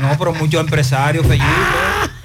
[0.00, 1.44] No, pero muchos empresarios, Felipe.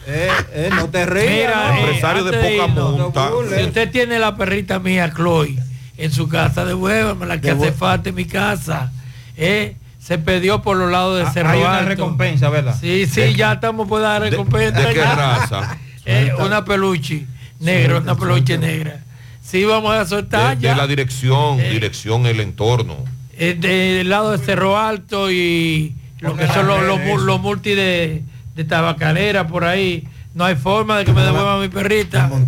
[0.08, 1.30] Eh, eh, no te rías.
[1.32, 1.74] Mira, ¿no?
[1.74, 3.30] eh, Empresario de poca irnos, monta.
[3.58, 5.56] Si usted tiene la perrita mía, Chloe,
[5.98, 8.92] en su casa, devuélvame la que hace falta en mi casa.
[9.38, 11.90] Eh, se perdió por los lados de Ah, Cerro hay una Alto.
[11.90, 12.76] recompensa, ¿verdad?
[12.80, 14.80] Sí, sí, ¿De- ya estamos por dar recompensa.
[14.80, 15.78] de qué raza?
[16.06, 17.26] Eh, una peluche
[17.60, 19.02] negra, una peluche negra.
[19.44, 20.72] Sí, vamos a soltar de, ya.
[20.72, 22.96] de la dirección, dirección el entorno.
[23.38, 27.76] Eh, del lado de Cerro Alto y lo que son los, los, mu- los multi
[27.76, 28.24] de,
[28.56, 30.08] de tabacalera por ahí.
[30.36, 32.30] No hay forma de que me devuelvan mi perrita.
[32.30, 32.48] Con-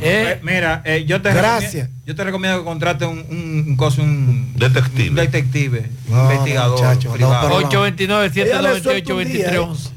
[0.00, 1.72] Eh, eh, mira, eh, yo te Gracias.
[1.72, 6.30] recomiendo- yo te recomiendo que contrate un, un, un coso, un detective, un detective, No,
[6.32, 7.48] investigador no, privado.
[7.48, 7.54] no.
[7.56, 9.90] 829 Ella le 798 suelta un día, 2311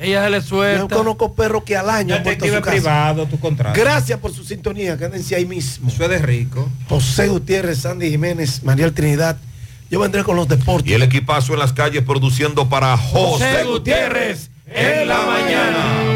[0.00, 0.80] Ella se le suelta.
[0.80, 3.78] Yo conozco perros que al año Detective privado, tu contrato.
[3.78, 5.88] Gracias por su sintonía, quédense ahí mismo.
[5.88, 6.68] Eso es de rico.
[6.88, 9.36] José Gutiérrez, Sandy Jiménez, María Trinidad.
[9.90, 10.90] Yo vendré con los deportes.
[10.90, 16.13] Y el equipazo en las calles produciendo para José, José Gutiérrez en la mañana.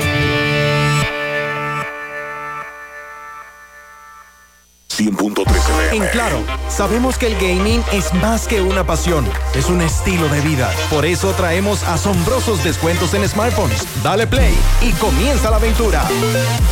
[5.92, 10.40] En Claro, sabemos que el gaming es más que una pasión, es un estilo de
[10.40, 10.72] vida.
[10.90, 13.86] Por eso traemos asombrosos descuentos en smartphones.
[14.02, 16.04] Dale play y comienza la aventura.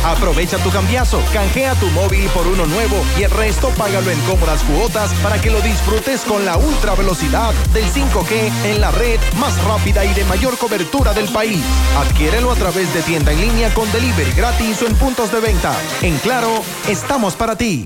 [0.03, 4.61] Aprovecha tu cambiazo, canjea tu móvil por uno nuevo y el resto págalo en cómodas
[4.63, 9.57] cuotas para que lo disfrutes con la ultra velocidad del 5G en la red más
[9.63, 11.63] rápida y de mayor cobertura del país.
[11.97, 15.73] Adquiérelo a través de tienda en línea con delivery gratis o en puntos de venta.
[16.01, 17.85] En Claro, estamos para ti.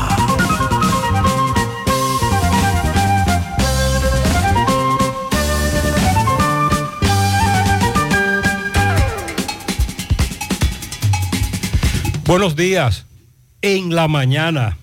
[12.31, 13.05] Buenos días.
[13.61, 14.77] En la mañana,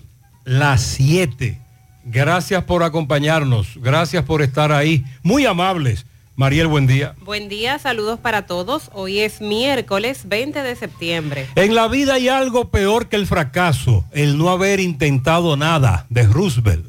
[0.45, 1.59] las 7.
[2.05, 3.69] Gracias por acompañarnos.
[3.77, 5.03] Gracias por estar ahí.
[5.23, 6.05] Muy amables.
[6.35, 7.15] Mariel, buen día.
[7.25, 8.91] Buen día, saludos para todos.
[8.93, 11.47] Hoy es miércoles 20 de septiembre.
[11.55, 16.27] En la vida hay algo peor que el fracaso, el no haber intentado nada, de
[16.27, 16.85] Roosevelt.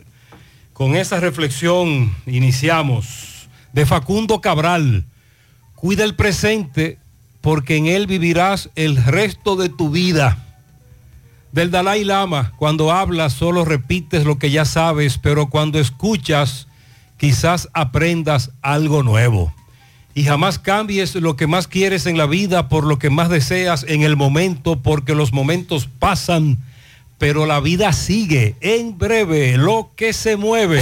[0.74, 3.48] Con esa reflexión iniciamos.
[3.72, 5.06] De Facundo Cabral.
[5.74, 6.98] Cuida el presente
[7.40, 10.48] porque en él vivirás el resto de tu vida.
[11.52, 16.68] Del Dalai Lama, cuando hablas solo repites lo que ya sabes, pero cuando escuchas
[17.16, 19.52] quizás aprendas algo nuevo.
[20.14, 23.84] Y jamás cambies lo que más quieres en la vida por lo que más deseas
[23.88, 26.58] en el momento, porque los momentos pasan,
[27.18, 28.56] pero la vida sigue.
[28.60, 30.80] En breve, lo que se mueve.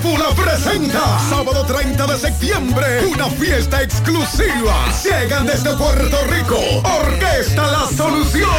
[0.00, 4.74] Pula presenta sábado 30 de septiembre una fiesta exclusiva.
[5.02, 6.58] Llegan desde Puerto Rico.
[6.82, 8.50] Orquesta La Solución.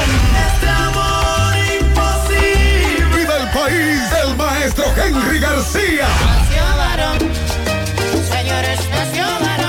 [3.12, 6.08] Y del país, el maestro Henry García.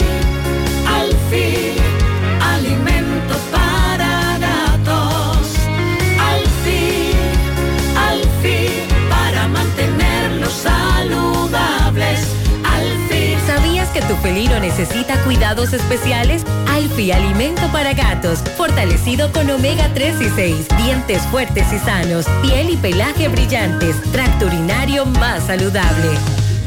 [14.17, 16.43] Camino necesita cuidados especiales?
[16.67, 22.71] Alfi Alimento para Gatos, fortalecido con omega 3 y 6, dientes fuertes y sanos, piel
[22.71, 26.09] y pelaje brillantes, tracto urinario más saludable.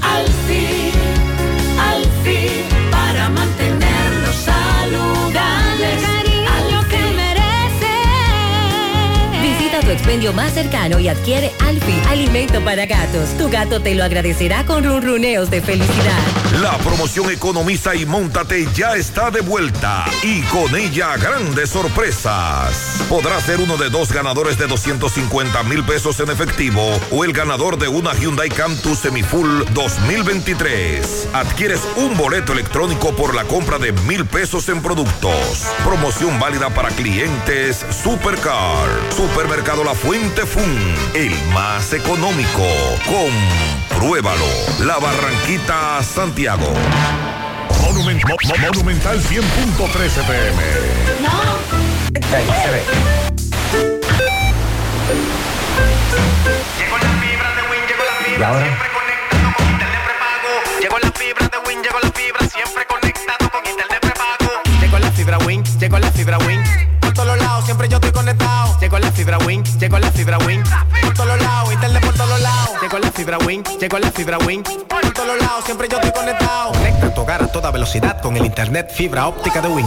[0.00, 0.92] Alfi,
[1.78, 2.48] Alfi,
[2.90, 3.73] para mantenerlos
[9.94, 13.30] expendio más cercano y adquiere Alfi Alimento para Gatos.
[13.38, 16.18] Tu gato te lo agradecerá con ronroneos de felicidad.
[16.60, 23.02] La promoción Economiza y Móntate ya está de vuelta y con ella grandes sorpresas.
[23.08, 27.78] Podrás ser uno de dos ganadores de 250 mil pesos en efectivo o el ganador
[27.78, 31.28] de una Hyundai Cantus Semifull 2023.
[31.32, 35.66] Adquieres un boleto electrónico por la compra de mil pesos en productos.
[35.84, 38.88] Promoción válida para clientes Supercar.
[39.16, 42.62] Supermercado La Fuente Fun, el más económico.
[43.90, 44.46] Compruébalo.
[44.80, 46.72] La Barranquita Santiago.
[47.82, 50.62] Monumen- Mo- Mo- Monumental 100.13 pm.
[58.38, 58.64] Y ahora.
[60.80, 64.50] Llegó la fibra de Win, llegó la fibra, siempre conectado con internet prepago.
[64.80, 66.62] Llegó la fibra Win, llegó la fibra Win.
[68.94, 70.62] Llegó la fibra Win, llegó la fibra Win.
[71.02, 72.70] Por todos lados, internet por todos lados.
[72.80, 74.62] Llegó la fibra Win, llegó la fibra Win.
[74.62, 76.70] Por todos lados, siempre yo estoy conectado.
[76.70, 79.86] Conecta tu hogar a toda velocidad con el internet fibra óptica de Win.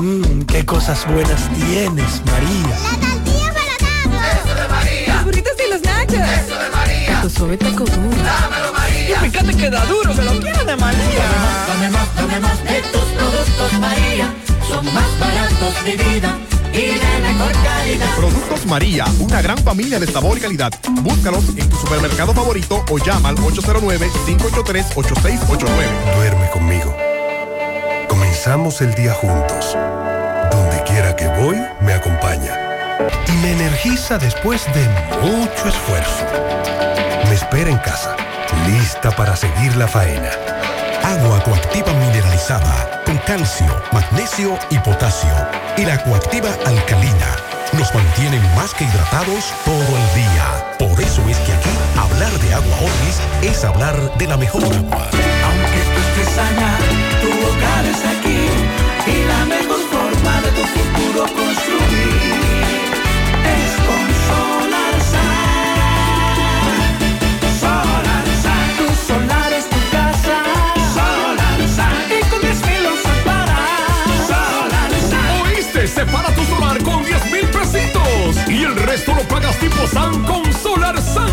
[0.00, 2.76] Mmm, qué cosas buenas tienes, María.
[4.32, 5.14] Eso de María.
[5.14, 6.14] Los burritos y los nachos.
[6.14, 7.20] Eso de María.
[7.20, 8.16] Tu suave taco duro.
[8.22, 9.10] Dámelo, María.
[9.10, 11.24] Y fíjate que da duro, que lo quiero de María.
[11.66, 14.32] Dame más, dame más de tus productos, María.
[14.68, 16.38] Son más baratos de vida
[18.16, 20.72] Productos María, una gran familia de sabor y calidad.
[21.02, 26.16] Búscalos en tu supermercado favorito o llama al 809-583-8689.
[26.16, 26.96] Duerme conmigo.
[28.08, 29.78] Comenzamos el día juntos.
[30.50, 32.58] Donde quiera que voy, me acompaña.
[33.28, 34.88] Y me energiza después de
[35.22, 36.26] mucho esfuerzo.
[37.28, 38.16] Me espera en casa,
[38.66, 40.32] lista para seguir la faena.
[41.04, 45.34] Agua coactiva mineralizada con calcio, magnesio y potasio.
[45.76, 47.36] Y la coactiva alcalina
[47.74, 50.76] nos mantienen más que hidratados todo el día.
[50.78, 55.10] Por eso es que aquí hablar de agua Orvis es hablar de la mejor agua.
[55.44, 56.78] Aunque tú estés allá,
[57.20, 58.48] tu hogar es aquí.
[59.06, 62.34] Y la mejor forma de tu futuro construir
[79.86, 81.30] SAN con Solar SAN.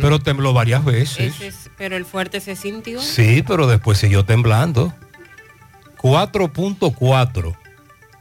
[0.00, 1.34] pero tembló varias veces.
[1.34, 3.00] Ese es- pero el fuerte se sintió.
[3.00, 4.92] Sí, pero después siguió temblando.
[5.98, 7.56] 4.4.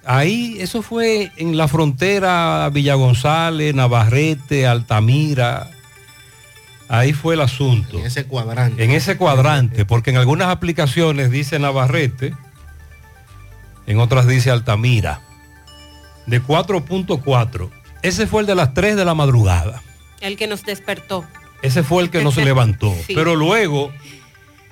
[0.05, 5.69] Ahí, eso fue en la frontera Villa González, Navarrete, Altamira.
[6.89, 7.97] Ahí fue el asunto.
[7.99, 8.83] En ese cuadrante.
[8.83, 12.33] En ese cuadrante, porque en algunas aplicaciones dice Navarrete,
[13.87, 15.21] en otras dice Altamira.
[16.25, 17.69] De 4.4.
[18.01, 19.81] Ese fue el de las 3 de la madrugada.
[20.21, 21.25] El que nos despertó.
[21.63, 22.93] Ese fue el que nos levantó.
[23.07, 23.15] Sí.
[23.15, 23.91] Pero luego,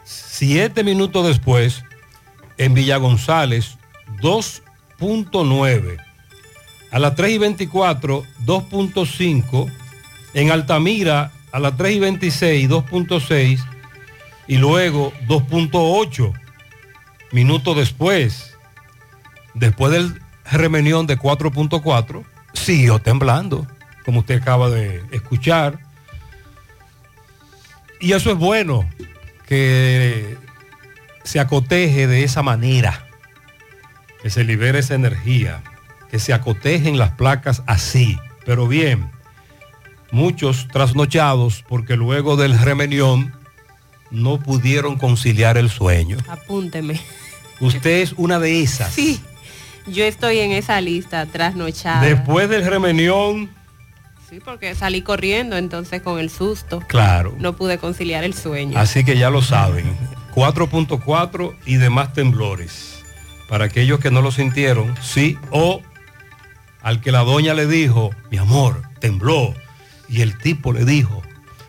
[0.04, 1.84] siete minutos después,
[2.58, 3.78] en Villa González,
[4.22, 5.98] 2.9.
[6.92, 9.72] A las 3 y 24, 2.5.
[10.34, 13.66] En Altamira, a las 3 y 26, 2.6.
[14.48, 16.34] Y luego 2.8
[17.32, 18.54] minutos después.
[19.54, 23.68] Después del remenión de 4.4, siguió temblando,
[24.06, 25.80] como usted acaba de escuchar.
[28.01, 28.89] Y eso es bueno,
[29.48, 30.38] que
[31.24, 33.08] se acoteje de esa manera,
[34.22, 35.62] que se libere esa energía,
[36.10, 38.17] que se acotejen las placas así.
[38.46, 39.10] Pero bien,
[40.12, 43.34] muchos trasnochados porque luego del remenión
[44.10, 46.17] no pudieron conciliar el sueño.
[46.27, 47.00] Apúnteme.
[47.60, 48.93] Usted es una de esas.
[48.93, 49.22] Sí,
[49.88, 52.01] yo estoy en esa lista trasnochada.
[52.01, 53.50] Después del remenión,
[54.32, 56.82] Sí, porque salí corriendo, entonces con el susto.
[56.88, 57.36] Claro.
[57.38, 58.80] No pude conciliar el sueño.
[58.80, 59.94] así que ya lo saben.
[60.34, 63.04] 4.4 y demás temblores.
[63.50, 65.82] Para aquellos que no lo sintieron, sí, o
[66.82, 69.54] al que la doña le dijo, mi amor, tembló.
[70.08, 71.22] Y el tipo le dijo,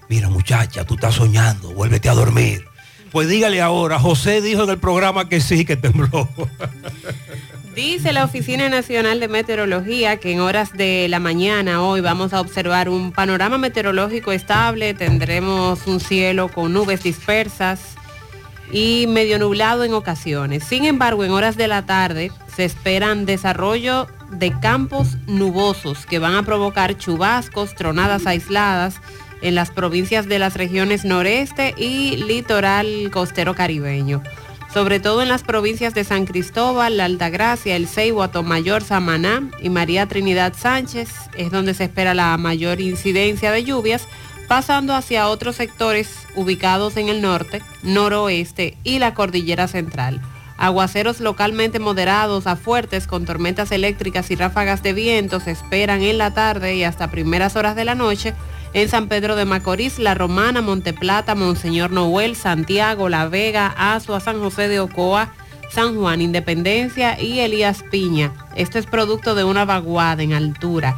[0.08, 2.64] mira muchacha, tú estás soñando, vuélvete a dormir.
[3.10, 6.28] Pues dígale ahora, José dijo en el programa que sí, que tembló.
[7.74, 12.42] Dice la Oficina Nacional de Meteorología que en horas de la mañana hoy vamos a
[12.42, 17.94] observar un panorama meteorológico estable, tendremos un cielo con nubes dispersas
[18.70, 20.64] y medio nublado en ocasiones.
[20.64, 26.34] Sin embargo, en horas de la tarde se esperan desarrollo de campos nubosos que van
[26.34, 29.00] a provocar chubascos, tronadas aisladas
[29.40, 34.22] en las provincias de las regiones noreste y litoral costero caribeño
[34.72, 39.68] sobre todo en las provincias de San Cristóbal, La Altagracia, El Ceibo, Atomayor, Samaná y
[39.68, 44.08] María Trinidad Sánchez, es donde se espera la mayor incidencia de lluvias,
[44.48, 50.20] pasando hacia otros sectores ubicados en el norte, noroeste y la cordillera central.
[50.56, 56.18] Aguaceros localmente moderados a fuertes con tormentas eléctricas y ráfagas de viento se esperan en
[56.18, 58.34] la tarde y hasta primeras horas de la noche
[58.74, 64.40] en San Pedro de Macorís, La Romana, Monteplata, Monseñor Noel, Santiago, La Vega, Azua, San
[64.40, 65.32] José de Ocoa,
[65.70, 68.32] San Juan, Independencia y Elías Piña.
[68.56, 70.96] Esto es producto de una vaguada en altura.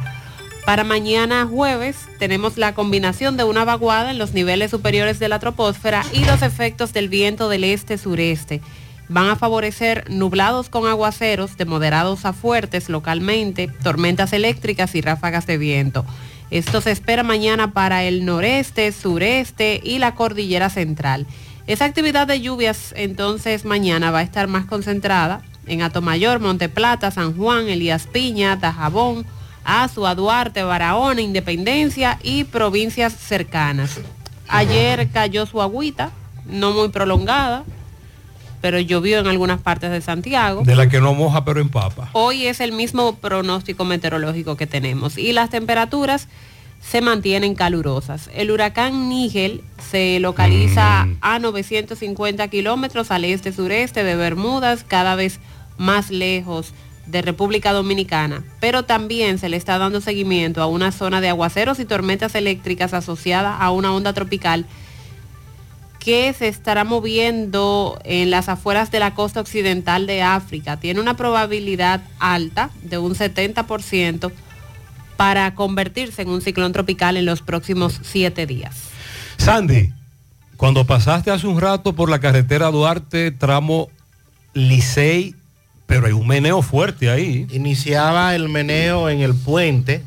[0.65, 5.39] Para mañana jueves tenemos la combinación de una vaguada en los niveles superiores de la
[5.39, 8.61] troposfera y los efectos del viento del este-sureste.
[9.07, 15.45] Van a favorecer nublados con aguaceros de moderados a fuertes localmente, tormentas eléctricas y ráfagas
[15.45, 16.03] de viento.
[16.51, 21.25] Esto se espera mañana para el noreste, sureste y la cordillera central.
[21.67, 27.35] Esa actividad de lluvias entonces mañana va a estar más concentrada en Atomayor, Monteplata, San
[27.35, 29.25] Juan, Elías Piña, Dajabón,
[29.63, 33.99] Azua, Duarte, Barahona, Independencia y provincias cercanas.
[34.47, 36.11] Ayer cayó su agüita,
[36.45, 37.63] no muy prolongada,
[38.65, 40.63] pero llovió en algunas partes de Santiago.
[40.63, 42.09] De la que no moja pero empapa.
[42.13, 46.27] Hoy es el mismo pronóstico meteorológico que tenemos y las temperaturas
[46.81, 48.27] se mantienen calurosas.
[48.33, 55.39] El huracán Nígel se localiza a 950 kilómetros al este-sureste de Bermudas, cada vez
[55.77, 56.73] más lejos
[57.05, 61.79] de República Dominicana, pero también se le está dando seguimiento a una zona de aguaceros
[61.79, 64.65] y tormentas eléctricas asociada a una onda tropical
[66.05, 70.77] que se estará moviendo en las afueras de la costa occidental de África.
[70.77, 74.31] Tiene una probabilidad alta de un 70%
[75.17, 78.75] para convertirse en un ciclón tropical en los próximos siete días.
[79.37, 79.93] Sandy,
[80.57, 83.89] cuando pasaste hace un rato por la carretera Duarte, tramo
[84.53, 85.33] Licey,
[85.87, 87.47] pero hay un meneo fuerte ahí.
[87.49, 90.03] Iniciaba el meneo en el puente,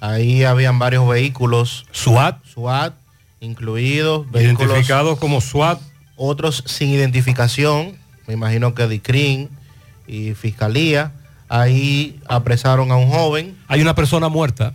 [0.00, 1.86] ahí habían varios vehículos.
[1.90, 2.44] SWAT.
[2.44, 2.92] SWAT,
[3.40, 4.30] incluidos.
[4.30, 5.80] Vehículos, Identificados como SWAT.
[6.16, 7.92] Otros sin identificación,
[8.26, 9.48] me imagino que DICRIN
[10.06, 11.12] y Fiscalía.
[11.48, 13.56] Ahí apresaron a un joven.
[13.68, 14.74] Hay una persona muerta.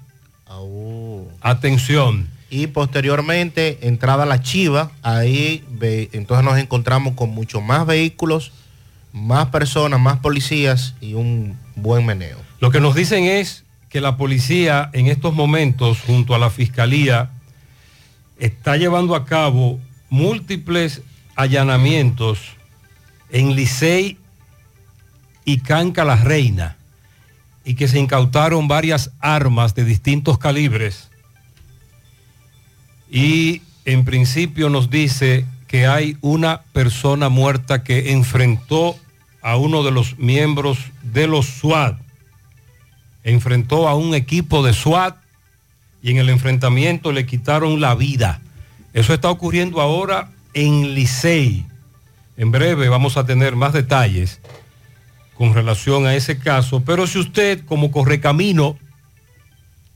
[1.41, 2.27] Atención.
[2.50, 8.51] Y posteriormente, entrada la Chiva, ahí ve- entonces nos encontramos con muchos más vehículos,
[9.12, 12.38] más personas, más policías y un buen meneo.
[12.60, 17.29] Lo que nos dicen es que la policía en estos momentos, junto a la fiscalía,
[18.38, 21.02] está llevando a cabo múltiples
[21.36, 22.40] allanamientos
[23.30, 24.18] en Licey
[25.46, 26.78] y Canca la Reina
[27.66, 31.10] y que se incautaron varias armas de distintos calibres.
[33.10, 38.96] Y en principio nos dice que hay una persona muerta que enfrentó
[39.42, 41.98] a uno de los miembros de los SWAT,
[43.24, 45.23] enfrentó a un equipo de SWAT
[46.03, 48.41] y en el enfrentamiento le quitaron la vida.
[48.93, 51.65] Eso está ocurriendo ahora en Licey.
[52.38, 54.41] En breve vamos a tener más detalles
[55.36, 58.77] con relación a ese caso, pero si usted como correcamino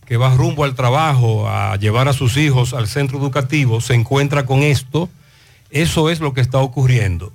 [0.06, 4.46] que va rumbo al trabajo a llevar a sus hijos al centro educativo se encuentra
[4.46, 5.10] con esto,
[5.70, 7.34] eso es lo que está ocurriendo.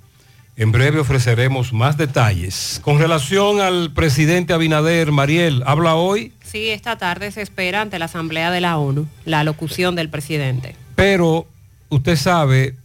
[0.57, 2.81] En breve ofreceremos más detalles.
[2.83, 6.33] Con relación al presidente Abinader, Mariel, ¿habla hoy?
[6.53, 10.77] Sí, esta tarde se espera ante la Asamblea de la ONU la locución del presidente.
[10.97, 11.47] Pero
[11.89, 12.77] usted sabe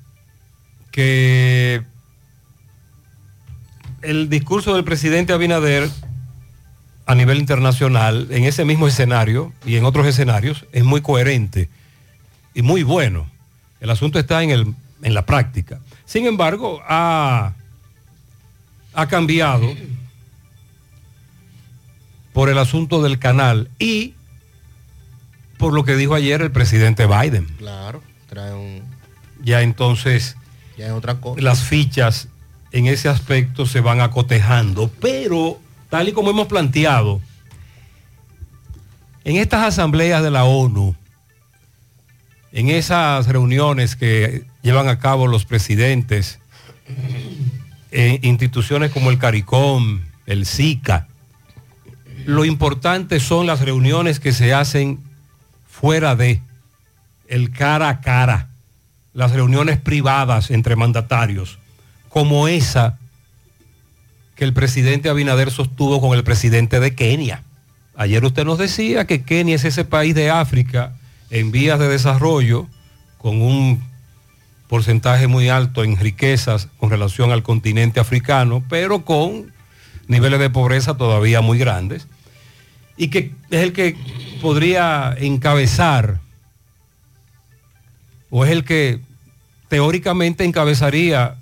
[0.90, 1.84] que
[4.04, 5.90] el discurso del presidente Abinader
[7.08, 11.68] a nivel internacional, en ese mismo escenario y en otros escenarios, es muy coherente
[12.54, 13.30] y muy bueno.
[13.82, 15.82] El asunto está en, el, en la práctica.
[16.06, 17.54] Sin embargo, ha,
[18.94, 19.76] ha cambiado
[22.38, 24.13] por el asunto del canal y
[25.58, 27.46] por lo que dijo ayer el presidente Biden.
[27.58, 28.84] Claro, trae un...
[29.41, 30.38] Ya entonces
[30.77, 31.41] Ya es otra cosa.
[31.41, 32.27] las fichas
[32.72, 37.22] en ese aspecto se van acotejando, pero tal y como hemos planteado,
[39.24, 40.96] en estas asambleas de la ONU,
[42.51, 46.38] en esas reuniones que llevan a cabo los presidentes,
[47.89, 51.08] en instituciones como el CARICOM, el SICA,
[52.28, 55.00] lo importante son las reuniones que se hacen
[55.66, 56.42] fuera de
[57.30, 58.50] el cara a cara,
[59.14, 61.58] las reuniones privadas entre mandatarios,
[62.10, 63.00] como esa
[64.36, 67.44] que el presidente Abinader sostuvo con el presidente de Kenia.
[67.96, 70.98] Ayer usted nos decía que Kenia es ese país de África
[71.30, 72.68] en vías de desarrollo
[73.20, 73.82] con un
[74.68, 79.54] porcentaje muy alto en riquezas con relación al continente africano, pero con
[80.08, 82.06] niveles de pobreza todavía muy grandes,
[82.98, 83.96] y que es el que
[84.42, 86.20] podría encabezar,
[88.30, 89.00] o es el que
[89.70, 91.36] teóricamente encabezaría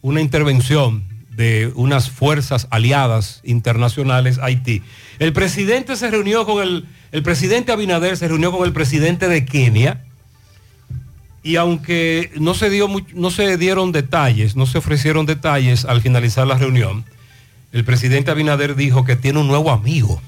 [0.00, 4.82] una intervención de unas fuerzas aliadas internacionales Haití.
[5.18, 9.44] El presidente se reunió con el, el presidente Abinader se reunió con el presidente de
[9.44, 10.04] Kenia
[11.42, 16.46] y aunque no se, dio no se dieron detalles, no se ofrecieron detalles al finalizar
[16.46, 17.04] la reunión,
[17.72, 20.20] el presidente Abinader dijo que tiene un nuevo amigo.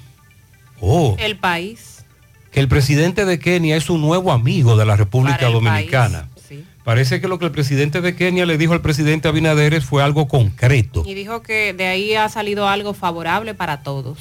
[0.81, 2.05] Oh, El país.
[2.53, 6.29] que el presidente de Kenia es un nuevo amigo de la República Dominicana.
[6.48, 6.64] sí.
[6.85, 10.26] Parece que lo que el presidente de Kenia le dijo al presidente Abinader fue algo
[10.29, 11.03] concreto.
[11.07, 14.18] Y dijo que de ahí ha salido algo favorable para todos.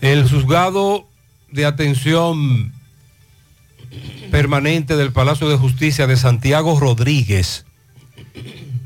[0.00, 1.06] El juzgado
[1.50, 2.72] de atención
[4.30, 7.64] permanente del Palacio de Justicia de Santiago Rodríguez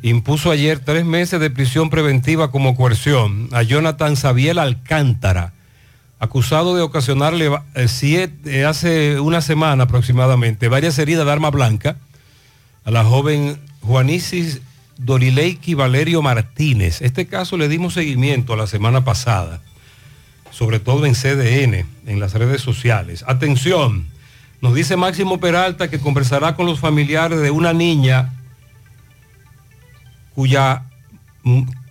[0.02, 5.52] impuso ayer tres meses de prisión preventiva como coerción a Jonathan Sabiel Alcántara,
[6.18, 11.96] acusado de ocasionarle eh, eh, hace una semana aproximadamente varias heridas de arma blanca
[12.84, 14.60] a la joven Juanisis
[14.96, 17.02] Dorileiki Valerio Martínez.
[17.02, 19.60] Este caso le dimos seguimiento la semana pasada
[20.50, 23.24] sobre todo en CDN, en las redes sociales.
[23.26, 24.06] Atención,
[24.60, 28.32] nos dice Máximo Peralta que conversará con los familiares de una niña
[30.38, 30.84] cuya,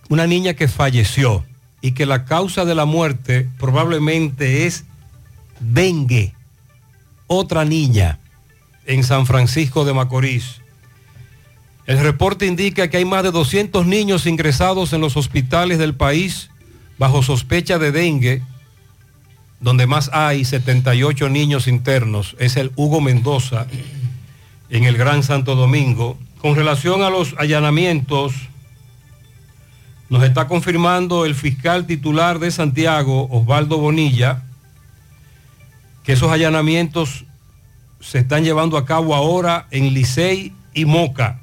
[0.08, 1.44] una niña que falleció
[1.82, 4.86] y que la causa de la muerte probablemente es
[5.60, 6.32] dengue.
[7.26, 8.18] Otra niña
[8.86, 10.62] en San Francisco de Macorís.
[11.84, 16.48] El reporte indica que hay más de 200 niños ingresados en los hospitales del país
[16.96, 18.40] bajo sospecha de dengue,
[19.60, 23.66] donde más hay 78 niños internos, es el Hugo Mendoza,
[24.70, 26.16] en el Gran Santo Domingo.
[26.40, 28.32] Con relación a los allanamientos,
[30.08, 34.42] nos está confirmando el fiscal titular de Santiago, Osvaldo Bonilla,
[36.04, 37.24] que esos allanamientos
[38.00, 41.40] se están llevando a cabo ahora en Licey y Moca,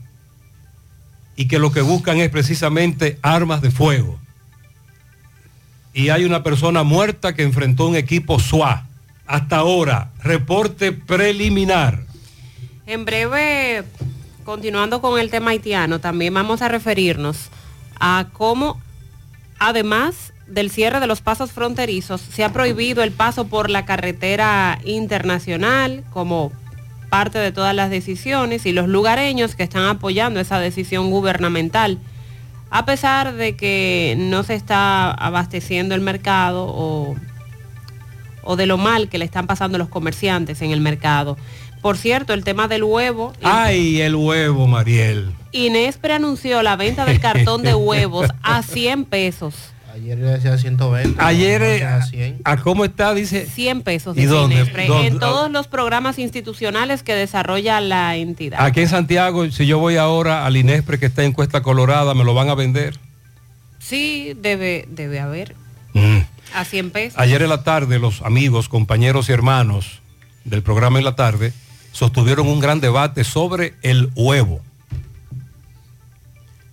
[1.35, 4.19] y que lo que buscan es precisamente armas de fuego
[5.95, 8.85] y hay una persona muerta que enfrentó un equipo SUA.
[9.25, 12.03] Hasta ahora, reporte preliminar.
[12.85, 13.85] En breve,
[14.45, 17.49] continuando con el tema haitiano, también vamos a referirnos
[17.99, 18.79] a cómo,
[19.59, 24.79] además del cierre de los pasos fronterizos, se ha prohibido el paso por la carretera
[24.85, 26.51] internacional como
[27.09, 31.97] parte de todas las decisiones y los lugareños que están apoyando esa decisión gubernamental,
[32.69, 37.15] a pesar de que no se está abasteciendo el mercado o
[38.45, 41.35] o de lo mal que le están pasando los comerciantes en el mercado.
[41.85, 45.35] Por cierto, el tema del huevo, Ay, el huevo, Mariel.
[45.51, 49.53] Inespre anunció la venta del cartón de huevos a 100 pesos.
[49.93, 51.21] Ayer le decía 120.
[51.21, 52.41] Ayer, eh, ya 100.
[52.43, 53.13] ¿a cómo está?
[53.13, 53.45] Dice.
[53.45, 54.55] 100 pesos ¿Y dice dónde?
[54.55, 55.09] Inespre, ¿Dónde?
[55.09, 58.65] en todos los programas institucionales que desarrolla la entidad.
[58.65, 62.23] Aquí en Santiago, si yo voy ahora al Inespre que está en Cuesta Colorada, me
[62.23, 62.97] lo van a vender.
[63.77, 65.53] Sí, debe, debe haber.
[65.93, 66.21] Mm.
[66.55, 67.19] A 100 pesos.
[67.19, 70.01] Ayer en la tarde los amigos, compañeros y hermanos
[70.45, 71.53] del programa en la tarde
[71.95, 74.59] sostuvieron un gran debate sobre el huevo,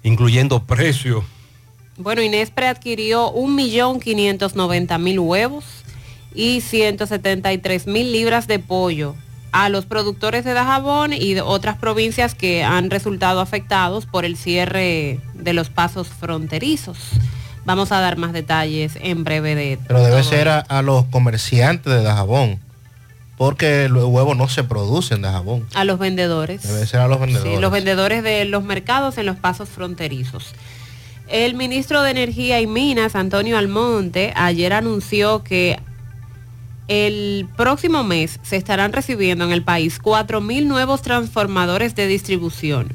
[0.03, 1.25] incluyendo precio.
[1.97, 5.65] Bueno, Inespre adquirió 1.590.000 huevos
[6.35, 9.15] y 173.000 libras de pollo
[9.53, 14.37] a los productores de Dajabón y de otras provincias que han resultado afectados por el
[14.37, 16.99] cierre de los pasos fronterizos.
[17.65, 21.93] Vamos a dar más detalles en breve de Pero debe ser a, a los comerciantes
[21.93, 22.59] de Dajabón,
[23.37, 25.67] porque los huevos no se producen en Dajabón.
[25.75, 26.63] a los vendedores.
[26.63, 27.55] Debe ser a los vendedores.
[27.55, 30.55] Sí, los vendedores de los mercados en los pasos fronterizos.
[31.29, 35.81] El ministro de Energía y Minas, Antonio Almonte, ayer anunció que
[36.89, 42.89] el próximo mes se estarán recibiendo en el país 4.000 nuevos transformadores de distribución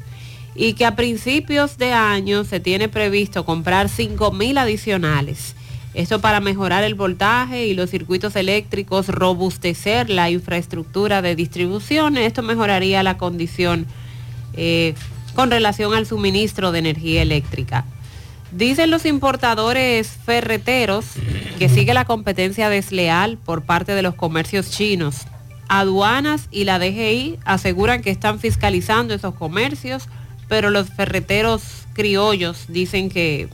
[0.54, 5.54] y que a principios de año se tiene previsto comprar 5.000 adicionales.
[5.98, 12.16] Esto para mejorar el voltaje y los circuitos eléctricos, robustecer la infraestructura de distribución.
[12.16, 13.84] Esto mejoraría la condición
[14.54, 14.94] eh,
[15.34, 17.84] con relación al suministro de energía eléctrica.
[18.52, 21.04] Dicen los importadores ferreteros
[21.58, 25.26] que sigue la competencia desleal por parte de los comercios chinos.
[25.66, 30.08] Aduanas y la DGI aseguran que están fiscalizando esos comercios,
[30.46, 33.48] pero los ferreteros criollos dicen que,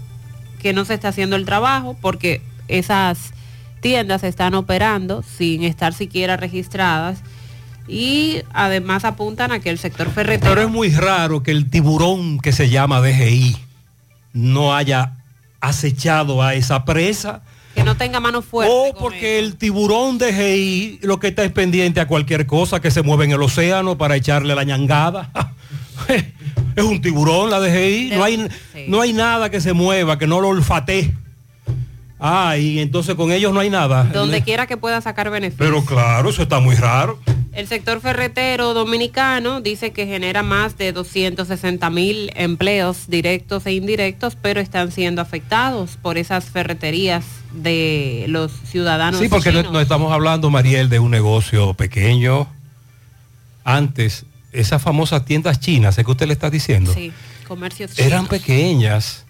[0.64, 3.34] que no se está haciendo el trabajo porque esas
[3.80, 7.18] tiendas están operando sin estar siquiera registradas
[7.86, 10.54] y además apuntan a que el sector ferretero...
[10.54, 13.58] Pero es muy raro que el tiburón que se llama DGI
[14.32, 15.18] no haya
[15.60, 17.42] acechado a esa presa.
[17.74, 18.72] Que no tenga mano fuerte.
[18.74, 23.02] O porque el tiburón DGI lo que está es pendiente a cualquier cosa que se
[23.02, 25.30] mueve en el océano para echarle la ñangada.
[26.76, 28.12] es un tiburón la DGI.
[28.14, 28.48] No hay,
[28.88, 31.12] no hay nada que se mueva, que no lo olfatee.
[32.26, 34.04] Ah, y entonces con ellos no hay nada.
[34.04, 35.68] Donde quiera que pueda sacar beneficios.
[35.68, 37.18] Pero claro, eso está muy raro.
[37.52, 44.36] El sector ferretero dominicano dice que genera más de 260 mil empleos directos e indirectos,
[44.40, 49.20] pero están siendo afectados por esas ferreterías de los ciudadanos.
[49.20, 52.48] Sí, porque no estamos hablando, Mariel, de un negocio pequeño.
[53.64, 56.92] Antes, esas famosas tiendas chinas, ¿es que usted le está diciendo?
[56.94, 57.12] Sí,
[57.46, 58.28] comercios Eran chinos.
[58.28, 59.24] pequeñas.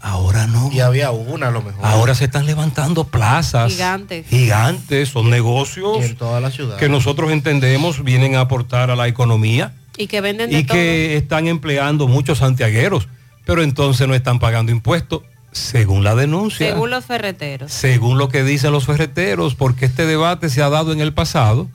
[0.00, 0.70] Ahora no.
[0.70, 1.80] Y había una a lo mejor.
[1.84, 3.72] Ahora se están levantando plazas.
[3.72, 4.26] Gigantes.
[4.28, 6.76] Gigantes, son negocios Y en toda la ciudad.
[6.76, 10.74] que nosotros entendemos vienen a aportar a la economía Y que venden de y todo.
[10.76, 13.08] que están empleando muchos santiagueros,
[13.46, 16.68] pero entonces no están pagando impuestos, según la denuncia.
[16.68, 17.72] Según los ferreteros.
[17.72, 21.68] según lo que dicen los ferreteros, porque este debate se ha dado en el pasado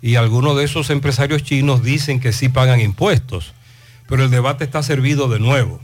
[0.00, 3.52] y algunos de esos empresarios chinos dicen que sí pagan impuestos,
[4.08, 5.80] pero el debate está servido de nuevo.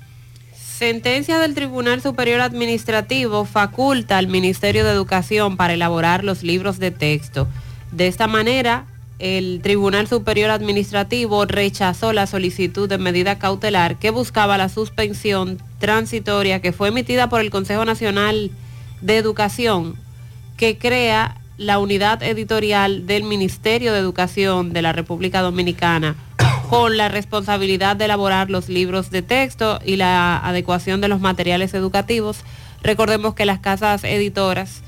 [0.55, 6.91] Sentencia del Tribunal Superior Administrativo faculta al Ministerio de Educación para elaborar los libros de
[6.91, 7.47] texto.
[7.93, 8.87] De esta manera,
[9.21, 16.61] el Tribunal Superior Administrativo rechazó la solicitud de medida cautelar que buscaba la suspensión transitoria
[16.61, 18.51] que fue emitida por el Consejo Nacional
[19.01, 19.95] de Educación,
[20.57, 26.17] que crea la unidad editorial del Ministerio de Educación de la República Dominicana
[26.69, 31.75] con la responsabilidad de elaborar los libros de texto y la adecuación de los materiales
[31.75, 32.39] educativos.
[32.83, 34.83] Recordemos que las casas editoras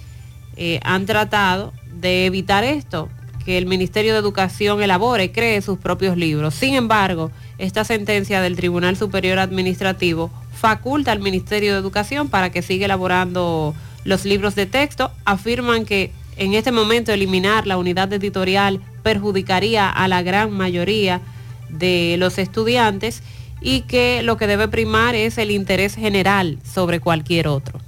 [0.56, 3.08] eh, han tratado de evitar esto,
[3.44, 6.54] que el Ministerio de Educación elabore, cree sus propios libros.
[6.54, 12.62] Sin embargo, esta sentencia del Tribunal Superior Administrativo faculta al Ministerio de Educación para que
[12.62, 13.74] siga elaborando
[14.04, 15.12] los libros de texto.
[15.24, 21.20] Afirman que en este momento eliminar la unidad editorial perjudicaría a la gran mayoría
[21.68, 23.22] de los estudiantes
[23.60, 27.80] y que lo que debe primar es el interés general sobre cualquier otro.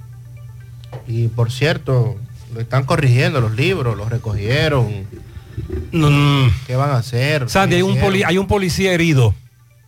[1.07, 2.17] Y por cierto,
[2.53, 5.05] lo están corrigiendo los libros, los recogieron.
[6.67, 7.49] ¿Qué van a hacer?
[7.49, 9.35] Sandy, hay ¿Qué un, poli- hay un policía herido.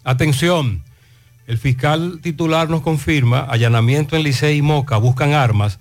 [0.04, 0.84] Atención,
[1.48, 5.80] el fiscal titular nos confirma, allanamiento en Licey y Moca, buscan armas.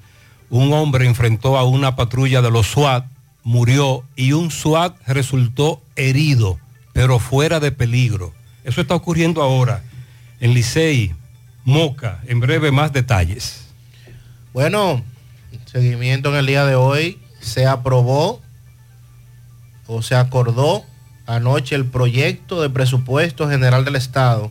[0.50, 3.06] Un hombre enfrentó a una patrulla de los SWAT,
[3.44, 6.58] murió y un SWAT resultó herido,
[6.92, 8.34] pero fuera de peligro.
[8.64, 9.82] Eso está ocurriendo ahora
[10.40, 11.14] en Licey,
[11.64, 12.20] Moca.
[12.26, 13.66] En breve más detalles.
[14.52, 15.02] Bueno,
[15.66, 17.18] seguimiento en el día de hoy.
[17.40, 18.42] Se aprobó
[19.86, 20.84] o se acordó
[21.26, 24.50] anoche el proyecto de presupuesto general del Estado.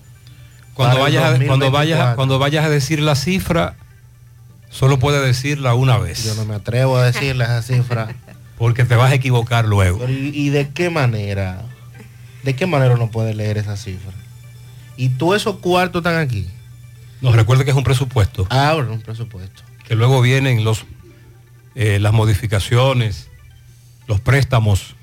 [0.74, 1.72] Cuando vayas, a, cuando, 2024.
[1.72, 3.76] vayas, cuando vayas a decir la cifra,
[4.70, 6.24] solo puedes decirla una vez.
[6.24, 8.16] Yo no me atrevo a decirle esa cifra.
[8.58, 10.00] Porque te vas a equivocar luego.
[10.00, 11.64] Pero, ¿y, de qué manera?
[12.44, 14.12] ¿De qué manera uno puede leer esa cifra?
[14.98, 16.48] Y tú esos cuartos están aquí.
[17.22, 18.48] Nos recuerda que es un presupuesto.
[18.50, 19.64] Ah, bueno, un presupuesto.
[19.88, 20.86] Que luego vienen los,
[21.76, 23.30] eh, las modificaciones,
[24.08, 24.96] los préstamos,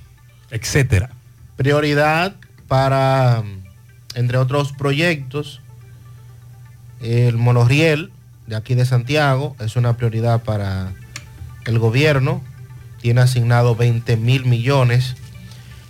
[0.50, 1.10] etcétera.
[1.56, 2.36] Prioridad
[2.68, 3.42] para,
[4.14, 5.60] entre otros proyectos,
[7.00, 8.10] el monorriel
[8.46, 10.92] de aquí de Santiago es una prioridad para
[11.64, 12.42] el gobierno.
[13.00, 15.16] Tiene asignado 20 mil millones.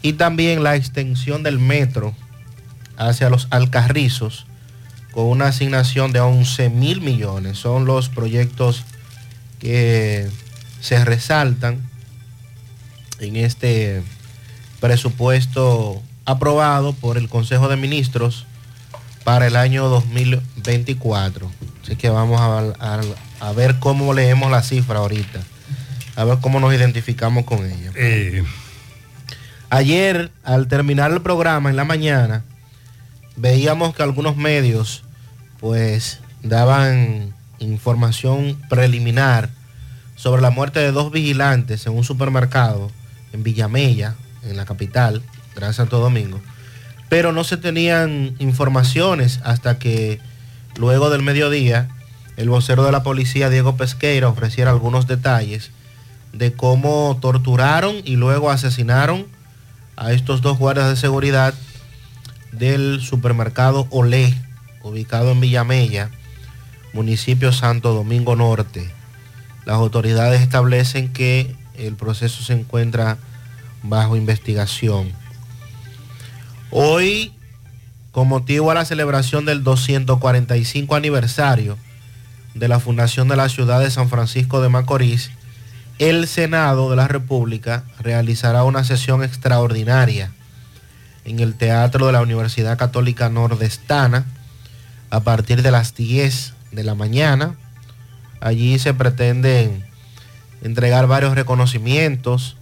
[0.03, 2.15] Y también la extensión del metro
[2.97, 4.47] hacia los Alcarrizos
[5.13, 7.59] con una asignación de 11 mil millones.
[7.59, 8.85] Son los proyectos
[9.59, 10.29] que
[10.81, 11.81] se resaltan
[13.19, 14.03] en este
[14.81, 18.47] presupuesto aprobado por el Consejo de Ministros
[19.25, 21.51] para el año 2024.
[21.87, 23.01] Así que vamos a, a-
[23.49, 25.39] a ver cómo leemos la cifra ahorita,
[26.17, 27.93] a ver cómo nos identificamos con ella.
[29.71, 32.43] Ayer, al terminar el programa en la mañana,
[33.37, 35.05] veíamos que algunos medios
[35.61, 39.49] pues daban información preliminar
[40.17, 42.91] sobre la muerte de dos vigilantes en un supermercado
[43.33, 45.23] en Villamella, en la capital,
[45.55, 46.41] Gran Santo Domingo.
[47.09, 50.21] Pero no se tenían informaciones hasta que
[50.77, 51.89] luego del mediodía
[52.37, 55.71] el vocero de la policía, Diego Pesqueira, ofreciera algunos detalles
[56.33, 59.27] de cómo torturaron y luego asesinaron
[59.97, 61.55] a estos dos guardias de seguridad
[62.53, 64.35] del supermercado Olé,
[64.83, 66.11] ubicado en Villamella,
[66.93, 68.91] municipio Santo Domingo Norte.
[69.65, 73.17] Las autoridades establecen que el proceso se encuentra
[73.83, 75.11] bajo investigación.
[76.71, 77.33] Hoy,
[78.17, 81.77] con motivo a la celebración del 245 aniversario
[82.55, 85.31] de la fundación de la ciudad de San Francisco de Macorís,
[85.99, 90.33] el Senado de la República realizará una sesión extraordinaria
[91.27, 94.25] en el Teatro de la Universidad Católica Nordestana
[95.11, 97.55] a partir de las 10 de la mañana.
[98.41, 99.85] Allí se pretenden
[100.63, 102.57] entregar varios reconocimientos.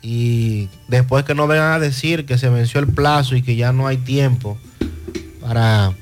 [0.00, 3.74] Y después que no vengan a decir que se venció el plazo y que ya
[3.74, 4.56] no hay tiempo
[5.42, 5.92] para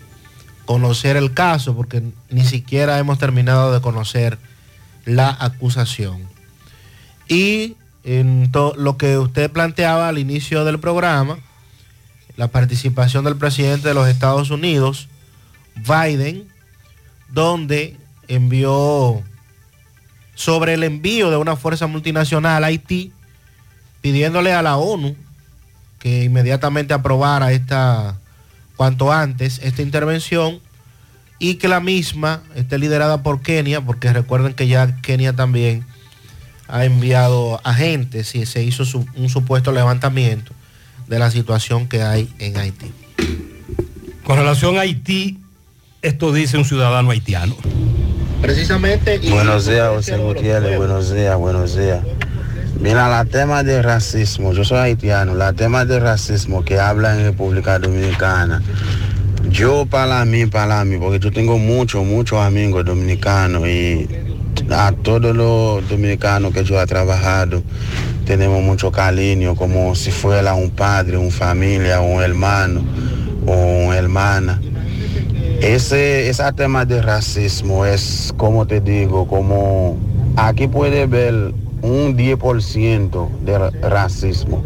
[0.70, 4.38] conocer el caso, porque ni siquiera hemos terminado de conocer
[5.04, 6.28] la acusación.
[7.26, 11.38] Y en lo que usted planteaba al inicio del programa,
[12.36, 15.08] la participación del presidente de los Estados Unidos,
[15.74, 16.46] Biden,
[17.30, 17.96] donde
[18.28, 19.24] envió
[20.36, 23.12] sobre el envío de una fuerza multinacional a Haití,
[24.02, 25.16] pidiéndole a la ONU
[25.98, 28.20] que inmediatamente aprobara esta,
[28.80, 30.58] cuanto antes, esta intervención
[31.38, 35.84] y que la misma esté liderada por Kenia, porque recuerden que ya Kenia también
[36.66, 40.52] ha enviado agentes y se hizo su- un supuesto levantamiento
[41.08, 42.90] de la situación que hay en Haití.
[44.24, 45.38] Con relación a Haití,
[46.00, 47.56] esto dice un ciudadano haitiano.
[48.40, 49.18] Precisamente.
[49.28, 50.78] Buenos días, José Gutiérrez.
[50.78, 52.00] Buenos días, buenos días.
[52.78, 57.24] Mira, la tema de racismo, yo soy haitiano, la tema de racismo que habla en
[57.24, 58.62] República Dominicana.
[59.50, 64.06] Yo para mí, para mí, porque yo tengo muchos, muchos amigos dominicanos y
[64.70, 67.62] a todos los dominicanos que yo he trabajado
[68.24, 72.82] tenemos mucho cariño, como si fuera un padre, una familia, un hermano
[73.46, 74.60] o una hermana.
[75.60, 79.96] Ese, ese tema de racismo es, como te digo, como
[80.36, 84.62] aquí puede ver un 10% de ra- racismo,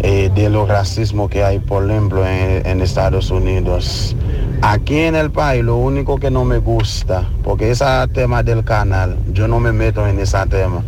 [0.00, 4.14] eh, de los racismos que hay, por ejemplo, en, Estados Unidos.
[4.62, 9.16] Aquí en el país lo único que no me gusta, porque ese tema del canal,
[9.32, 10.82] yo no me meto en ese tema,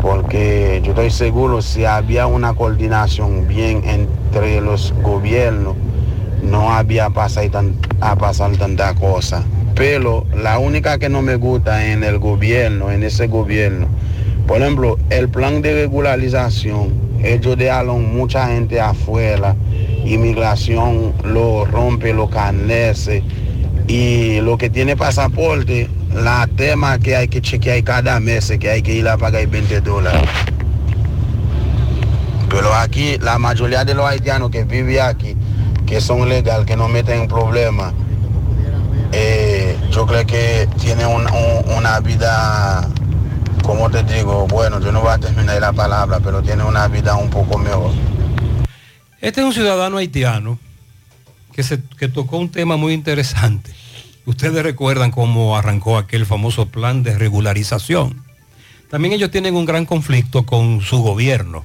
[0.00, 5.76] porque yo estoy seguro si había una coordinación bien entre los gobiernos,
[6.42, 8.16] no había pasado tan, a
[8.58, 9.44] tanta cosa.
[9.74, 13.86] Pero la única que no me gusta en el gobierno, en ese gobierno,
[14.46, 19.54] por ejemplo, el plan de regularización, ellos dejaron mucha gente afuera,
[20.04, 23.22] inmigración lo rompe, lo carnece,
[23.86, 28.82] y lo que tiene pasaporte, la tema que hay que chequear cada mes, que hay
[28.82, 30.22] que ir a pagar 20 dólares.
[32.48, 35.36] Pero aquí la mayoría de los haitianos que viven aquí,
[35.86, 37.92] que son legales, que no meten en problemas,
[39.12, 42.88] eh, yo creo que tienen un- un- una vida,
[43.70, 47.14] como te digo, bueno, yo no voy a terminar la palabra, pero tiene una vida
[47.14, 47.92] un poco mejor.
[49.20, 50.58] Este es un ciudadano haitiano
[51.52, 53.72] que, se, que tocó un tema muy interesante.
[54.26, 58.24] Ustedes recuerdan cómo arrancó aquel famoso plan de regularización.
[58.90, 61.64] También ellos tienen un gran conflicto con su gobierno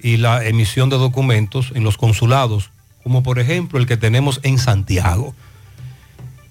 [0.00, 2.70] y la emisión de documentos en los consulados,
[3.02, 5.34] como por ejemplo el que tenemos en Santiago.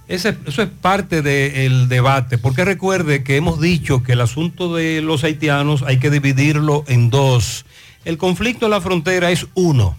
[0.08, 5.02] Ese- eso es parte del debate, porque recuerde que hemos dicho que el asunto de
[5.02, 7.66] los haitianos hay que dividirlo en dos.
[8.06, 9.98] El conflicto en la frontera es uno,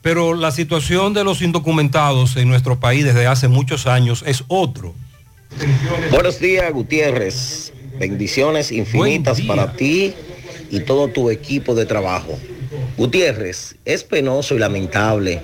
[0.00, 4.94] pero la situación de los indocumentados en nuestro país desde hace muchos años es otro.
[6.10, 7.74] Buenos días, Gutiérrez.
[7.98, 10.14] Bendiciones infinitas para ti
[10.70, 12.38] y todo tu equipo de trabajo.
[12.96, 15.42] Gutiérrez, es penoso y lamentable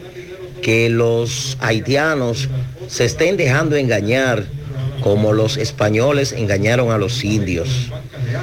[0.63, 2.49] que los haitianos
[2.89, 4.45] se estén dejando engañar
[5.03, 7.91] como los españoles engañaron a los indios.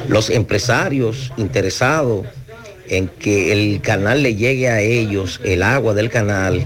[0.07, 2.25] Los empresarios interesados
[2.87, 6.65] en que el canal le llegue a ellos, el agua del canal,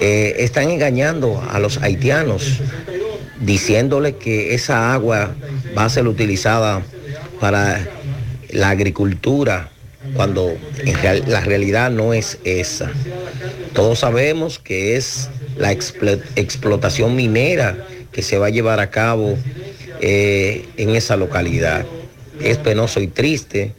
[0.00, 2.60] eh, están engañando a los haitianos
[3.40, 5.34] diciéndole que esa agua
[5.76, 6.82] va a ser utilizada
[7.40, 7.86] para
[8.50, 9.70] la agricultura,
[10.14, 10.56] cuando
[11.26, 12.90] la realidad no es esa.
[13.72, 19.36] Todos sabemos que es la explo- explotación minera que se va a llevar a cabo
[20.00, 21.84] eh, en esa localidad.
[22.40, 23.72] Es penoso y triste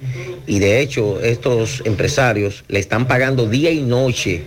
[0.46, 4.44] y de hecho estos empresarios le están pagando día y noche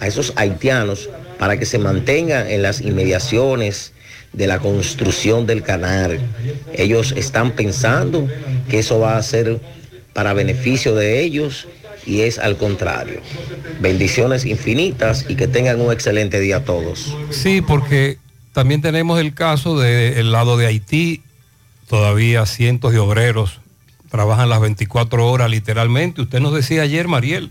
[0.00, 3.92] a esos haitianos para que se mantengan en las inmediaciones
[4.32, 6.20] de la construcción del canal.
[6.72, 8.28] Ellos están pensando
[8.68, 9.58] que eso va a ser
[10.18, 11.68] para beneficio de ellos
[12.04, 13.20] y es al contrario.
[13.80, 17.14] Bendiciones infinitas y que tengan un excelente día todos.
[17.30, 18.18] Sí, porque
[18.52, 21.22] también tenemos el caso del lado de Haití.
[21.88, 23.60] Todavía cientos de obreros
[24.10, 26.22] trabajan las 24 horas literalmente.
[26.22, 27.50] Usted nos decía ayer, Mariel,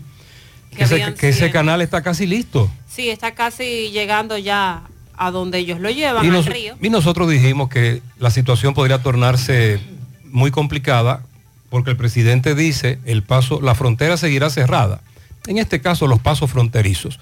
[0.76, 1.14] que, ese,
[1.46, 2.70] que canal está casi listo.
[2.86, 4.82] Sí, está casi llegando ya
[5.16, 6.76] a donde ellos lo llevan, Y, al nos- río.
[6.82, 9.80] y nosotros dijimos que la situación podría tornarse
[10.26, 11.22] muy complicada
[11.70, 15.00] porque el presidente dice el paso, la frontera seguirá cerrada.
[15.46, 17.18] En este caso, los pasos fronterizos.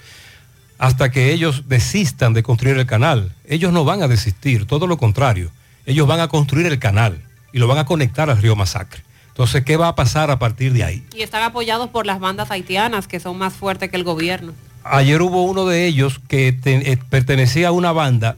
[0.78, 3.32] Hasta que ellos desistan de construir el canal.
[3.46, 5.50] Ellos no van a desistir, todo lo contrario.
[5.86, 9.02] Ellos van a construir el canal y lo van a conectar al río Masacre.
[9.28, 11.04] Entonces, ¿qué va a pasar a partir de ahí?
[11.14, 14.52] Y están apoyados por las bandas haitianas que son más fuertes que el gobierno.
[14.84, 18.36] Ayer hubo uno de ellos que te- eh, pertenecía a una banda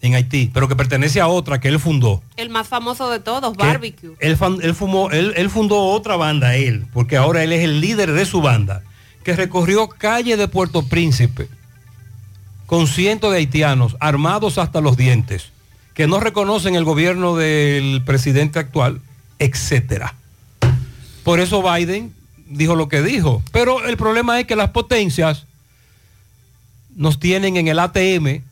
[0.00, 2.22] en Haití, pero que pertenece a otra que él fundó.
[2.36, 4.14] El más famoso de todos, Barbecue.
[4.20, 7.80] Él, fan- él fumó- él- él fundó otra banda, él, porque ahora él es el
[7.80, 8.82] líder de su banda,
[9.24, 11.48] que recorrió calle de Puerto Príncipe
[12.66, 15.50] con cientos de haitianos armados hasta los dientes,
[15.94, 19.00] que no reconocen el gobierno del presidente actual,
[19.40, 20.14] etcétera.
[21.24, 22.12] Por eso Biden
[22.46, 23.42] dijo lo que dijo.
[23.52, 25.44] Pero el problema es que las potencias
[26.94, 28.42] nos tienen en el ATM,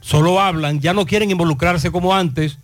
[0.00, 0.80] Solo hablan.
[0.80, 2.58] ya no quieren involucrarse como antes.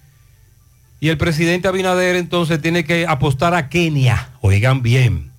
[1.00, 4.30] Y el presidente Abinader entonces tiene que apostar a Kenia.
[4.40, 5.30] Oigan bien.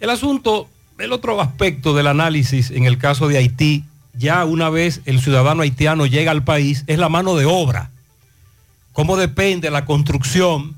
[0.00, 5.00] El asunto, el otro aspecto del análisis en el caso de Haití, ya una vez
[5.06, 7.90] el ciudadano haitiano llega al país, es la mano de obra.
[8.92, 10.76] ¿Cómo depende la construcción,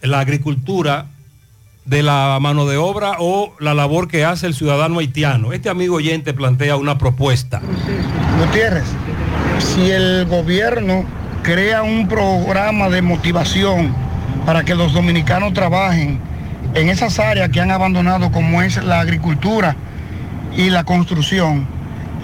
[0.00, 1.06] la agricultura
[1.86, 5.52] de la mano de obra o la labor que hace el ciudadano haitiano?
[5.52, 7.62] Este amigo oyente plantea una propuesta.
[8.38, 8.84] Gutiérrez,
[9.58, 11.04] si el gobierno
[11.42, 13.94] crea un programa de motivación
[14.44, 16.18] para que los dominicanos trabajen
[16.74, 19.76] en esas áreas que han abandonado como es la agricultura
[20.56, 21.66] y la construcción,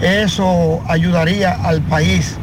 [0.01, 2.37] eso ayudaría al país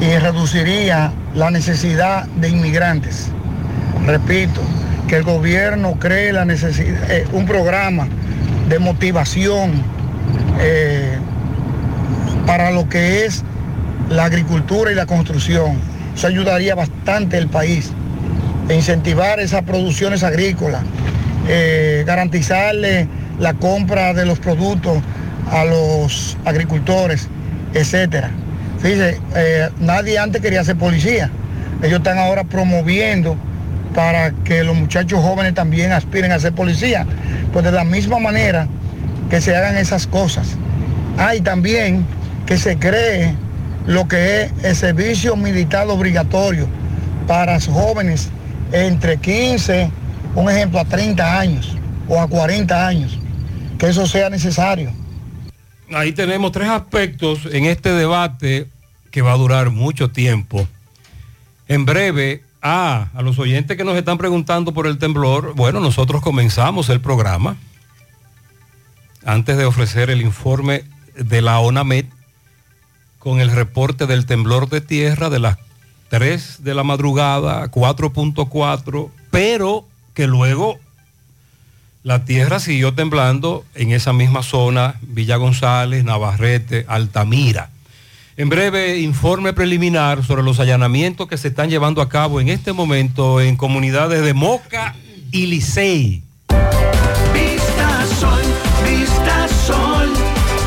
[0.00, 3.30] y reduciría la necesidad de inmigrantes.
[4.06, 4.60] Repito,
[5.08, 8.08] que el gobierno cree la necesidad, eh, un programa
[8.68, 9.72] de motivación
[10.60, 11.16] eh,
[12.46, 13.42] para lo que es
[14.08, 15.78] la agricultura y la construcción.
[16.14, 17.90] Eso ayudaría bastante al país.
[18.68, 20.82] E incentivar esas producciones agrícolas,
[21.48, 23.06] eh, garantizarle
[23.38, 25.02] la compra de los productos
[25.50, 27.28] a los agricultores,
[27.74, 28.30] etcétera.
[28.78, 29.20] Fíjese,
[29.80, 31.30] nadie antes quería ser policía.
[31.82, 33.36] Ellos están ahora promoviendo
[33.94, 37.06] para que los muchachos jóvenes también aspiren a ser policía.
[37.52, 38.68] Pues de la misma manera
[39.30, 40.56] que se hagan esas cosas.
[41.16, 42.04] Hay también
[42.46, 43.34] que se cree
[43.86, 46.66] lo que es el servicio militar obligatorio
[47.26, 48.30] para jóvenes
[48.72, 49.90] entre 15,
[50.34, 51.76] un ejemplo, a 30 años
[52.08, 53.18] o a 40 años,
[53.78, 54.92] que eso sea necesario.
[55.92, 58.66] Ahí tenemos tres aspectos en este debate
[59.10, 60.66] que va a durar mucho tiempo.
[61.68, 66.22] En breve, ah, a los oyentes que nos están preguntando por el temblor, bueno, nosotros
[66.22, 67.56] comenzamos el programa
[69.24, 70.84] antes de ofrecer el informe
[71.14, 72.06] de la ONAMED
[73.18, 75.58] con el reporte del temblor de tierra de las
[76.08, 80.78] 3 de la madrugada, 4.4, pero que luego
[82.02, 87.70] la tierra siguió temblando en esa misma zona, Villa González, Navarrete, Altamira.
[88.36, 92.72] En breve, informe preliminar sobre los allanamientos que se están llevando a cabo en este
[92.72, 94.96] momento en comunidades de Moca
[95.30, 96.20] y Licey.
[97.32, 98.42] Vista Sol,
[98.84, 100.08] Vista Sol,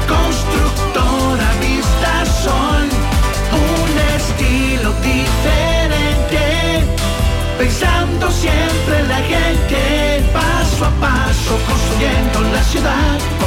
[0.08, 2.88] constructora Vista Sol,
[3.52, 6.40] un estilo diferente,
[7.58, 13.20] pensando siempre en la gente, paso a paso construyendo la ciudad,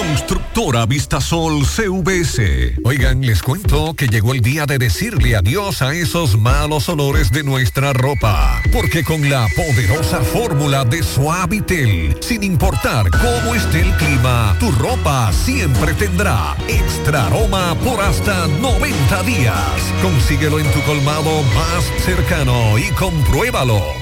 [0.00, 2.78] Constructora Vistasol CVS.
[2.84, 7.42] Oigan, les cuento que llegó el día de decirle adiós a esos malos olores de
[7.42, 8.62] nuestra ropa.
[8.72, 15.30] Porque con la poderosa fórmula de Suavitel, sin importar cómo esté el clima, tu ropa
[15.34, 19.82] siempre tendrá extra aroma por hasta 90 días.
[20.00, 23.99] Consíguelo en tu colmado más cercano y compruébalo.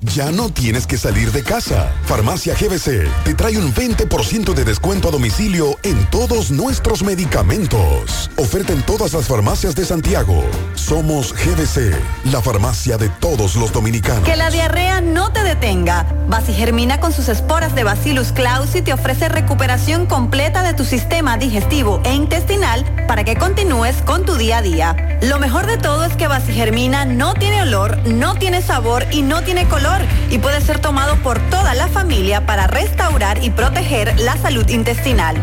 [0.00, 1.92] Ya no tienes que salir de casa.
[2.04, 8.30] Farmacia GBC te trae un 20% de descuento a domicilio en todos nuestros medicamentos.
[8.36, 10.44] Oferta en todas las farmacias de Santiago.
[10.76, 11.96] Somos GBC,
[12.30, 14.22] la farmacia de todos los dominicanos.
[14.22, 16.06] Que la diarrea no te detenga.
[16.46, 22.00] Germina con sus esporas de Bacillus clausi te ofrece recuperación completa de tu sistema digestivo
[22.04, 25.18] e intestinal para que continúes con tu día a día.
[25.22, 29.42] Lo mejor de todo es que Germina no tiene olor, no tiene sabor y no
[29.42, 29.87] tiene color
[30.30, 35.36] y puede ser tomado por toda la familia para restaurar y proteger la salud intestinal.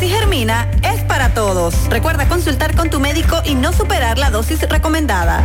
[0.00, 1.74] Germina es para todos.
[1.88, 5.44] Recuerda consultar con tu médico y no superar la dosis recomendada.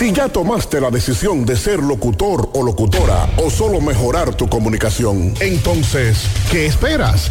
[0.00, 5.34] Si ya tomaste la decisión de ser locutor o locutora o solo mejorar tu comunicación,
[5.40, 7.30] entonces, ¿qué esperas?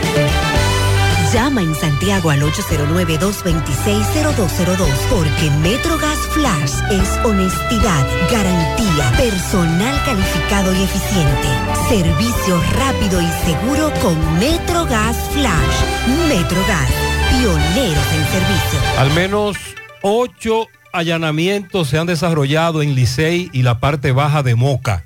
[1.33, 11.47] Llama en Santiago al 809-226-0202 porque MetroGas Flash es honestidad, garantía, personal calificado y eficiente,
[11.87, 15.85] servicio rápido y seguro con MetroGas Flash.
[16.27, 16.91] MetroGas,
[17.29, 18.81] pioneros en servicio.
[18.97, 19.55] Al menos
[20.01, 25.05] ocho allanamientos se han desarrollado en Licey y la parte baja de Moca.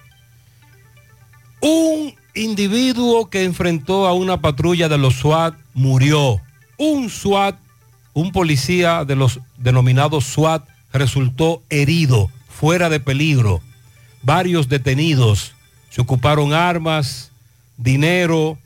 [1.61, 6.41] Un individuo que enfrentó a una patrulla de los SWAT murió.
[6.77, 7.57] Un SWAT,
[8.13, 13.61] un policía de los denominados SWAT, resultó herido, fuera de peligro.
[14.21, 15.53] Varios detenidos.
[15.89, 17.31] Se ocuparon armas,
[17.77, 18.57] dinero.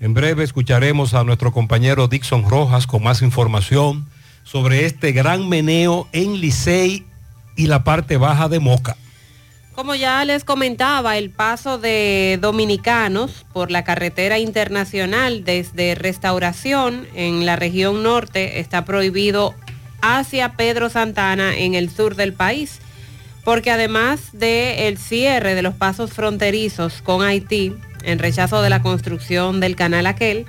[0.00, 4.06] En breve escucharemos a nuestro compañero Dixon Rojas con más información
[4.42, 7.04] sobre este gran meneo en Licey
[7.56, 8.96] y la parte baja de Moca.
[9.74, 17.44] Como ya les comentaba, el paso de dominicanos por la carretera internacional desde Restauración en
[17.44, 19.52] la región norte está prohibido
[20.00, 22.78] hacia Pedro Santana en el sur del país,
[23.42, 29.58] porque además del cierre de los pasos fronterizos con Haití en rechazo de la construcción
[29.58, 30.46] del canal aquel,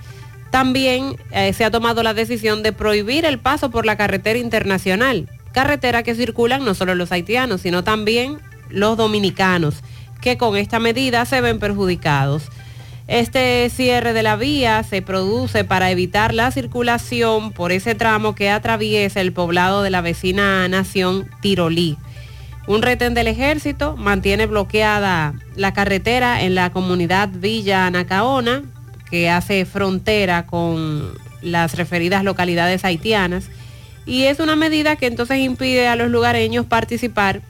[0.52, 5.28] también eh, se ha tomado la decisión de prohibir el paso por la carretera internacional,
[5.52, 8.38] carretera que circulan no solo los haitianos, sino también
[8.70, 9.76] los dominicanos,
[10.22, 12.50] que con esta medida se ven perjudicados.
[13.08, 18.50] Este cierre de la vía se produce para evitar la circulación por ese tramo que
[18.50, 21.98] atraviesa el poblado de la vecina nación Tirolí.
[22.68, 28.64] Un retén del ejército mantiene bloqueada la carretera en la comunidad Villa Anacaona,
[29.12, 31.14] que hace frontera con
[31.44, 33.50] las referidas localidades haitianas,
[34.08, 37.42] y es una medida que entonces impide a los lugareños participar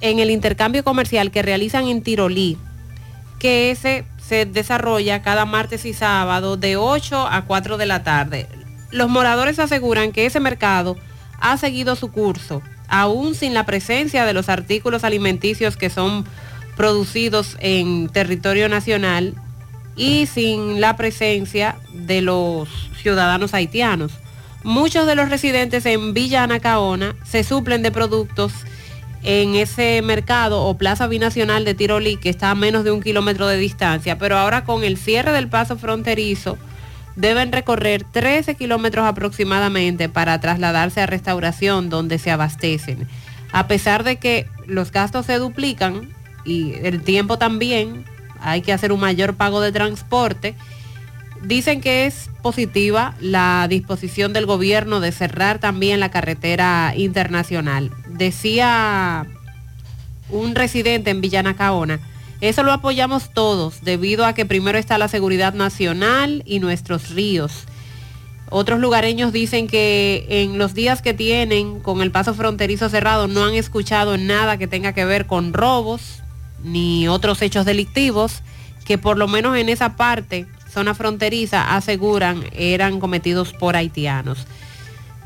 [0.00, 2.58] en el intercambio comercial que realizan en Tirolí,
[3.38, 8.46] que ese se desarrolla cada martes y sábado de 8 a 4 de la tarde.
[8.90, 10.96] Los moradores aseguran que ese mercado
[11.40, 16.24] ha seguido su curso, aún sin la presencia de los artículos alimenticios que son
[16.76, 19.34] producidos en territorio nacional
[19.96, 22.68] y sin la presencia de los
[23.00, 24.12] ciudadanos haitianos.
[24.62, 28.52] Muchos de los residentes en Villa Anacaona se suplen de productos
[29.22, 33.46] en ese mercado o plaza binacional de Tirolí, que está a menos de un kilómetro
[33.46, 36.58] de distancia, pero ahora con el cierre del paso fronterizo
[37.16, 43.06] deben recorrer 13 kilómetros aproximadamente para trasladarse a restauración donde se abastecen.
[43.52, 46.08] A pesar de que los gastos se duplican
[46.44, 48.04] y el tiempo también,
[48.40, 50.54] hay que hacer un mayor pago de transporte,
[51.42, 57.90] dicen que es positiva la disposición del gobierno de cerrar también la carretera internacional.
[58.20, 59.26] Decía
[60.28, 62.00] un residente en Villana Caona,
[62.42, 67.64] eso lo apoyamos todos debido a que primero está la seguridad nacional y nuestros ríos.
[68.50, 73.42] Otros lugareños dicen que en los días que tienen con el paso fronterizo cerrado no
[73.42, 76.22] han escuchado nada que tenga que ver con robos
[76.62, 78.42] ni otros hechos delictivos,
[78.84, 84.46] que por lo menos en esa parte zona fronteriza aseguran eran cometidos por haitianos.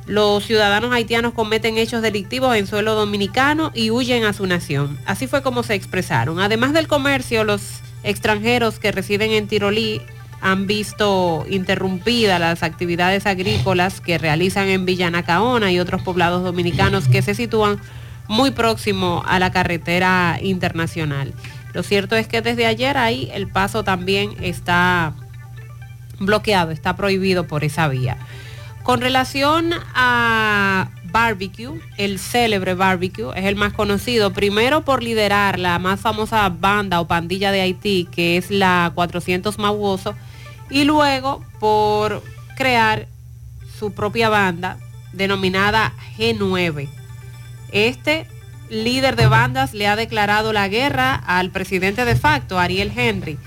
[0.07, 4.99] Los ciudadanos haitianos cometen hechos delictivos en suelo dominicano y huyen a su nación.
[5.07, 6.41] Así fue como se expresaron.
[6.41, 10.03] Además del comercio, los extranjeros que residen en Tirolí
[10.43, 17.23] han visto interrumpidas las actividades agrícolas que realizan en Villanacaona y otros poblados dominicanos que
[17.23, 17.81] se sitúan
[18.29, 21.33] muy próximo a la carretera internacional.
[21.73, 25.15] Lo cierto es que desde ayer ahí el paso también está
[26.19, 28.19] bloqueado, está prohibido por esa vía.
[28.85, 35.79] Con relación a barbecue, el célebre barbecue es el más conocido, primero por liderar la
[35.79, 40.15] más famosa banda o pandilla de Haití, que es la 400 Mabuoso,
[40.69, 42.23] y luego por
[42.59, 43.09] crear
[43.79, 44.77] su propia banda
[45.15, 46.87] denominada G9.
[47.73, 48.27] Este
[48.69, 53.39] líder de bandas le ha declarado la guerra al presidente de facto, Ariel Henry.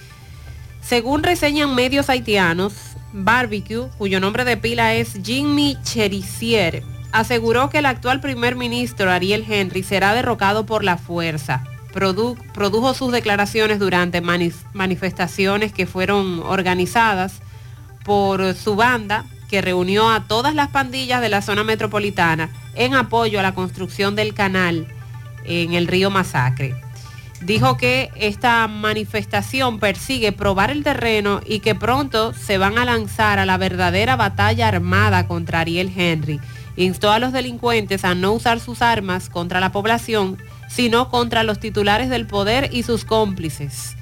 [0.81, 7.86] Según reseñan medios haitianos, Barbecue, cuyo nombre de pila es Jimmy Cherisier, aseguró que el
[7.86, 11.64] actual primer ministro Ariel Henry será derrocado por la fuerza.
[11.93, 17.39] Produ- produjo sus declaraciones durante manifestaciones que fueron organizadas
[18.03, 23.39] por su banda, que reunió a todas las pandillas de la zona metropolitana en apoyo
[23.39, 24.88] a la construcción del canal
[25.45, 26.76] en el río Masacre.
[27.41, 33.38] Dijo que esta manifestación persigue probar el terreno y que pronto se van a lanzar
[33.38, 36.39] a la verdadera batalla armada contra Ariel Henry.
[36.77, 41.59] Instó a los delincuentes a no usar sus armas contra la población, sino contra los
[41.59, 43.95] titulares del poder y sus cómplices.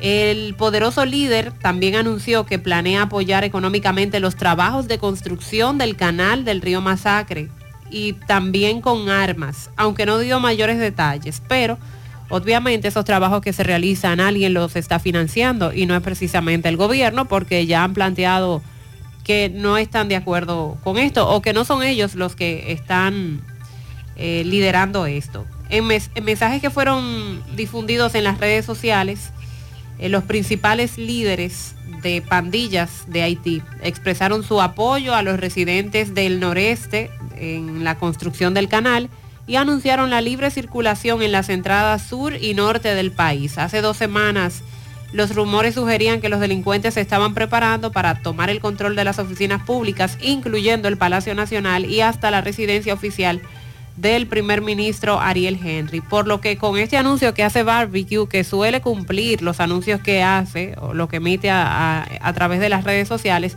[0.00, 6.44] El poderoso líder también anunció que planea apoyar económicamente los trabajos de construcción del canal
[6.44, 7.48] del río Masacre
[7.90, 11.78] y también con armas, aunque no dio mayores detalles, pero
[12.34, 16.76] obviamente esos trabajos que se realizan alguien los está financiando y no es precisamente el
[16.76, 18.60] gobierno porque ya han planteado
[19.22, 23.40] que no están de acuerdo con esto o que no son ellos los que están
[24.16, 25.46] eh, liderando esto.
[25.70, 29.30] En, mensajes que fueron difundidos en las redes sociales,
[30.00, 36.40] eh, los principales líderes de pandillas de Haití expresaron su apoyo a los residentes del
[36.40, 39.08] noreste en la construcción del canal
[39.46, 43.58] y anunciaron la libre circulación en las entradas sur y norte del país.
[43.58, 44.62] Hace dos semanas
[45.12, 49.18] los rumores sugerían que los delincuentes se estaban preparando para tomar el control de las
[49.18, 53.40] oficinas públicas, incluyendo el Palacio Nacional y hasta la residencia oficial
[53.96, 56.00] del primer ministro Ariel Henry.
[56.00, 60.20] Por lo que con este anuncio que hace Barbecue, que suele cumplir los anuncios que
[60.24, 63.56] hace o lo que emite a, a- a través de las redes sociales,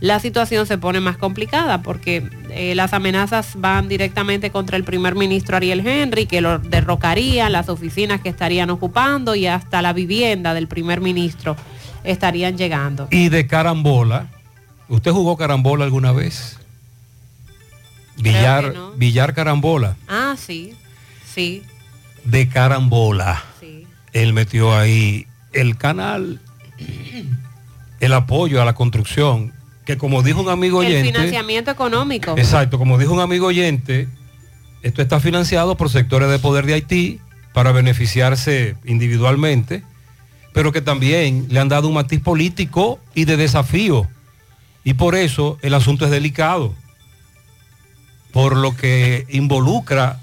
[0.00, 5.16] la situación se pone más complicada porque eh, las amenazas van directamente contra el primer
[5.16, 10.54] ministro Ariel Henry, que lo derrocaría, las oficinas que estarían ocupando y hasta la vivienda
[10.54, 11.56] del primer ministro
[12.04, 13.08] estarían llegando.
[13.10, 14.28] Y de carambola,
[14.88, 16.58] ¿usted jugó carambola alguna vez?
[18.16, 19.96] Billar, billar carambola.
[20.08, 20.74] Ah, sí,
[21.24, 21.62] sí.
[22.24, 23.42] De carambola.
[24.12, 26.40] Él metió ahí el canal,
[28.00, 29.52] el apoyo a la construcción,
[29.88, 31.12] que como dijo un amigo El oyente.
[31.14, 32.34] financiamiento económico.
[32.36, 34.06] Exacto, como dijo un amigo oyente,
[34.82, 37.20] esto está financiado por sectores de poder de Haití
[37.54, 39.82] para beneficiarse individualmente,
[40.52, 44.06] pero que también le han dado un matiz político y de desafío.
[44.84, 46.74] Y por eso el asunto es delicado,
[48.30, 50.20] por lo que involucra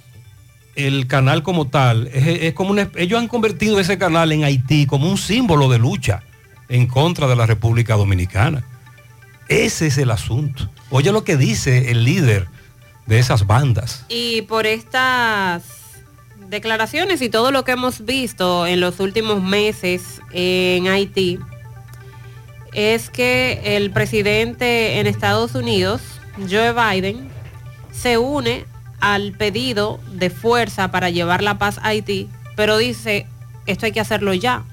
[0.76, 2.05] el canal como tal.
[2.13, 5.80] Es, es como una- ellos han convertido ese canal en Haití como un símbolo de
[5.80, 6.22] lucha
[6.70, 8.63] en contra de la República Dominicana.
[9.47, 10.69] Ese es el asunto.
[10.89, 12.47] Oye lo que dice el líder
[13.05, 14.05] de esas bandas.
[14.09, 15.63] Y por estas
[16.49, 21.39] declaraciones y todo lo que hemos visto en los últimos meses en Haití,
[22.73, 26.01] es que el presidente en Estados Unidos,
[26.49, 27.29] Joe Biden,
[27.91, 28.65] se une
[28.99, 33.27] al pedido de fuerza para llevar la paz a Haití, pero dice,
[33.65, 34.63] esto hay que hacerlo ya.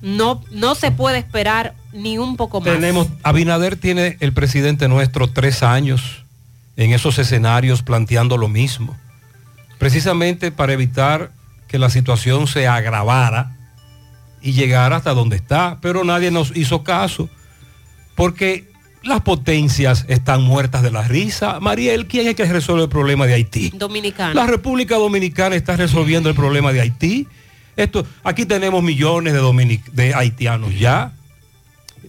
[0.00, 2.72] No, no se puede esperar ni un poco más.
[2.72, 6.24] Tenemos, Abinader tiene el presidente nuestro tres años
[6.76, 8.96] en esos escenarios planteando lo mismo,
[9.78, 11.30] precisamente para evitar
[11.68, 13.56] que la situación se agravara
[14.42, 17.28] y llegara hasta donde está, pero nadie nos hizo caso,
[18.14, 18.68] porque
[19.02, 21.60] las potencias están muertas de la risa.
[21.60, 23.70] Mariel, ¿quién es que resuelve el problema de Haití?
[23.74, 24.34] Dominicano.
[24.34, 27.26] La República Dominicana está resolviendo el problema de Haití.
[27.76, 31.12] Esto, aquí tenemos millones de, dominic- de haitianos ya.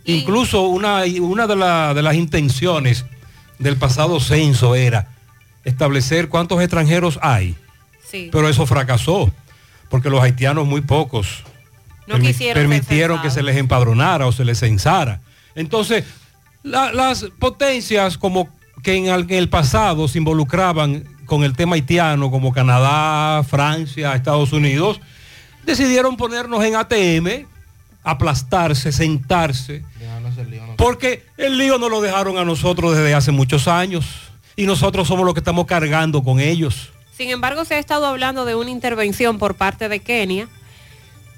[0.05, 3.05] Incluso una, una de, la- de las intenciones
[3.59, 5.07] del pasado censo era
[5.63, 7.55] establecer cuántos extranjeros hay.
[8.09, 8.29] Sí.
[8.31, 9.31] Pero eso fracasó,
[9.89, 11.43] porque los haitianos muy pocos
[12.07, 15.21] No permi- permitieron que se les empadronara o se les censara.
[15.55, 16.03] Entonces,
[16.63, 18.49] la- las potencias como
[18.83, 24.99] que en el pasado se involucraban con el tema haitiano, como Canadá, Francia, Estados Unidos,
[25.63, 27.45] decidieron ponernos en ATM,
[28.03, 29.83] aplastarse, sentarse,
[30.77, 34.05] porque el lío no lo dejaron a nosotros desde hace muchos años
[34.55, 36.89] y nosotros somos los que estamos cargando con ellos.
[37.15, 40.47] Sin embargo, se ha estado hablando de una intervención por parte de Kenia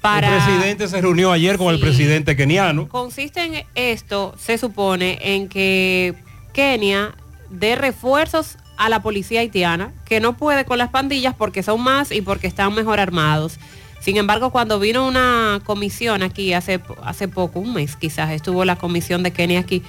[0.00, 0.28] para...
[0.28, 2.88] El presidente se reunió ayer con el presidente keniano.
[2.88, 6.14] Consiste en esto, se supone, en que
[6.52, 7.14] Kenia
[7.50, 12.10] dé refuerzos a la policía haitiana, que no puede con las pandillas porque son más
[12.10, 13.58] y porque están mejor armados.
[14.04, 18.76] Sin embargo, cuando vino una comisión aquí hace, hace poco, un mes quizás, estuvo la
[18.76, 19.82] comisión de Kenia aquí,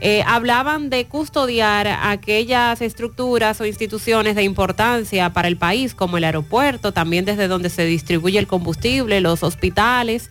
[0.00, 6.24] eh, hablaban de custodiar aquellas estructuras o instituciones de importancia para el país, como el
[6.24, 10.30] aeropuerto, también desde donde se distribuye el combustible, los hospitales.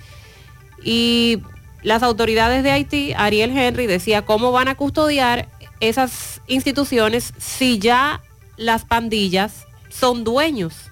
[0.84, 1.40] Y
[1.82, 5.48] las autoridades de Haití, Ariel Henry decía, ¿cómo van a custodiar
[5.80, 8.22] esas instituciones si ya
[8.58, 10.90] las pandillas son dueños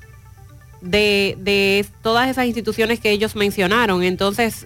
[0.82, 4.04] de, de todas esas instituciones que ellos mencionaron?
[4.04, 4.66] Entonces,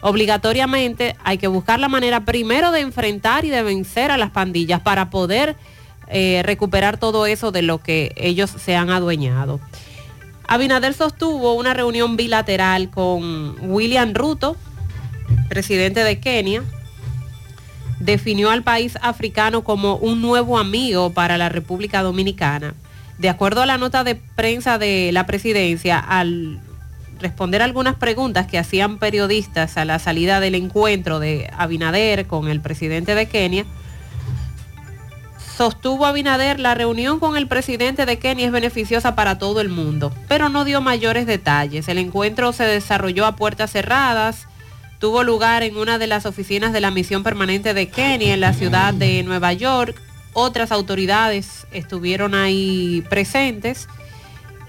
[0.00, 4.80] obligatoriamente hay que buscar la manera primero de enfrentar y de vencer a las pandillas
[4.80, 5.56] para poder
[6.08, 9.60] eh, recuperar todo eso de lo que ellos se han adueñado.
[10.46, 14.56] Abinader sostuvo una reunión bilateral con William Ruto,
[15.48, 16.62] presidente de Kenia.
[17.98, 22.74] Definió al país africano como un nuevo amigo para la República Dominicana.
[23.18, 26.60] De acuerdo a la nota de prensa de la presidencia, al
[27.20, 32.60] responder algunas preguntas que hacían periodistas a la salida del encuentro de Abinader con el
[32.60, 33.64] presidente de Kenia,
[35.56, 40.12] sostuvo Abinader la reunión con el presidente de Kenia es beneficiosa para todo el mundo,
[40.28, 41.88] pero no dio mayores detalles.
[41.88, 44.46] El encuentro se desarrolló a puertas cerradas,
[44.98, 48.52] tuvo lugar en una de las oficinas de la misión permanente de Kenia en la
[48.52, 50.05] ciudad de Nueva York.
[50.38, 53.88] Otras autoridades estuvieron ahí presentes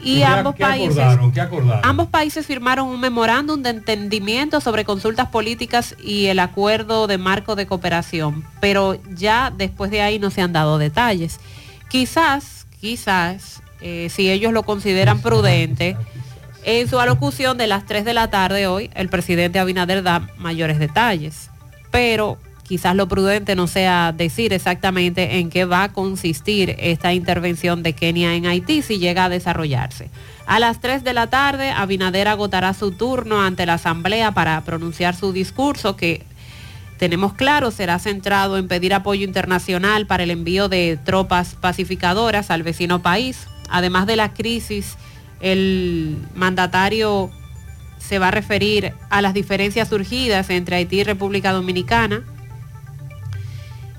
[0.02, 1.32] y ¿Qué- ambos qué países acordaron?
[1.34, 1.82] ¿Qué acordaron?
[1.84, 7.56] ambos países firmaron un memorándum de entendimiento sobre consultas políticas y el acuerdo de marco
[7.58, 11.42] de cooperación, pero ya después de ahí no se han dado detalles.
[11.90, 15.98] Quizás, quizás, eh, si ellos lo consideran prudente,
[16.64, 20.80] en su alocución de las 3 de la tarde hoy, el presidente Abinader da mayores
[20.80, 21.50] detalles,
[21.92, 22.38] pero
[22.68, 27.94] quizás lo prudente no sea decir exactamente en qué va a consistir esta intervención de
[27.94, 30.10] Kenia en Haití si llega a desarrollarse.
[30.46, 35.16] A las 3 de la tarde, Abinader agotará su turno ante la Asamblea para pronunciar
[35.16, 36.26] su discurso que
[36.98, 42.64] tenemos claro será centrado en pedir apoyo internacional para el envío de tropas pacificadoras al
[42.64, 43.48] vecino país.
[43.70, 44.98] Además de la crisis,
[45.40, 47.30] el mandatario
[48.00, 52.24] se va a referir a las diferencias surgidas entre Haití y República Dominicana,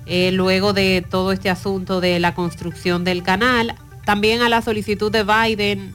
[0.09, 3.74] eh, luego de todo este asunto de la construcción del canal.
[4.06, 5.94] También a la solicitud de Biden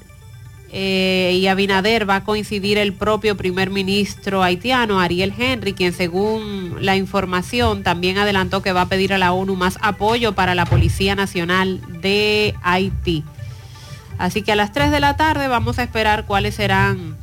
[0.72, 6.78] eh, y Abinader va a coincidir el propio primer ministro haitiano, Ariel Henry, quien según
[6.80, 10.66] la información también adelantó que va a pedir a la ONU más apoyo para la
[10.66, 13.24] Policía Nacional de Haití.
[14.20, 17.18] Así que a las 3 de la tarde vamos a esperar cuáles serán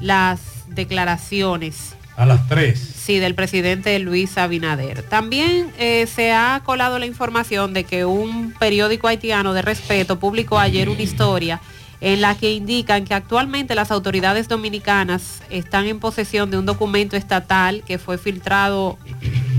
[0.00, 2.78] las declaraciones A las 3.
[2.78, 5.02] Sí, del presidente Luis Abinader.
[5.02, 10.58] También eh, se ha colado la información de que un periódico haitiano de respeto publicó
[10.58, 11.60] ayer una historia
[12.00, 17.16] en la que indican que actualmente las autoridades dominicanas están en posesión de un documento
[17.16, 18.98] estatal que fue filtrado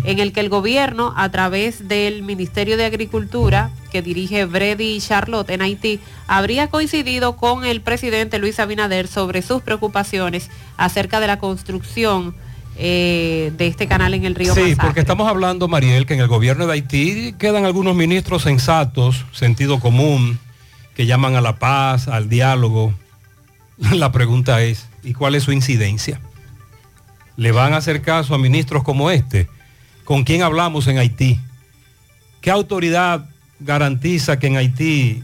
[0.04, 5.50] en el que el gobierno, a través del Ministerio de Agricultura, que dirige Brady Charlotte
[5.50, 11.40] en Haití, habría coincidido con el presidente Luis Abinader sobre sus preocupaciones acerca de la
[11.40, 12.36] construcción
[12.78, 14.86] eh, de este canal en el río Sí, Masacre.
[14.86, 19.80] porque estamos hablando, Mariel, que en el gobierno de Haití quedan algunos ministros sensatos, sentido
[19.80, 20.40] común,
[20.96, 22.94] que llaman a la paz, al diálogo.
[23.92, 26.20] La pregunta es, ¿y cuál es su incidencia?
[27.38, 29.48] ¿Le van a hacer caso a ministros como este?
[30.06, 31.40] ¿Con quién hablamos en Haití?
[32.42, 33.26] ¿Qué autoridad
[33.60, 35.24] garantiza que en Haití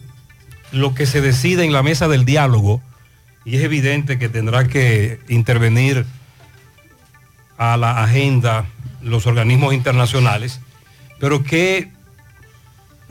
[0.72, 2.82] lo que se decide en la mesa del diálogo,
[3.46, 6.06] y es evidente que tendrá que intervenir
[7.62, 8.66] a la agenda
[9.04, 10.62] los organismos internacionales,
[11.20, 11.92] pero qué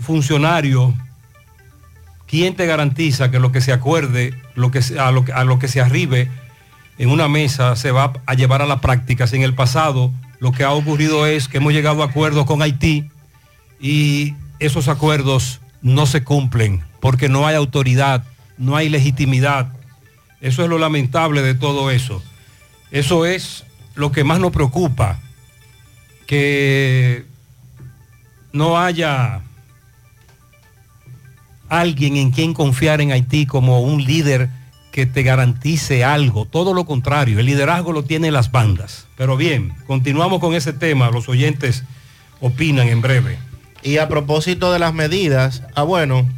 [0.01, 0.92] funcionario,
[2.26, 5.68] quién te garantiza que lo que se acuerde, lo que a, lo, a lo que
[5.68, 6.28] se arribe
[6.98, 9.28] en una mesa se va a llevar a la práctica?
[9.28, 12.61] Si en el pasado lo que ha ocurrido es que hemos llegado a acuerdos con
[12.61, 13.09] Haití
[13.80, 18.24] y esos acuerdos no se cumplen porque no hay autoridad,
[18.59, 19.72] no hay legitimidad.
[20.40, 22.20] Eso es lo lamentable de todo eso.
[22.90, 23.64] Eso es
[23.95, 25.20] lo que más nos preocupa,
[26.26, 27.24] que
[28.53, 29.43] no haya
[31.68, 34.51] alguien en quien confiar en Haití como un líder
[34.91, 36.45] que te garantice algo.
[36.45, 39.07] Todo lo contrario, el liderazgo lo tienen las bandas.
[39.16, 41.11] Pero bien, continuamos con ese tema.
[41.11, 41.84] Los oyentes
[42.41, 43.38] opinan en breve.
[43.82, 46.28] Y a propósito de las medidas, ah bueno,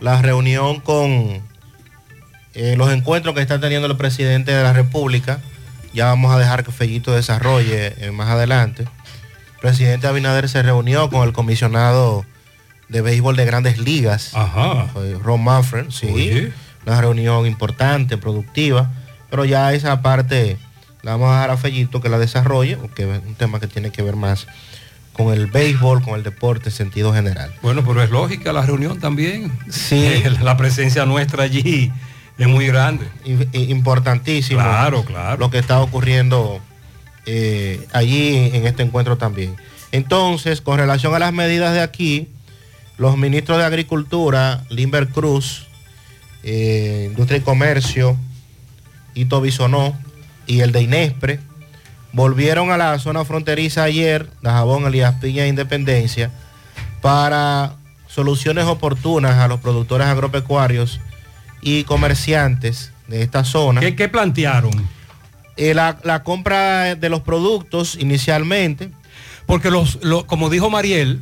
[0.00, 1.42] la reunión con
[2.54, 5.40] eh, los encuentros que está teniendo el presidente de la República,
[5.98, 8.82] ya vamos a dejar que Fellito desarrolle eh, más adelante.
[8.84, 12.24] El presidente Abinader se reunió con el comisionado
[12.88, 16.52] de béisbol de grandes ligas, eh, Ron Manfred, sí, Oye.
[16.86, 18.92] una reunión importante, productiva,
[19.28, 20.56] pero ya esa parte
[21.02, 23.90] la vamos a dejar a Fellito que la desarrolle, porque es un tema que tiene
[23.90, 24.46] que ver más
[25.12, 27.52] con el béisbol, con el deporte en sentido general.
[27.60, 29.50] Bueno, pero es lógica la reunión también.
[29.68, 30.22] Sí.
[30.42, 31.90] La presencia nuestra allí
[32.38, 33.06] es muy grande.
[33.52, 34.60] Importantísimo.
[34.60, 35.38] Claro, claro.
[35.38, 36.60] Lo que está ocurriendo
[37.26, 39.56] eh, allí en este encuentro también.
[39.90, 42.28] Entonces, con relación a las medidas de aquí,
[42.96, 45.66] los ministros de Agricultura, Limber Cruz,
[46.44, 48.16] eh, Industria y Comercio,
[49.14, 49.98] Ito Bisonó
[50.46, 51.40] y el de Inespre,
[52.12, 56.30] volvieron a la zona fronteriza ayer, Dajabón, Elías Piña e Independencia,
[57.02, 57.74] para
[58.06, 61.00] soluciones oportunas a los productores agropecuarios
[61.60, 63.80] y comerciantes de esta zona.
[63.80, 64.72] ¿Qué, qué plantearon?
[65.56, 68.90] Eh, la, la compra de los productos inicialmente.
[69.46, 71.20] Porque los, lo- como dijo Mariel,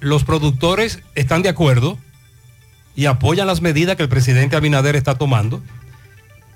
[0.00, 1.98] los productores están de acuerdo
[2.96, 5.62] y apoyan las medidas que el presidente Abinader está tomando,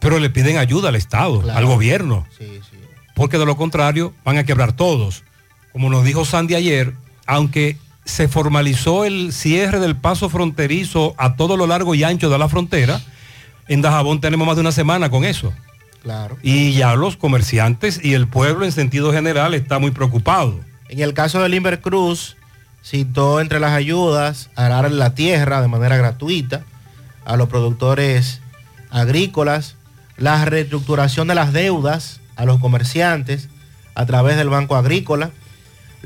[0.00, 1.58] pero le piden ayuda al Estado, Claro.
[1.58, 2.76] al gobierno, Sí, sí.
[3.14, 5.22] porque de lo contrario van a quebrar todos.
[5.72, 6.92] Como nos dijo Sandy ayer,
[7.26, 7.76] aunque
[8.06, 12.48] se formalizó el cierre del paso fronterizo a todo lo largo y ancho de la
[12.48, 13.00] frontera,
[13.68, 15.52] en Dajabón tenemos más de una semana con eso.
[16.02, 16.38] Claro.
[16.40, 20.60] Y ya los comerciantes y el pueblo en sentido general está muy preocupado.
[20.88, 22.36] En el caso de Limber Cruz,
[22.84, 26.62] citó entre las ayudas arar la tierra de manera gratuita
[27.24, 28.40] a los productores
[28.90, 29.74] agrícolas,
[30.16, 33.48] la reestructuración de las deudas a los comerciantes
[33.96, 35.32] a través del Banco Agrícola,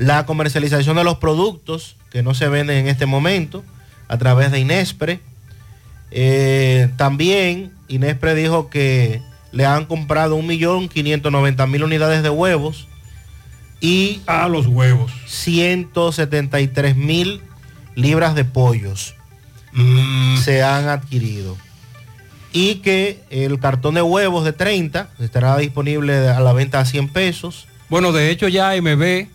[0.01, 3.63] la comercialización de los productos que no se venden en este momento
[4.07, 5.19] a través de Inespre.
[6.09, 9.21] Eh, también Inespre dijo que
[9.51, 12.87] le han comprado 1.590.000 unidades de huevos
[13.79, 15.11] y a los huevos.
[15.27, 17.39] 173 mil
[17.93, 19.13] libras de pollos
[20.43, 21.57] se han adquirido.
[22.51, 27.09] Y que el cartón de huevos de 30 estará disponible a la venta a 100
[27.09, 27.67] pesos.
[27.87, 29.27] Bueno, de hecho ya MB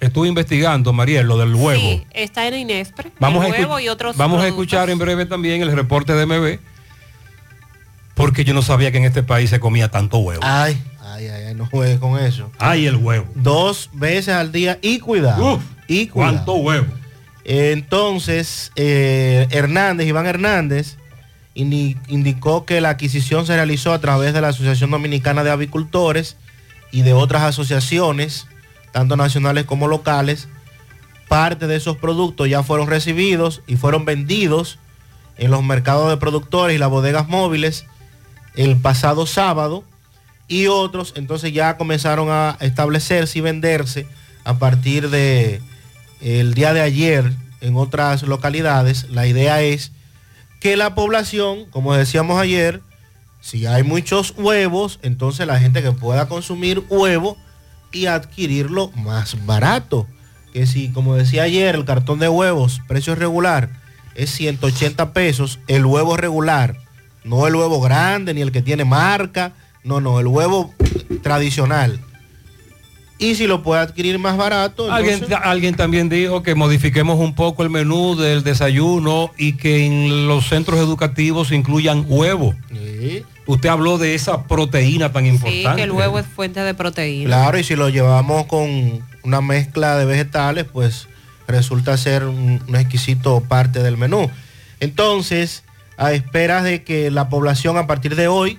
[0.00, 1.80] estuve investigando, Mariel, lo del huevo.
[1.80, 4.98] Sí, está en Inespre, Vamos, el a, huevo escu- y otros vamos a escuchar en
[4.98, 6.58] breve también el reporte de MB,
[8.14, 10.40] porque yo no sabía que en este país se comía tanto huevo.
[10.44, 13.26] ay ay ay, ay, no juegue con eso Ay, el huevo.
[13.34, 16.86] dos veces al día y cuidado Uf, y cuidado ¿Cuánto huevo?
[17.44, 20.96] Entonces, eh, Hernández, Iván Hernández,
[21.54, 26.36] indi- indicó que la adquisición se realizó a través de la Asociación Dominicana de Avicultores
[26.90, 28.46] y de otras asociaciones,
[28.96, 30.48] tanto nacionales como locales.
[31.28, 34.78] Parte de esos productos ya fueron recibidos y fueron vendidos
[35.36, 37.84] en los mercados de productores y las bodegas móviles
[38.54, 39.84] el pasado sábado
[40.48, 44.06] y otros entonces ya comenzaron a establecerse y venderse
[44.44, 45.60] a partir de
[46.22, 49.10] el día de ayer en otras localidades.
[49.10, 49.92] La idea es
[50.58, 52.80] que la población, como decíamos ayer,
[53.42, 57.36] si hay muchos huevos, entonces la gente que pueda consumir huevo
[57.92, 60.06] y adquirirlo más barato.
[60.52, 63.70] Que si, como decía ayer, el cartón de huevos, precio regular,
[64.14, 66.78] es 180 pesos, el huevo regular,
[67.24, 69.52] no el huevo grande ni el que tiene marca,
[69.84, 70.74] no, no, el huevo
[71.22, 72.00] tradicional.
[73.18, 77.34] Y si lo puede adquirir más barato, Alguien, entonces- alguien también dijo que modifiquemos un
[77.34, 82.54] poco el menú del desayuno y que en los centros educativos incluyan huevo.
[83.46, 85.76] Usted habló de esa proteína tan Sí, importante.
[85.76, 87.26] que el huevo es fuente de proteína.
[87.28, 91.06] Claro, y si lo llevamos con una mezcla de vegetales, pues
[91.46, 94.28] resulta ser un, un exquisito parte del menú.
[94.80, 95.62] Entonces,
[95.96, 98.58] a esperas de que la población a partir de hoy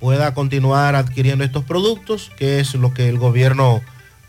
[0.00, 3.80] pueda continuar adquiriendo estos productos, que es lo que el gobierno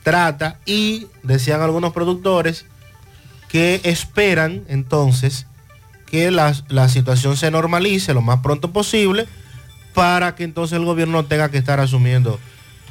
[0.04, 2.66] trata, y decían algunos productores
[3.50, 5.48] que esperan entonces
[6.06, 9.26] que la, la situación se normalice lo más pronto posible
[9.94, 12.40] para que entonces el gobierno no tenga que estar asumiendo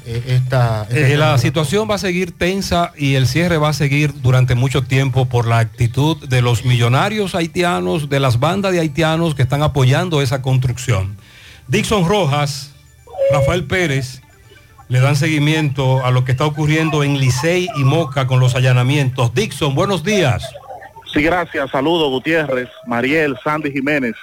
[0.04, 4.12] eh, esta, Eh, la situación va a seguir tensa y el cierre va a seguir
[4.20, 9.34] durante mucho tiempo por la actitud de los millonarios haitianos, de las bandas de haitianos
[9.34, 11.16] que están apoyando esa construcción.
[11.68, 12.72] Dixon Rojas,
[13.30, 14.21] Rafael Pérez,
[14.92, 19.32] le dan seguimiento a lo que está ocurriendo en Licey y Moca con los allanamientos.
[19.32, 20.46] Dixon, buenos días.
[21.14, 21.70] Sí, gracias.
[21.70, 24.14] Saludos, Gutiérrez, Mariel, Sandy Jiménez.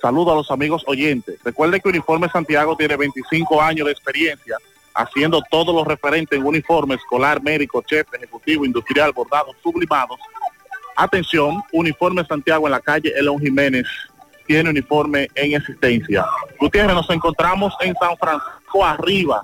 [0.00, 1.40] Saludo a los amigos oyentes.
[1.42, 4.56] Recuerde que Uniforme Santiago tiene 25 años de experiencia
[4.94, 10.20] haciendo todo lo referente en uniforme escolar, médico, chef, ejecutivo, industrial, bordados, sublimados.
[10.94, 13.88] Atención, Uniforme Santiago en la calle Elon Jiménez
[14.46, 16.24] tiene uniforme en existencia.
[16.60, 19.42] Gutiérrez, nos encontramos en San Francisco Arriba,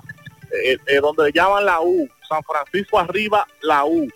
[0.63, 2.07] eh, eh, donde le llaman la U.
[2.27, 4.07] San Francisco Arriba, la U.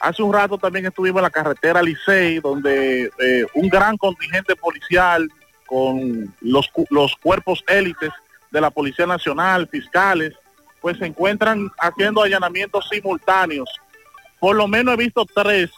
[0.00, 5.30] Hace un rato también estuvimos en la carretera Licey, donde eh, un gran contingente policial
[5.66, 8.10] con los, los cuerpos élites
[8.50, 10.34] de la Policía Nacional, fiscales,
[10.80, 13.68] pues se encuentran haciendo allanamientos simultáneos
[14.42, 15.70] por lo menos he visto tres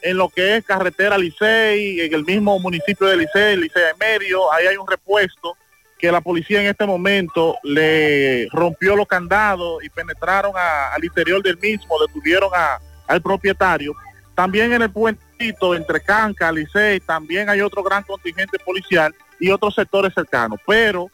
[0.00, 4.52] en lo que es carretera Licey, en el mismo municipio de Licey, Licey de Medio,
[4.52, 5.56] ahí hay un repuesto
[5.98, 11.42] que la policía en este momento le rompió los candados y penetraron a- al interior
[11.42, 13.94] del mismo, detuvieron a- al propietario.
[14.34, 19.74] También en el puentito entre Canca, Licey, también hay otro gran contingente policial y otros
[19.74, 20.58] sectores cercanos.
[20.66, 21.10] Pero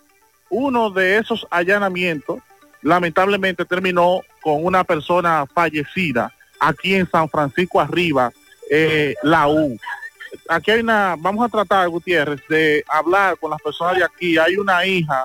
[0.49, 2.39] uno de esos allanamientos
[2.83, 8.33] lamentablemente terminó con una persona fallecida aquí en San Francisco Arriba,
[8.70, 9.78] eh, la U.
[10.49, 14.39] Aquí hay una, vamos a tratar, Gutiérrez, de hablar con las personas de aquí.
[14.39, 15.24] Hay una hija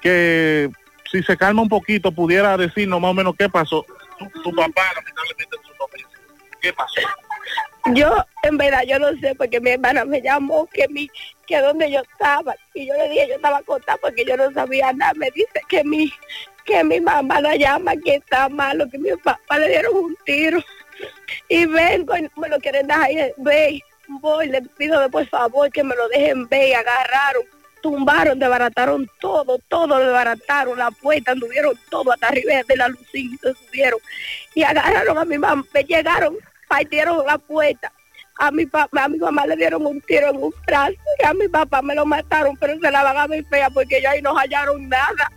[0.00, 0.70] que
[1.10, 3.84] si se calma un poquito pudiera decirnos más o menos qué pasó.
[4.18, 6.24] Tu, tu papá lamentablemente fallecido.
[6.60, 7.00] ¿Qué pasó?
[7.94, 11.08] Yo, en verdad, yo no sé, porque mi hermana me llamó que mi,
[11.46, 14.92] que donde yo estaba, y yo le dije, yo estaba acostada porque yo no sabía
[14.92, 15.12] nada.
[15.14, 16.12] Me dice que mi,
[16.64, 20.58] que mi mamá la llama, que está malo, que mi papá le dieron un tiro.
[21.48, 25.70] Y vengo, y me lo quieren dejar ahí, ve, voy, le pido de por favor
[25.70, 27.42] que me lo dejen ver, y agarraron,
[27.82, 33.66] tumbaron, desbarataron todo, todo desbarataron, la puerta, anduvieron todo hasta arriba de la lucita, se
[33.66, 34.00] subieron
[34.54, 36.36] y agarraron a mi mamá, me llegaron,
[36.68, 37.92] partieron la puerta.
[38.38, 41.32] A mi papá, a mi mamá le dieron un tiro en un brazo y a
[41.32, 44.20] mi papá me lo mataron, pero se la van a ver fea porque ellos ahí
[44.20, 45.32] no hallaron nada,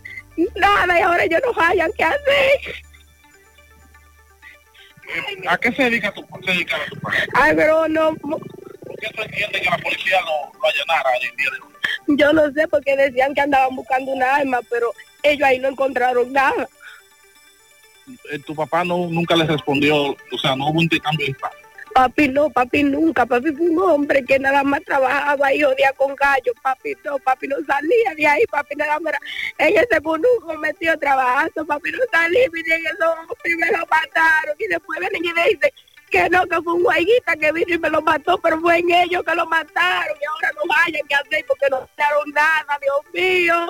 [0.56, 2.74] nada y ahora ellos no hallan qué hacer.
[5.48, 7.18] ¿A qué se dedica tu, se dedica tu padre?
[7.34, 8.16] Ay, pero no,
[8.90, 12.16] ¿Por qué tú entiendes que la policía lo, lo allanara en el día de hoy?
[12.16, 16.32] yo no sé porque decían que andaban buscando una arma, pero ellos ahí no encontraron
[16.32, 16.68] nada.
[18.32, 21.56] Eh, Tu papá no, nunca les respondió, o sea, no hubo un intercambio de disparos.
[21.94, 26.16] Papi no, papi nunca, papi fue un hombre que nada más trabajaba y jodía con
[26.16, 30.56] gallo, papi no, papi no salía de ahí, papi nada más era en ese conuco
[30.58, 35.70] metido trabajando, papi no salía, miren me lo mataron y después vienen y dicen
[36.10, 38.90] que no, que fue un guayguita que vino y me lo mató, pero fue en
[38.90, 43.14] ellos que lo mataron y ahora no vayan que hacer porque no hicieron nada, Dios
[43.14, 43.68] mío.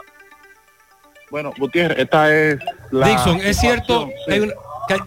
[1.31, 2.59] Bueno, Gutiérrez, esta es
[2.91, 3.07] la...
[3.09, 4.55] Dixon, es cierto que hay una,
[4.89, 5.01] que hay-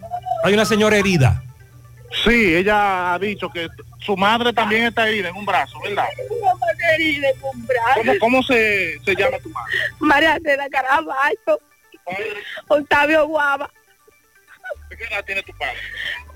[0.45, 1.41] hay una señora herida.
[2.23, 3.67] Sí, ella ha dicho que
[3.99, 6.05] su madre también está herida en un brazo, ¿verdad?
[6.77, 7.93] Querida, en un brazo.
[7.95, 9.73] ¿Cómo, cómo se, se llama tu madre?
[9.99, 11.59] María Cela Caraballo,
[12.67, 13.69] Octavio Guava.
[14.97, 15.77] ¿Qué edad tiene tu padre?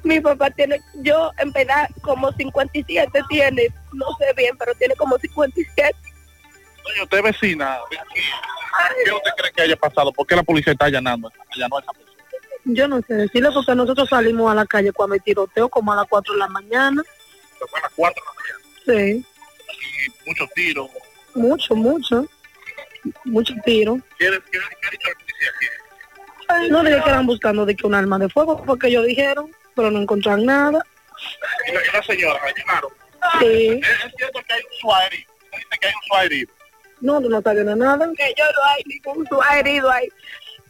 [0.03, 5.17] Mi papá tiene, yo en verdad como 57 tiene, no sé bien, pero tiene como
[5.17, 5.95] 57.
[6.83, 7.77] Doña, usted es vecina.
[9.03, 10.11] ¿Qué usted cree que haya pasado?
[10.11, 12.17] ¿Por qué la policía está allanando, allanó a esa persona?
[12.65, 15.95] Yo no sé decirle porque nosotros salimos a la calle cuando hay tiroteo como a
[15.95, 17.03] las 4 de la mañana.
[17.57, 18.57] Se fue a las 4 de la mañana.
[18.85, 19.25] Sí,
[19.69, 20.89] y muchos tiros.
[21.33, 22.27] mucho, mucho.
[23.23, 23.99] Mucho tiro.
[24.17, 25.86] ¿Qué, qué, qué ha dicho la policía aquí?
[26.69, 29.91] No dije que eran buscando de que un arma de fuego porque ellos dijeron, pero
[29.91, 30.83] no encontraron nada.
[31.67, 32.91] Y la, y la señora, la allanaron.
[33.39, 33.79] Sí.
[33.81, 35.27] ¿Es, es cierto que hay un suárez
[35.57, 36.47] dice que hay un suárez.
[37.01, 38.07] No, no está viendo nada.
[38.17, 40.07] Que yo no hay ningún su herido ahí.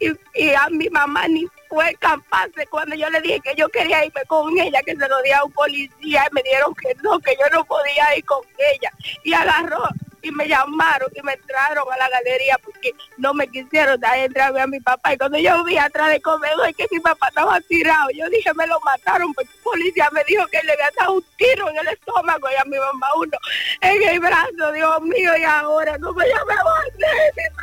[0.00, 3.68] Y, y a mi mamá ni fue capaz de cuando yo le dije que yo
[3.68, 6.94] quería irme con ella, que se lo di a un policía y me dieron que
[7.02, 8.92] no, que yo no podía ir con ella.
[9.24, 9.82] Y agarró
[10.28, 14.48] y me llamaron y me entraron a la galería porque no me quisieron dar entrar
[14.48, 15.14] a ver a mi papá.
[15.14, 18.66] Y cuando yo vi atrás del comedor que mi papá estaba tirado, yo dije me
[18.66, 21.88] lo mataron porque el policía me dijo que le había dado un tiro en el
[21.88, 23.38] estómago y a mi mamá uno
[23.80, 26.54] en el brazo, Dios mío, y ahora no me llame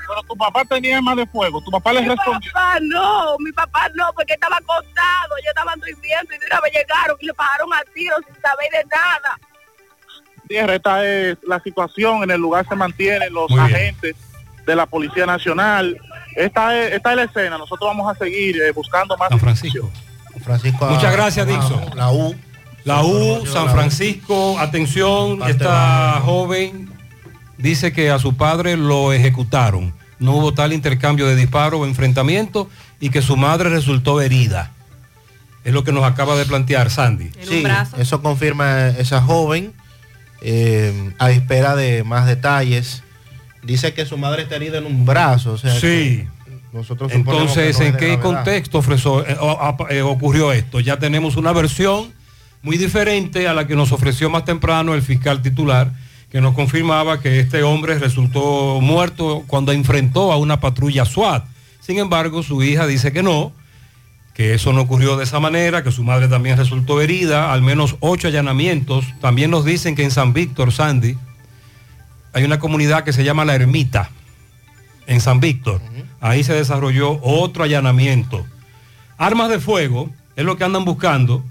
[0.08, 1.62] Pero tu papá tenía arma de fuego.
[1.62, 2.52] Tu papá le mi respondió.
[2.54, 6.74] papá no, mi papá no, porque estaba acostado, yo estaba durmiendo y de una vez
[6.74, 9.40] llegaron y le pagaron a tiro sin saber de nada.
[10.48, 12.24] Tierra, esta es la situación.
[12.24, 13.76] En el lugar se mantienen los Muy bien.
[13.76, 14.16] agentes
[14.66, 15.98] de la Policía Nacional.
[16.36, 17.58] Esta es, esta es la escena.
[17.58, 19.30] Nosotros vamos a seguir eh, buscando más.
[19.30, 19.92] San Francisco.
[20.44, 20.86] Francisco.
[20.88, 21.96] Muchas gracias, Dixon.
[21.96, 22.36] La U.
[22.84, 26.88] La U, San Francisco, atención, esta joven
[27.58, 29.92] dice que a su padre lo ejecutaron.
[30.20, 32.70] No hubo tal intercambio de disparos o enfrentamiento
[33.00, 34.72] y que su madre resultó herida.
[35.64, 37.32] Es lo que nos acaba de plantear Sandy.
[37.42, 37.64] Sí,
[37.98, 39.74] eso confirma esa joven
[40.48, 43.02] eh, a espera de más detalles.
[43.64, 45.54] Dice que su madre está herida en un brazo.
[45.54, 46.24] O sea Sí.
[46.72, 49.36] nosotros Entonces, no ¿en qué contexto ofreció- eh,
[49.90, 50.80] eh, ocurrió esto?
[50.80, 52.14] Ya tenemos una versión
[52.62, 55.92] muy diferente a la que nos ofreció más temprano el fiscal titular,
[56.32, 61.46] que nos confirmaba que este hombre resultó muerto cuando enfrentó a una patrulla SWAT.
[61.80, 63.52] Sin embargo, su hija dice que no,
[64.36, 67.96] que eso no ocurrió de esa manera, que su madre también resultó herida, al menos
[68.02, 69.06] ocho allanamientos.
[69.22, 71.18] También nos dicen que en San Víctor, Sandy,
[72.34, 74.10] hay una comunidad que se llama La Ermita,
[75.08, 75.82] en San Víctor.
[76.20, 78.46] Ahí se desarrolló otro allanamiento.
[79.18, 81.46] Armas de fuego es lo que andan buscando.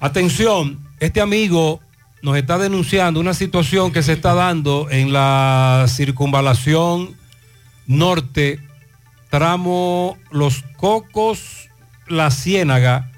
[0.00, 1.80] Atención, este amigo
[2.20, 7.14] nos está denunciando una situación que se está dando en la circunvalación
[7.86, 8.58] norte,
[9.30, 11.68] tramo Los Cocos,
[12.08, 13.10] La Ciénaga.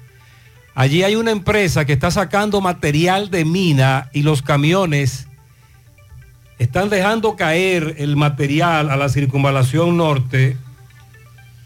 [0.73, 5.27] Allí hay una empresa que está sacando material de mina y los camiones
[6.59, 10.57] están dejando caer el material a la circunvalación norte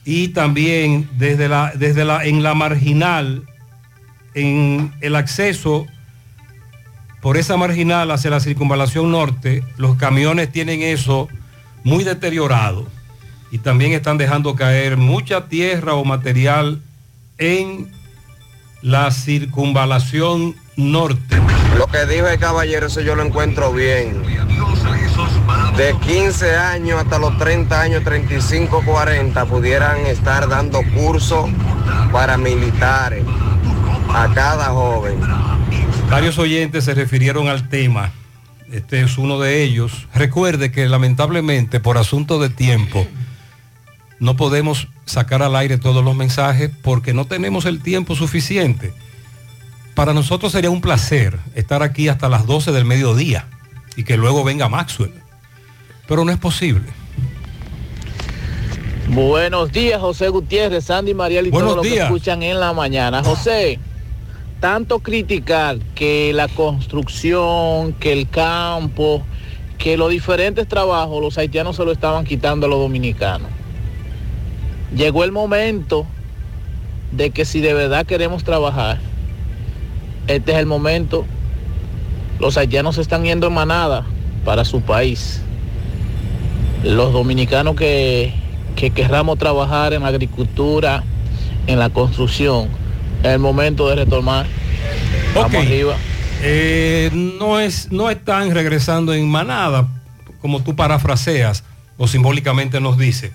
[0.03, 3.43] y también desde la, desde la, en la marginal,
[4.33, 5.85] en el acceso
[7.21, 11.27] por esa marginal hacia la circunvalación norte, los camiones tienen eso
[11.83, 12.87] muy deteriorado
[13.51, 16.81] y también están dejando caer mucha tierra o material
[17.39, 17.91] en
[18.81, 21.37] la circunvalación norte.
[21.77, 24.21] Lo que dijo el caballero, eso yo lo encuentro bien.
[25.75, 31.49] De 15 años hasta los 30 años, 35, 40, pudieran estar dando cursos
[32.11, 33.23] paramilitares
[34.13, 35.19] a cada joven.
[36.09, 38.11] Varios oyentes se refirieron al tema.
[38.71, 40.07] Este es uno de ellos.
[40.13, 43.07] Recuerde que lamentablemente por asunto de tiempo
[44.19, 48.93] no podemos sacar al aire todos los mensajes porque no tenemos el tiempo suficiente.
[49.95, 53.47] Para nosotros sería un placer estar aquí hasta las 12 del mediodía
[53.95, 55.13] y que luego venga Maxwell.
[56.07, 56.85] Pero no es posible.
[59.09, 63.23] Buenos días, José Gutiérrez, Sandy Mariel y Buenos todos los que escuchan en la mañana.
[63.23, 63.79] José,
[64.59, 69.23] tanto criticar que la construcción, que el campo,
[69.77, 73.49] que los diferentes trabajos, los haitianos se lo estaban quitando a los dominicanos.
[74.95, 76.05] Llegó el momento
[77.11, 78.99] de que si de verdad queremos trabajar,
[80.27, 81.25] este es el momento.
[82.39, 84.05] Los haitianos se están yendo en manada
[84.45, 85.41] para su país.
[86.83, 88.33] Los dominicanos que,
[88.75, 91.03] que querramos trabajar en la agricultura,
[91.67, 92.69] en la construcción,
[93.23, 94.45] es el momento de retomar.
[95.35, 95.95] Vamos arriba.
[96.41, 99.87] Eh, no, es, no están regresando en manada,
[100.41, 101.63] como tú parafraseas
[101.97, 103.33] o simbólicamente nos dice.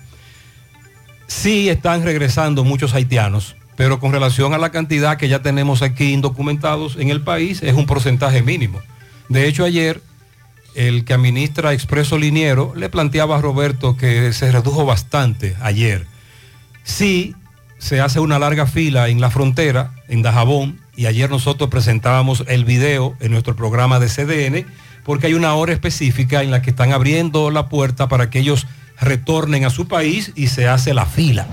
[1.27, 6.13] Sí están regresando muchos haitianos, pero con relación a la cantidad que ya tenemos aquí
[6.13, 8.79] indocumentados en el país, es un porcentaje mínimo.
[9.29, 10.01] De hecho, ayer
[10.75, 16.05] el que administra Expreso Liniero le planteaba a Roberto que se redujo bastante ayer.
[16.83, 17.33] Sí,
[17.77, 22.65] se hace una larga fila en la frontera, en Dajabón, y ayer nosotros presentábamos el
[22.65, 24.65] video en nuestro programa de CDN,
[25.03, 28.67] porque hay una hora específica en la que están abriendo la puerta para que ellos
[28.99, 31.45] retornen a su país y se hace la fila.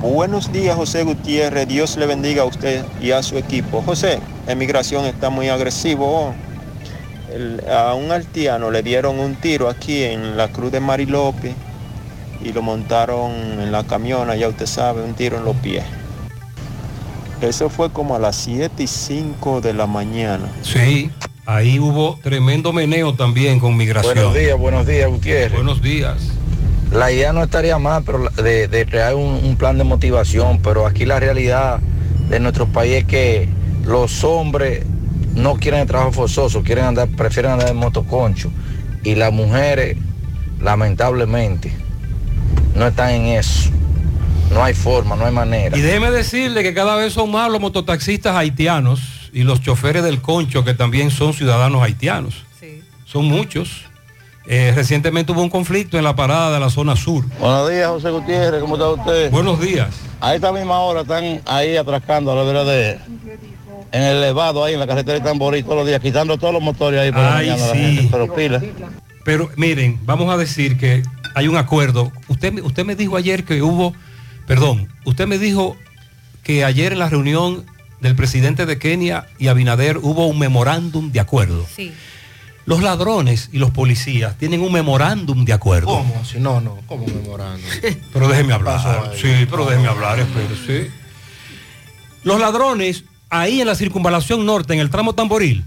[0.00, 1.66] Buenos días, José Gutiérrez.
[1.66, 3.82] Dios le bendiga a usted y a su equipo.
[3.82, 6.34] José, la migración está muy agresivo.
[7.34, 11.54] El- a un haitiano le dieron un tiro aquí en la cruz de Marilope
[12.44, 15.84] y lo montaron en la camiona, ya usted sabe, un tiro en los pies.
[17.40, 20.48] Eso fue como a las 7 y 5 de la mañana.
[20.62, 21.10] Sí,
[21.46, 24.14] ahí hubo tremendo meneo también con migración.
[24.14, 25.52] Buenos días, buenos días, Gutiérrez.
[25.54, 26.16] Buenos días.
[26.92, 30.86] La idea no estaría mal pero de, de crear un, un plan de motivación, pero
[30.86, 31.80] aquí la realidad
[32.28, 33.48] de nuestro país es que
[33.84, 34.84] los hombres
[35.34, 38.50] no quieren el trabajo forzoso, quieren andar, prefieren andar en motoconcho.
[39.04, 39.96] Y las mujeres,
[40.60, 41.72] lamentablemente,
[42.74, 43.70] no están en eso.
[44.52, 45.76] No hay forma, no hay manera.
[45.76, 50.20] Y déjeme decirle que cada vez son más los mototaxistas haitianos y los choferes del
[50.22, 52.44] concho que también son ciudadanos haitianos.
[53.04, 53.84] Son muchos.
[54.50, 57.22] Eh, recientemente hubo un conflicto en la parada de la zona sur.
[57.38, 59.30] Buenos días, José Gutiérrez, ¿cómo está usted?
[59.30, 59.88] Buenos días.
[60.22, 62.98] A esta misma hora están ahí atracando a la vera de
[63.92, 66.62] en el elevado ahí en la carretera de Tamborí todos los días, quitando todos los
[66.62, 67.80] motores ahí por la Ay, mañana a la sí.
[67.96, 68.62] gente, pero pila.
[69.24, 71.02] Pero miren, vamos a decir que
[71.34, 72.10] hay un acuerdo.
[72.28, 73.92] Usted, me- usted me dijo ayer que hubo,
[74.46, 75.76] perdón, usted me dijo
[76.42, 77.66] que ayer en la reunión
[78.00, 81.66] del presidente de Kenia y Abinader hubo un memorándum de acuerdo.
[81.76, 81.92] Sí.
[82.68, 85.86] Los ladrones y los policías tienen un memorándum de acuerdo.
[85.86, 86.22] ¿Cómo?
[86.22, 87.66] Si no, no, ¿cómo memorando?
[88.12, 89.10] Pero déjeme hablar.
[89.16, 90.90] Sí, pero déjeme hablar, espérese.
[92.24, 95.64] Los ladrones, ahí en la circunvalación norte, en el tramo tamboril,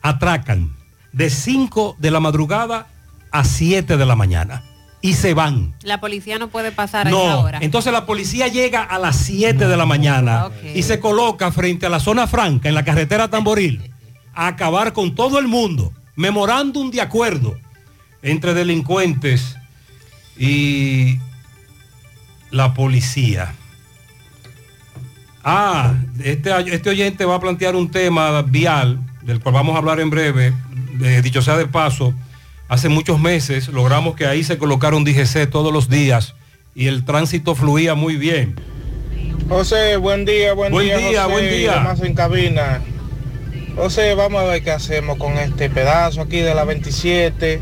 [0.00, 0.72] atracan
[1.12, 2.86] de 5 de la madrugada
[3.32, 4.62] a 7 de la mañana
[5.00, 5.74] y se van.
[5.82, 7.58] La policía no puede pasar a esa No, hora.
[7.62, 11.88] entonces la policía llega a las 7 de la mañana y se coloca frente a
[11.88, 13.90] la zona franca, en la carretera Tamboril,
[14.34, 15.92] a acabar con todo el mundo.
[16.16, 17.56] Memorándum de acuerdo
[18.22, 19.56] entre delincuentes
[20.38, 21.18] y
[22.50, 23.54] la policía.
[25.44, 29.98] Ah, este, este oyente va a plantear un tema vial, del cual vamos a hablar
[30.00, 30.52] en breve.
[30.94, 32.14] De- dicho sea de paso,
[32.68, 36.34] hace muchos meses logramos que ahí se colocaron DGC todos los días
[36.74, 38.54] y el tránsito fluía muy bien.
[39.48, 41.56] José, buen día, buen, Buen día, día, José, buen día.
[41.56, 42.80] y demás en cabina.
[43.76, 47.60] O sea, vamos a ver qué hacemos con este pedazo aquí de la 27,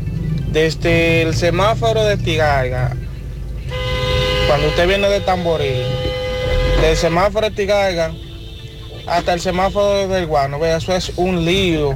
[0.51, 2.91] desde el semáforo de Tigaiga,
[4.47, 5.85] cuando usted viene de Tamboril,
[6.81, 8.11] del semáforo de Tigaiga
[9.07, 11.95] hasta el semáforo del Guano, vea, eso es un lío,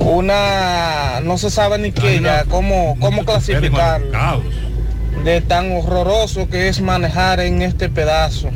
[0.00, 4.42] una, no se sabe ni qué ya, cómo, cómo clasificarlo,
[5.24, 8.50] de tan horroroso que es manejar en este pedazo.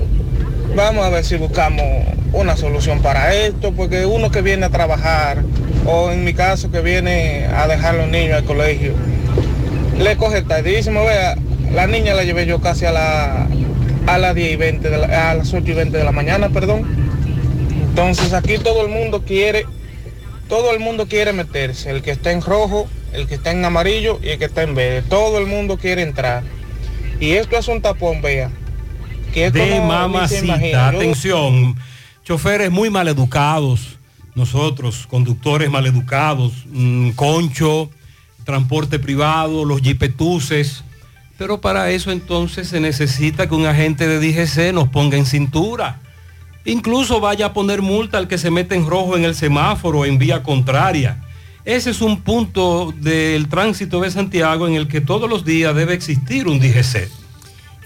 [0.77, 1.85] Vamos a ver si buscamos
[2.33, 5.43] una solución para esto, porque uno que viene a trabajar,
[5.87, 8.93] o en mi caso que viene a dejar a los niños al colegio,
[9.99, 11.37] le coge tardísimo, vea,
[11.73, 13.47] la niña la llevé yo casi a la
[14.07, 16.49] a las 10 y 20 de la- a las 8 y 20 de la mañana,
[16.49, 16.87] perdón.
[17.91, 19.67] Entonces aquí todo el mundo quiere,
[20.49, 24.19] todo el mundo quiere meterse, el que está en rojo, el que está en amarillo
[24.23, 25.03] y el que está en verde.
[25.09, 26.43] Todo el mundo quiere entrar.
[27.21, 28.51] Y esto es un tapón, vea.
[29.35, 30.45] Que esto de no- ni se mamacita.
[30.47, 30.93] imagina.
[30.93, 31.77] Yo- Atención,
[32.29, 33.97] choferes muy maleducados,
[34.35, 37.89] nosotros, conductores maleducados, mm, concho,
[38.45, 40.85] transporte privado, los jipetuses.
[41.39, 46.01] Pero para eso entonces se necesita que un agente de DGC nos ponga en cintura.
[46.67, 50.19] Incluso vaya a poner multa al que se mete en rojo en el semáforo en
[50.19, 51.25] vía contraria.
[51.65, 55.95] Ese es un punto del tránsito de Santiago en el que todos los días debe
[55.95, 57.09] existir un DGC.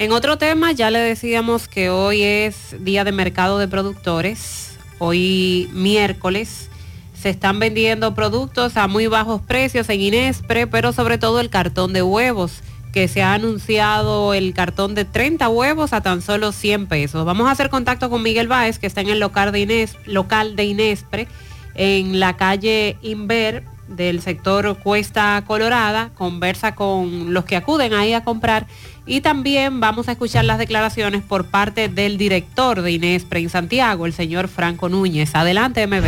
[0.03, 4.77] En otro tema, ya le decíamos que hoy es día de mercado de productores.
[4.99, 6.69] Hoy miércoles
[7.15, 11.93] se están vendiendo productos a muy bajos precios en Inespre, pero sobre todo el cartón
[11.93, 12.63] de huevos,
[12.93, 17.25] que se ha anunciado el cartón de 30 huevos a tan solo 100 pesos.
[17.25, 20.57] Vamos a hacer contacto con Miguel Báez, que está en el local de, Ines- local
[20.57, 21.29] de Inespre,
[21.77, 23.63] en la calle Inver
[23.93, 28.67] del sector Cuesta Colorada, conversa con los que acuden ahí a comprar
[29.07, 34.07] y también vamos a escuchar las declaraciones por parte del director de Inespre en Santiago,
[34.07, 35.35] el señor Franco Núñez.
[35.35, 36.07] Adelante, MB.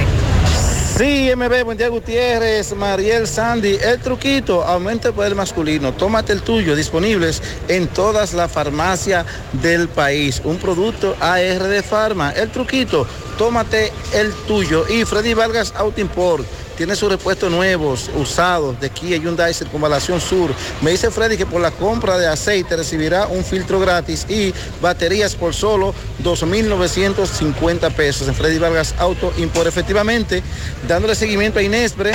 [0.97, 6.43] Sí, MB, buen día Gutiérrez, Mariel, Sandy, el truquito, aumenta el poder masculino, tómate el
[6.43, 10.41] tuyo, disponibles en todas las farmacias del país.
[10.45, 14.85] Un producto AR de Farma, el truquito, tómate el tuyo.
[14.89, 16.47] Y Freddy Vargas Auto Import,
[16.77, 20.51] tiene sus repuestos nuevos, usados, de Kia Hyundai Circunvalación Sur.
[20.81, 25.35] Me dice Freddy que por la compra de aceite recibirá un filtro gratis y baterías
[25.35, 29.67] por solo 2.950 pesos en Freddy Vargas Auto Import.
[29.67, 30.43] Efectivamente,
[30.87, 32.13] dándole seguimiento a Inespre,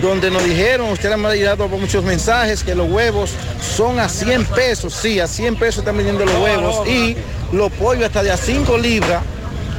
[0.00, 3.30] donde nos dijeron, usted ha llegado muchos mensajes, que los huevos
[3.76, 7.16] son a 100 pesos, sí, a 100 pesos están vendiendo los huevos y
[7.52, 9.22] los pollos hasta de a 5 libras,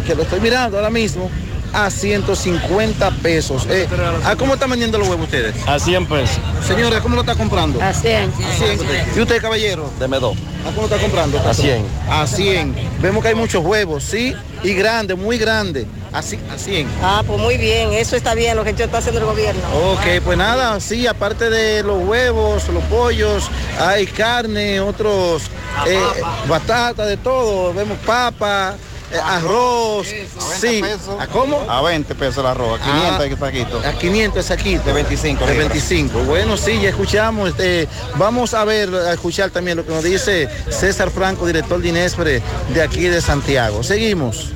[0.06, 1.32] que lo estoy mirando ahora mismo,
[1.74, 3.66] a 150 pesos.
[3.70, 3.88] Eh,
[4.26, 5.56] ¿A cómo están vendiendo los huevos ustedes?
[5.68, 6.40] A 100 pesos.
[6.68, 7.82] Señores, ¿cómo lo está comprando?
[7.82, 8.32] A 100.
[8.32, 8.80] A 100.
[9.16, 9.90] ¿Y usted, caballero?
[10.00, 10.38] Deme dos.
[10.62, 11.40] ¿A cómo lo está comprando?
[11.40, 11.86] A 100.
[12.10, 12.76] A 100.
[13.02, 15.86] Vemos que hay muchos huevos, sí, y grandes, muy grandes.
[16.14, 16.88] Así, a 100.
[17.02, 19.62] Ah, pues muy bien, eso está bien lo que está haciendo el gobierno.
[19.94, 23.50] Ok, pues nada, sí, aparte de los huevos, los pollos,
[23.80, 25.44] hay carne, otros,
[25.88, 26.00] eh,
[26.48, 27.74] batata, de todo.
[27.74, 28.76] Vemos papa,
[29.20, 30.08] arroz,
[30.60, 30.82] sí.
[31.20, 31.60] ¿A cómo?
[31.70, 33.80] A 20 pesos el arroz, a 500 Ah, el saquito.
[33.80, 34.84] A 500 el saquito.
[34.84, 35.70] De 25 De libras.
[35.70, 36.20] 25.
[36.24, 37.50] Bueno, sí, ya escuchamos.
[37.50, 41.90] Este, vamos a ver, a escuchar también lo que nos dice César Franco, director de
[41.90, 42.42] Inespre
[42.74, 43.84] de aquí de Santiago.
[43.84, 44.54] Seguimos.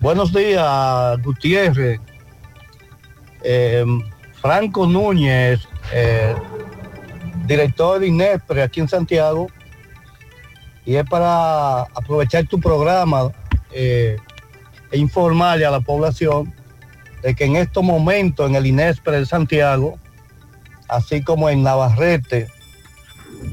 [0.00, 2.00] Buenos días, Gutiérrez.
[3.42, 3.84] Eh,
[4.40, 5.60] Franco Núñez,
[5.92, 6.34] eh,
[7.46, 9.48] director de INESPRE aquí en Santiago.
[10.90, 13.30] Y es para aprovechar tu programa
[13.70, 14.16] eh,
[14.90, 16.52] e informarle a la población
[17.22, 20.00] de que en estos momentos en el INESPRE de Santiago,
[20.88, 22.48] así como en Navarrete,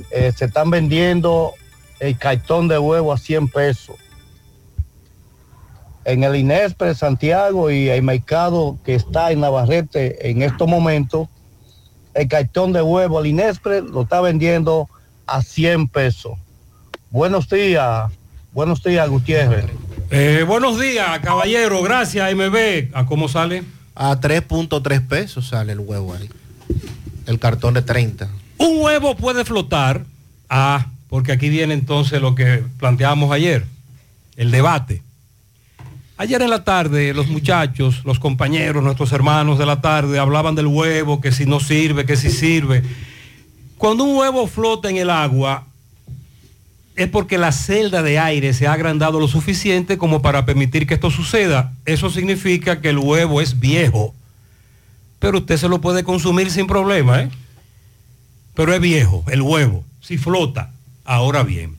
[0.10, 1.54] eh, se están vendiendo
[2.00, 3.98] el cartón de huevo a 100 pesos
[6.06, 11.28] en el Inespre Santiago y el mercado que está en Navarrete en estos momentos,
[12.16, 14.90] el cartón de huevo al Inespre lo está vendiendo
[15.28, 16.32] a 100 pesos.
[17.10, 18.12] Buenos días,
[18.52, 19.66] buenos días Gutiérrez.
[20.12, 21.82] Eh, buenos días, caballero.
[21.82, 22.94] Gracias, MB.
[22.94, 23.64] ¿A cómo sale?
[23.96, 26.30] A 3.3 pesos sale el huevo ahí.
[27.26, 28.28] El cartón de 30.
[28.58, 30.04] Un huevo puede flotar.
[30.50, 33.66] Ah, porque aquí viene entonces lo que planteamos ayer,
[34.36, 35.02] el debate.
[36.18, 40.68] Ayer en la tarde los muchachos, los compañeros, nuestros hermanos de la tarde hablaban del
[40.68, 42.84] huevo, que si no sirve, que si sirve.
[43.78, 45.67] Cuando un huevo flota en el agua
[46.98, 50.96] es porque la celda de aire se ha agrandado lo suficiente como para permitir que
[50.96, 51.72] esto suceda.
[51.86, 54.16] Eso significa que el huevo es viejo.
[55.20, 57.30] Pero usted se lo puede consumir sin problema, ¿eh?
[58.56, 60.72] Pero es viejo, el huevo, si flota.
[61.06, 61.78] Ahora bien,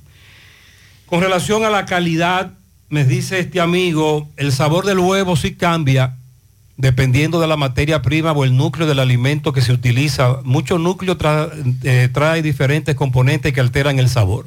[1.07, 2.53] con relación a la calidad
[2.89, 6.15] me dice este amigo, el sabor del huevo sí cambia
[6.77, 10.39] dependiendo de la materia prima o el núcleo del alimento que se utiliza.
[10.45, 11.19] Muchos núcleos
[11.83, 14.47] eh, trae diferentes componentes que alteran el sabor.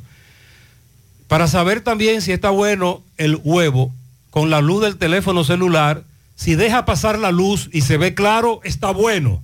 [1.32, 3.94] Para saber también si está bueno el huevo,
[4.32, 6.04] con la luz del teléfono celular,
[6.36, 9.42] si deja pasar la luz y se ve claro, está bueno.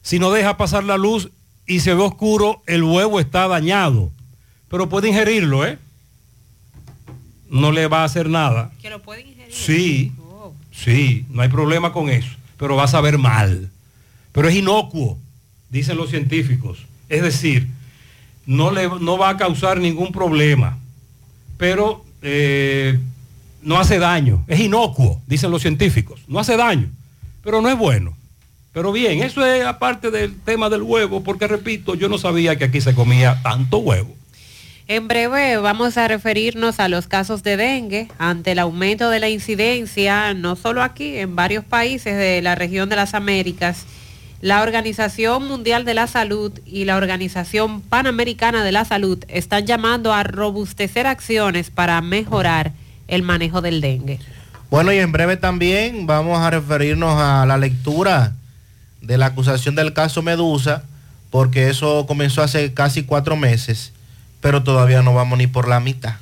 [0.00, 1.30] Si no deja pasar la luz
[1.66, 4.12] y se ve oscuro, el huevo está dañado.
[4.68, 5.78] Pero puede ingerirlo, ¿eh?
[7.50, 8.70] No le va a hacer nada.
[8.80, 9.52] Que lo pueden ingerir.
[9.52, 10.12] Sí,
[10.70, 13.72] sí, no hay problema con eso, pero va a saber mal.
[14.30, 15.18] Pero es inocuo,
[15.68, 16.78] dicen los científicos.
[17.08, 17.66] Es decir,
[18.46, 20.78] no, le, no va a causar ningún problema,
[21.58, 22.98] pero eh,
[23.60, 24.44] no hace daño.
[24.48, 26.20] Es inocuo, dicen los científicos.
[26.26, 26.88] No hace daño,
[27.44, 28.16] pero no es bueno.
[28.72, 32.64] Pero bien, eso es aparte del tema del huevo, porque repito, yo no sabía que
[32.64, 34.14] aquí se comía tanto huevo.
[34.86, 39.28] En breve vamos a referirnos a los casos de dengue ante el aumento de la
[39.28, 43.84] incidencia, no solo aquí, en varios países de la región de las Américas.
[44.40, 50.12] La Organización Mundial de la Salud y la Organización Panamericana de la Salud están llamando
[50.12, 52.72] a robustecer acciones para mejorar
[53.08, 54.20] el manejo del dengue.
[54.70, 58.34] Bueno, y en breve también vamos a referirnos a la lectura
[59.00, 60.84] de la acusación del caso Medusa,
[61.30, 63.92] porque eso comenzó hace casi cuatro meses,
[64.40, 66.14] pero todavía no vamos ni por la mitad.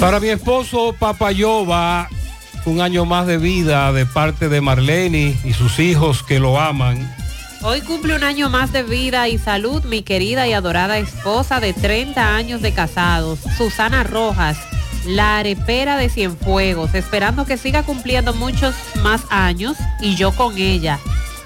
[0.00, 2.08] Para mi esposo Papayova,
[2.66, 7.14] un año más de vida de parte de Marlene y sus hijos que lo aman.
[7.62, 11.72] Hoy cumple un año más de vida y salud mi querida y adorada esposa de
[11.72, 14.56] 30 años de casados, Susana Rojas,
[15.06, 20.98] la arepera de Cienfuegos, esperando que siga cumpliendo muchos más años y yo con ella.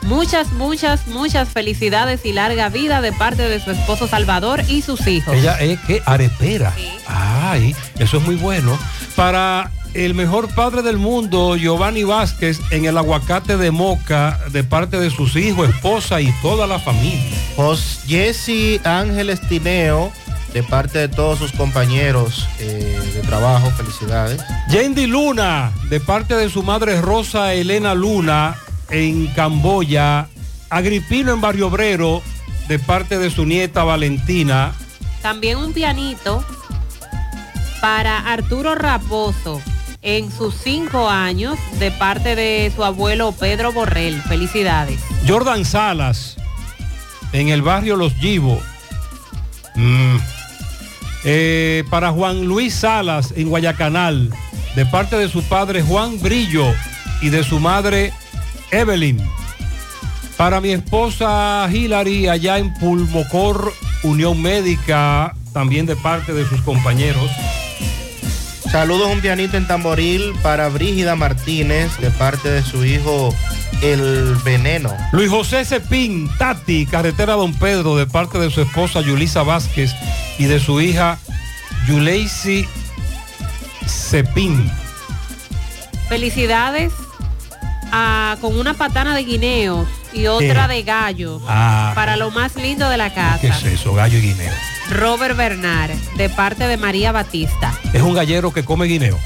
[0.03, 5.07] Muchas, muchas, muchas felicidades y larga vida de parte de su esposo Salvador y sus
[5.07, 5.35] hijos.
[5.35, 6.75] Ella es que arepera.
[7.07, 8.79] Ay, eso es muy bueno.
[9.17, 14.99] Para el mejor padre del mundo, Giovanni Vázquez, en el aguacate de Moca, de parte
[14.99, 17.23] de sus hijos, esposa y toda la familia.
[18.07, 20.13] Jesse Ángeles Tineo,
[20.53, 24.43] de parte de todos sus compañeros eh, de trabajo, felicidades.
[24.69, 28.57] Yendi Luna, de parte de su madre Rosa Elena Luna,
[28.91, 30.29] en Camboya.
[30.71, 32.21] Agripino en Barrio Obrero,
[32.67, 34.73] de parte de su nieta Valentina.
[35.23, 36.45] También un pianito
[37.81, 39.63] para Arturo Raposo
[40.05, 44.21] en sus cinco años de parte de su abuelo Pedro Borrell.
[44.23, 45.01] Felicidades.
[45.27, 46.37] Jordan Salas,
[47.33, 48.63] en el barrio Los Givos.
[49.75, 50.17] Mm.
[51.25, 54.31] Eh, para Juan Luis Salas, en Guayacanal,
[54.77, 56.67] de parte de su padre Juan Brillo
[57.23, 58.13] y de su madre
[58.71, 59.19] Evelyn.
[60.37, 63.73] Para mi esposa Hilary, allá en Pulmocor,
[64.03, 67.31] Unión Médica, también de parte de sus compañeros.
[68.75, 73.33] Saludos un pianito en tamboril para Brígida Martínez, de parte de su hijo
[73.83, 74.93] El Veneno.
[75.13, 79.93] Luis José Cepín, Tati, carretera Don Pedro, de parte de su esposa Yulisa Vázquez
[80.39, 81.19] y de su hija
[81.87, 82.67] Yuleisi
[83.87, 84.69] Cepín.
[86.09, 86.93] Felicidades
[87.93, 90.75] a- con una patana de guineos y otra ¿Qué?
[90.75, 91.93] de gallos Ah.
[91.95, 93.39] para lo más lindo de la casa.
[93.41, 93.95] ¿Qué es eso?
[93.95, 94.53] Gallo y guineo.
[94.91, 97.79] Robert Bernard, de parte de María Batista.
[97.93, 99.19] Es un gallero que come guineo.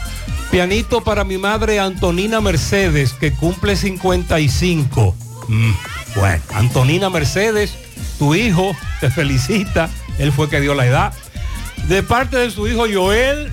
[0.51, 5.15] Pianito para mi madre Antonina Mercedes, que cumple 55.
[5.49, 5.73] Mm,
[6.15, 7.75] bueno, Antonina Mercedes,
[8.19, 9.91] tu hijo, te felicita.
[10.19, 11.13] Él fue que dio la edad.
[11.87, 13.53] De parte de su hijo Joel,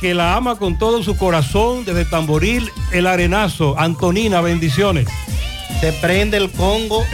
[0.00, 3.78] que la ama con todo su corazón, desde Tamboril, el Arenazo.
[3.78, 5.06] Antonina, bendiciones.
[5.80, 7.04] Se prende el Congo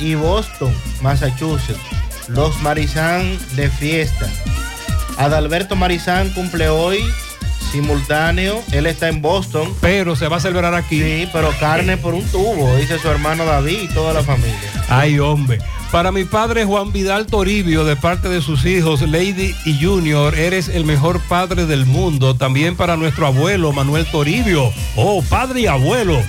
[0.00, 1.80] y Boston, Massachusetts.
[2.28, 4.28] Los Marizán de fiesta.
[5.18, 7.04] Adalberto Marizán cumple hoy
[7.72, 8.62] simultáneo.
[8.70, 9.74] Él está en Boston.
[9.80, 11.00] Pero se va a celebrar aquí.
[11.00, 14.84] Sí, pero carne por un tubo, dice su hermano David y toda la familia.
[14.88, 15.58] Ay, hombre.
[15.90, 20.68] Para mi padre Juan Vidal Toribio, de parte de sus hijos Lady y Junior, eres
[20.68, 22.34] el mejor padre del mundo.
[22.34, 24.72] También para nuestro abuelo Manuel Toribio.
[24.96, 26.22] Oh, padre y abuelo.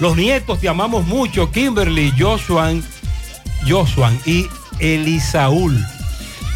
[0.00, 1.50] Los nietos te amamos mucho.
[1.50, 2.72] Kimberly, Joshua,
[3.68, 4.46] Joshua y
[4.82, 5.82] Elisaúl.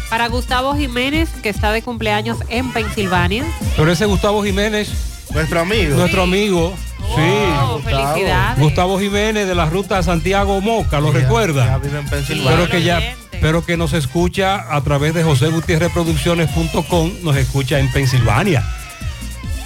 [0.09, 3.45] Para Gustavo Jiménez, que está de cumpleaños en Pensilvania.
[3.75, 4.89] Pero ese Gustavo Jiménez.
[5.33, 5.95] Nuestro amigo.
[5.95, 6.73] Nuestro amigo.
[7.15, 7.21] sí.
[7.21, 7.79] Gustavo.
[7.79, 8.59] felicidades.
[8.59, 11.65] Gustavo Jiménez de la ruta Santiago Moca, ¿lo recuerda?
[11.65, 12.51] Ya vive en Pensilvania.
[12.51, 13.01] pero que ya
[13.41, 18.63] pero que nos escucha a través de José Gutiérrez Producciones.com, nos escucha en Pensilvania.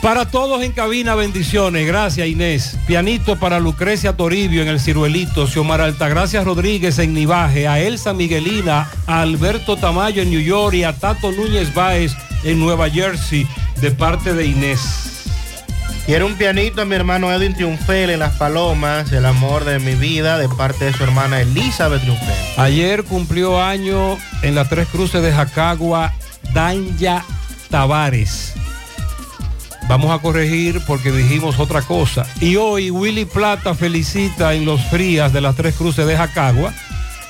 [0.02, 1.86] Para todos en cabina, bendiciones.
[1.86, 2.76] Gracias, Inés.
[2.88, 8.90] Pianito para Lucrecia Toribio en el Ciruelito, Xiomara Altagracia Rodríguez en Nivaje, a Elsa Miguelina,
[9.06, 12.14] a Alberto Tamayo en New York y a Tato Núñez Báez
[12.44, 13.48] en Nueva Jersey,
[13.80, 14.82] de parte de Inés.
[16.08, 19.94] Quiero un pianito a mi hermano Edwin Triunfel en Las Palomas, el amor de mi
[19.94, 22.36] vida, de parte de su hermana Elizabeth Triunfel.
[22.58, 26.12] Ayer cumplió año en las Tres Cruces de Jacagua,
[26.54, 27.24] Danya
[27.70, 28.56] Tavares.
[29.92, 32.26] Vamos a corregir porque dijimos otra cosa.
[32.40, 36.74] Y hoy Willy Plata felicita en los frías de las Tres Cruces de Jacagua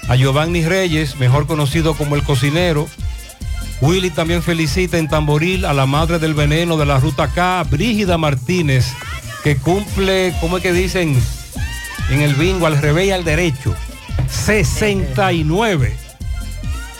[0.07, 2.87] a Giovanni Reyes, mejor conocido como el cocinero.
[3.81, 8.19] Willy también felicita en Tamboril a la madre del veneno de la Ruta K, Brígida
[8.19, 8.85] Martínez,
[9.43, 11.19] que cumple, ¿cómo es que dicen?
[12.11, 13.75] En el bingo, al revés y al derecho.
[14.29, 15.97] 69.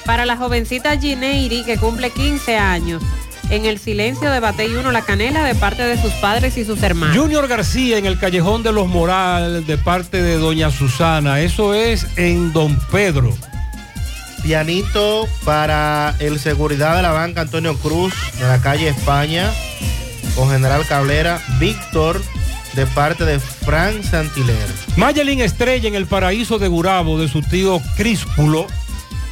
[0.08, 3.04] Para la jovencita Gineiri, que cumple 15 años,
[3.52, 6.82] en el silencio de Batey 1 La Canela de parte de sus padres y sus
[6.82, 7.16] hermanos.
[7.16, 11.42] Junior García en el Callejón de los Moral de parte de Doña Susana.
[11.42, 13.36] Eso es en Don Pedro.
[14.42, 19.52] Pianito para el seguridad de la banca Antonio Cruz de la calle España
[20.36, 22.22] con General Cablera, Víctor
[22.74, 24.68] de parte de Frank Santiler.
[24.96, 28.68] Mayelin Estrella en el paraíso de Gurabo de su tío Críspulo.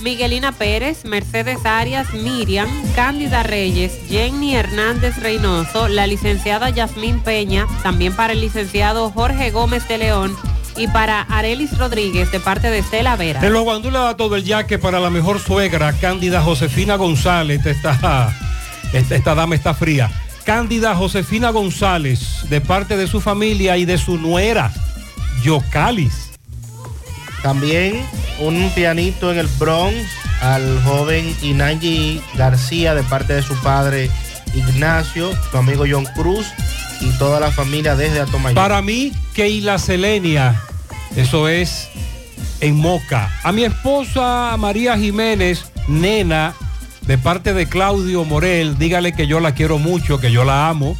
[0.01, 8.15] Miguelina Pérez, Mercedes Arias, Miriam, Cándida Reyes, Jenny Hernández Reynoso, la licenciada Yasmín Peña, también
[8.15, 10.35] para el licenciado Jorge Gómez de León
[10.77, 13.45] y para Arelis Rodríguez de parte de Estela Vera.
[13.45, 17.65] En los guandules da todo el yaque para la mejor suegra, Cándida Josefina González.
[17.65, 18.33] Esta,
[18.93, 20.09] esta, esta dama está fría.
[20.45, 24.71] Cándida Josefina González, de parte de su familia y de su nuera,
[25.43, 26.28] Yocalis.
[27.41, 28.05] También
[28.39, 29.95] un pianito en el Bronx
[30.41, 34.09] al joven Inangi García de parte de su padre
[34.53, 36.47] Ignacio, su amigo John Cruz
[37.01, 38.55] y toda la familia desde Atomayor.
[38.55, 40.61] Para mí, Keila Selenia,
[41.15, 41.89] eso es
[42.61, 43.29] en Moca.
[43.43, 46.53] A mi esposa María Jiménez, nena,
[47.01, 50.97] de parte de Claudio Morel, dígale que yo la quiero mucho, que yo la amo.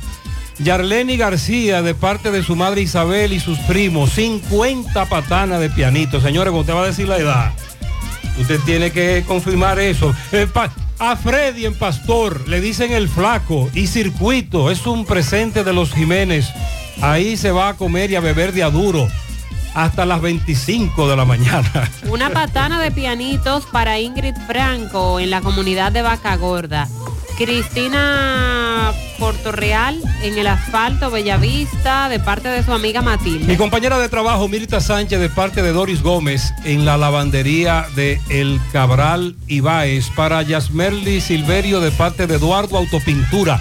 [0.60, 6.20] Yarleni García, de parte de su madre Isabel y sus primos, 50 patanas de pianito.
[6.20, 7.54] Señores, usted va a decir la edad,
[8.40, 10.14] usted tiene que confirmar eso.
[11.00, 15.94] A Freddy en Pastor le dicen el flaco y circuito, es un presente de los
[15.94, 16.50] Jiménez.
[17.02, 19.08] Ahí se va a comer y a beber de aduro
[19.74, 21.90] hasta las 25 de la mañana.
[22.10, 26.90] Una patana de pianitos para Ingrid Franco en la comunidad de Vaca Gorda.
[27.40, 33.46] Cristina Portorreal en el asfalto Bellavista de parte de su amiga Matilde.
[33.46, 38.20] Mi compañera de trabajo, Mirta Sánchez, de parte de Doris Gómez, en la lavandería de
[38.30, 43.60] El Cabral Ibáez, para Yasmerly Silverio, de parte de Eduardo Autopintura,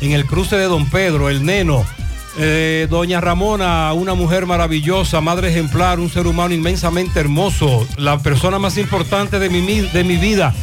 [0.00, 1.84] en el cruce de Don Pedro, el neno.
[2.38, 8.58] Eh, Doña Ramona, una mujer maravillosa, madre ejemplar, un ser humano inmensamente hermoso, la persona
[8.58, 10.54] más importante de mi- de mi vida.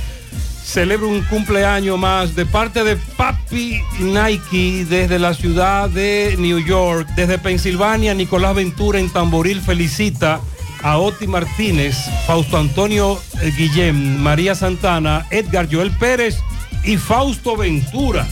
[0.65, 7.07] Celebro un cumpleaños más de parte de Papi Nike desde la ciudad de New York,
[7.15, 10.41] desde Pensilvania, Nicolás Ventura en Tamboril felicita
[10.81, 11.95] a Oti Martínez,
[12.27, 16.39] Fausto Antonio eh, Guillén, María Santana, Edgar Joel Pérez
[16.83, 18.27] y Fausto Ventura.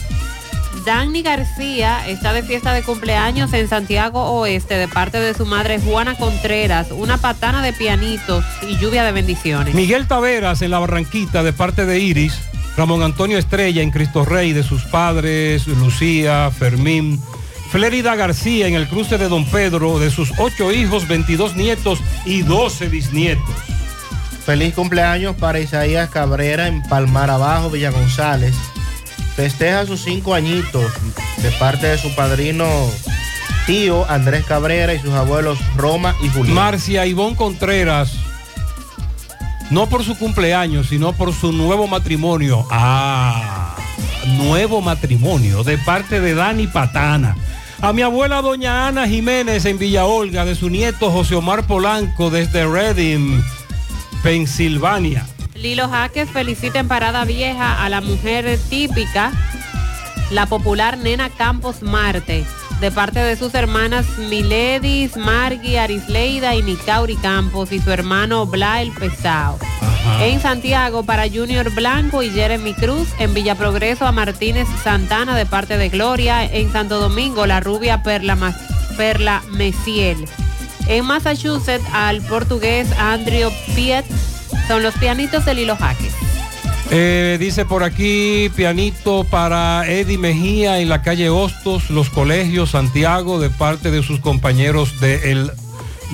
[0.84, 5.78] Dani García está de fiesta de cumpleaños en Santiago Oeste de parte de su madre
[5.80, 6.90] Juana Contreras.
[6.90, 9.74] Una patana de pianitos y lluvia de bendiciones.
[9.74, 12.38] Miguel Taveras en la Barranquita de parte de Iris,
[12.76, 17.20] Ramón Antonio Estrella en Cristo Rey de sus padres, Lucía, Fermín,
[17.70, 22.42] Flérida García en el cruce de Don Pedro de sus ocho hijos, 22 nietos y
[22.42, 23.54] 12 bisnietos.
[24.44, 28.54] Feliz cumpleaños para Isaías Cabrera en Palmar Abajo, Villa González.
[29.36, 30.92] Festeja sus cinco añitos
[31.42, 32.64] de parte de su padrino
[33.66, 36.54] tío Andrés Cabrera y sus abuelos Roma y Julián.
[36.54, 38.12] Marcia Ivonne Contreras,
[39.70, 42.66] no por su cumpleaños, sino por su nuevo matrimonio.
[42.70, 43.74] Ah,
[44.36, 47.36] nuevo matrimonio de parte de Dani Patana.
[47.80, 52.30] A mi abuela doña Ana Jiménez en Villa Olga, de su nieto José Omar Polanco
[52.30, 53.42] desde Reading,
[54.22, 55.26] Pensilvania.
[55.54, 59.32] Lilo Jaques felicita en Parada Vieja a la mujer típica,
[60.30, 62.44] la popular nena Campos Marte,
[62.80, 68.82] de parte de sus hermanas Miledis, Margui, Arisleida y Nicauri Campos y su hermano Bla
[68.82, 69.58] el Pesao.
[70.20, 75.46] En Santiago para Junior Blanco y Jeremy Cruz, en Villa Progreso a Martínez Santana de
[75.46, 78.36] parte de Gloria, en Santo Domingo la rubia Perla,
[78.96, 80.26] Perla Mesiel.
[80.88, 84.04] En Massachusetts al portugués Andrew Piet
[84.66, 86.12] son los pianitos de Lilo Jaques.
[86.90, 93.40] Eh, dice por aquí, pianito para Eddie Mejía en la calle Hostos, los colegios Santiago,
[93.40, 95.50] de parte de sus compañeros de El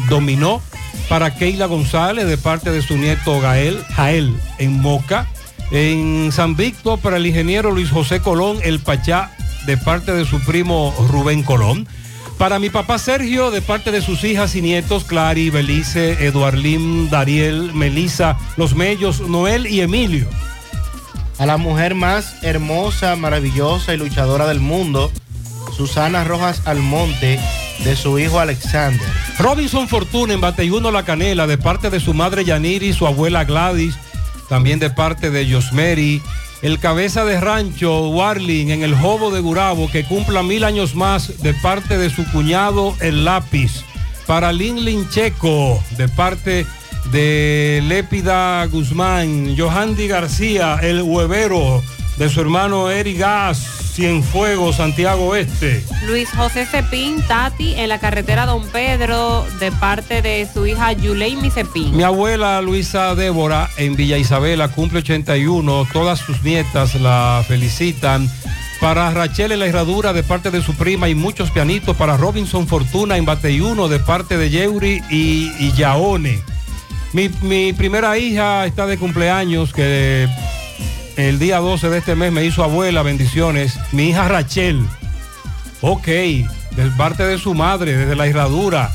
[0.09, 0.63] Dominó.
[1.09, 5.27] Para Keila González, de parte de su nieto Gael, Jael, en Moca.
[5.73, 9.31] En San Víctor, para el ingeniero Luis José Colón, El Pachá,
[9.67, 11.87] de parte de su primo Rubén Colón.
[12.41, 17.75] Para mi papá Sergio, de parte de sus hijas y nietos, Clary, Belice, Eduarlín, Dariel,
[17.75, 20.27] Melisa, Los Mellos, Noel y Emilio.
[21.37, 25.13] A la mujer más hermosa, maravillosa y luchadora del mundo,
[25.77, 27.39] Susana Rojas Almonte,
[27.85, 29.07] de su hijo Alexander.
[29.39, 33.97] Robinson Fortuna en Bateyuno La Canela, de parte de su madre Yaniri, su abuela Gladys,
[34.49, 36.23] también de parte de Josmeri.
[36.63, 41.43] El cabeza de rancho Warling en el Jobo de Gurabo, que cumpla mil años más,
[41.43, 43.83] de parte de su cuñado El Lápiz.
[44.27, 46.67] Para Lin Checo, de parte
[47.13, 49.57] de Lépida Guzmán.
[49.57, 51.83] Johandy García, el huevero,
[52.21, 55.83] de su hermano Eri Gas, Cienfuegos, Santiago Oeste.
[56.07, 61.51] Luis José Cepín, Tati, en la carretera Don Pedro, de parte de su hija Yuleimi
[61.51, 61.97] Cepín.
[61.97, 65.89] Mi abuela Luisa Débora en Villa Isabela cumple 81.
[65.95, 68.31] Todas sus nietas la felicitan.
[68.83, 71.97] Para Rachel en la herradura de parte de su prima y muchos pianitos.
[71.97, 76.39] Para Robinson Fortuna en Bateyuno de parte de Yeuri y, y Yaone.
[77.15, 80.29] Mi, mi primera hija está de cumpleaños que
[81.21, 83.79] el día 12 de este mes me hizo abuela, bendiciones.
[83.93, 84.85] Mi hija Rachel.
[85.81, 88.91] Ok, de parte de su madre, desde la herradura.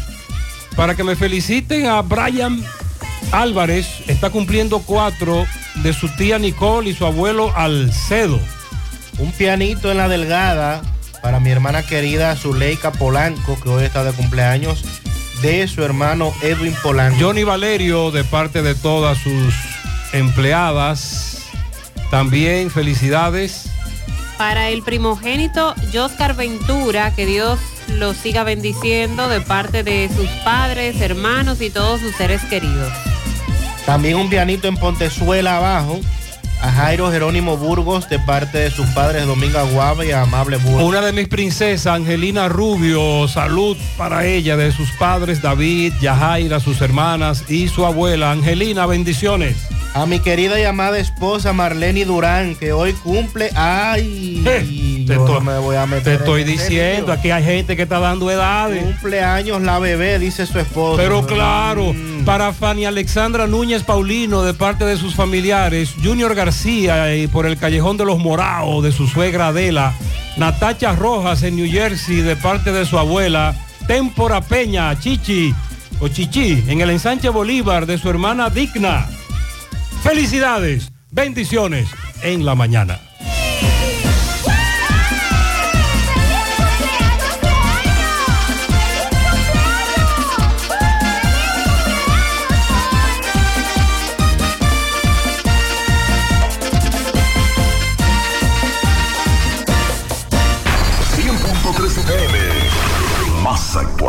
[0.76, 2.64] Para que me feliciten a Brian
[3.32, 5.46] Álvarez, está cumpliendo cuatro
[5.76, 8.40] de su tía Nicole y su abuelo Alcedo.
[9.18, 10.82] Un pianito en la delgada
[11.22, 14.84] para mi hermana querida Zuleika Polanco, que hoy está de cumpleaños,
[15.42, 17.18] de su hermano Edwin Polanco.
[17.20, 19.54] Johnny Valerio, de parte de todas sus
[20.14, 21.35] empleadas,
[22.16, 23.70] también felicidades.
[24.38, 27.60] Para el primogénito Joscar Ventura, que Dios
[27.90, 32.90] lo siga bendiciendo de parte de sus padres, hermanos y todos sus seres queridos.
[33.86, 36.00] También un pianito en Pontezuela abajo.
[36.62, 40.84] A Jairo Jerónimo Burgos de parte de sus padres Domingo Aguaba y Amable Burgos.
[40.84, 46.82] Una de mis princesas, Angelina Rubio, salud para ella, de sus padres David, Yajaira, sus
[46.82, 48.32] hermanas y su abuela.
[48.32, 49.58] Angelina, bendiciones.
[49.94, 53.50] A mi querida y amada esposa Marlene Durán, que hoy cumple.
[53.56, 54.44] ¡Ay!
[55.06, 57.44] Te yo estoy, no me voy a meter te estoy en ese diciendo, aquí hay
[57.44, 58.84] gente que está dando edades.
[58.84, 60.98] Cumpleaños la bebé, dice su esposo.
[60.98, 61.94] Pero claro,
[62.26, 67.58] para Fanny Alexandra Núñez Paulino, de parte de sus familiares, Junior García y por el
[67.58, 69.94] Callejón de los Moraos, de su suegra Adela,
[70.38, 73.56] Natacha Rojas en New Jersey, de parte de su abuela,
[73.88, 75.54] Témpora Peña, Chichi
[76.00, 79.08] o Chichi, en el ensanche Bolívar, de su hermana Digna.
[80.04, 81.88] Felicidades, bendiciones
[82.22, 83.00] en la mañana.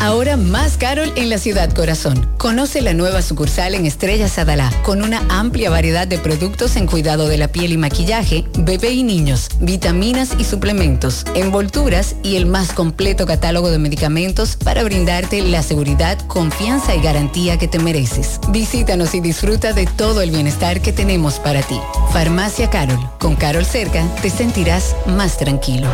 [0.00, 2.28] Ahora más Carol en la ciudad corazón.
[2.36, 7.28] Conoce la nueva sucursal en Estrella Sadalá con una amplia variedad de productos en cuidado
[7.28, 12.72] de la piel y maquillaje, bebé y niños, vitaminas y suplementos, envolturas y el más
[12.72, 18.38] completo catálogo de medicamentos para brindarte la seguridad, confianza y garantía que te mereces.
[18.50, 21.80] Visítanos y disfruta de todo el bienestar que tenemos para ti.
[22.12, 23.00] Farmacia Carol.
[23.18, 25.88] Con Carol cerca te sentirás más tranquilo.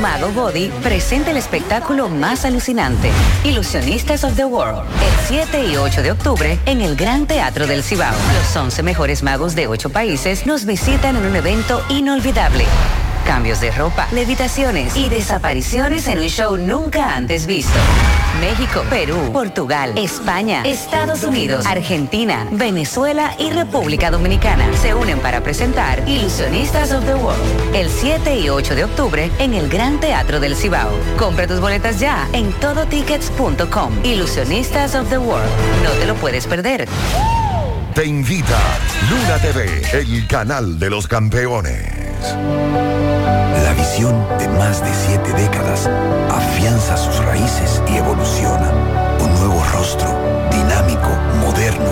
[0.00, 3.10] Mago Body presenta el espectáculo más alucinante,
[3.44, 7.82] Ilusionistas of the World, el 7 y 8 de octubre en el Gran Teatro del
[7.82, 8.14] Cibao.
[8.38, 12.64] Los 11 mejores magos de 8 países nos visitan en un evento inolvidable.
[13.22, 17.78] Cambios de ropa, levitaciones y desapariciones en un show nunca antes visto.
[18.40, 26.02] México, Perú, Portugal, España, Estados Unidos, Argentina, Venezuela y República Dominicana se unen para presentar
[26.08, 30.56] Ilusionistas of the World el 7 y 8 de octubre en el Gran Teatro del
[30.56, 30.90] Cibao.
[31.18, 34.04] Compra tus boletas ya en todotickets.com.
[34.04, 35.50] Ilusionistas of the World.
[35.84, 36.88] No te lo puedes perder.
[37.94, 38.58] Te invita
[39.10, 42.01] Luna TV, el canal de los campeones.
[42.22, 45.88] La visión de más de siete décadas
[46.30, 48.70] afianza sus raíces y evoluciona.
[49.20, 50.08] Un nuevo rostro,
[50.50, 51.08] dinámico,
[51.40, 51.90] moderno,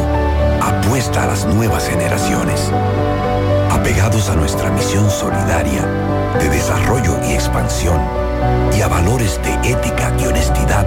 [0.63, 2.71] apuesta a las nuevas generaciones.
[3.81, 5.81] Apegados a nuestra misión solidaria
[6.39, 7.99] de desarrollo y expansión
[8.77, 10.87] y a valores de ética y honestidad,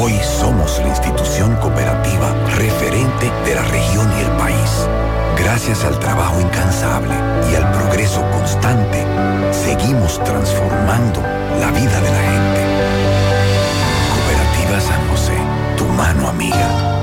[0.00, 4.86] hoy somos la institución cooperativa referente de la región y el país.
[5.36, 7.14] Gracias al trabajo incansable
[7.50, 9.04] y al progreso constante,
[9.50, 11.20] seguimos transformando
[11.58, 12.60] la vida de la gente.
[14.14, 15.36] Cooperativa San José,
[15.76, 16.94] tu mano amiga.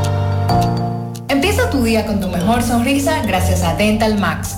[1.28, 4.58] Empieza tu día con tu mejor sonrisa gracias a Dental Max,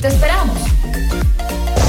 [0.00, 0.67] ¡Te esperamos!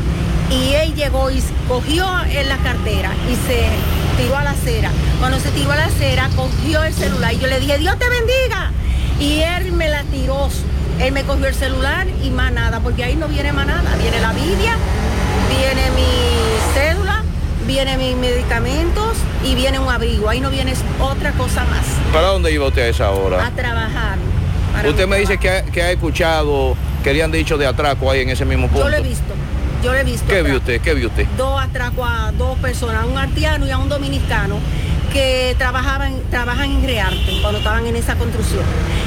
[0.51, 3.67] y él llegó y cogió en la cartera y se
[4.21, 4.91] tiró a la acera.
[5.19, 8.09] Cuando se tiró a la acera, cogió el celular y yo le dije, Dios te
[8.09, 8.71] bendiga.
[9.19, 10.49] Y él me la tiró.
[10.99, 13.95] Él me cogió el celular y más nada, porque ahí no viene más nada.
[13.99, 14.75] Viene la vidia,
[15.49, 17.23] viene mi cédula,
[17.65, 20.29] viene mis medicamentos y viene un abrigo.
[20.29, 21.85] Ahí no viene otra cosa más.
[22.13, 23.45] ¿Para dónde iba usted a esa hora?
[23.45, 24.17] A trabajar.
[24.87, 28.21] Usted me dice que ha, que ha escuchado que le han dicho de atraco ahí
[28.21, 28.83] en ese mismo punto.
[28.83, 29.33] Yo lo he visto,
[29.83, 30.27] yo lo he visto.
[30.27, 30.81] ¿Qué vio usted?
[30.81, 31.25] ¿Qué vio usted?
[31.37, 34.57] Dos atracos a dos personas, a un haitiano y a un dominicano
[35.11, 38.63] que trabajaban, trabajan en Rearte cuando estaban en esa construcción.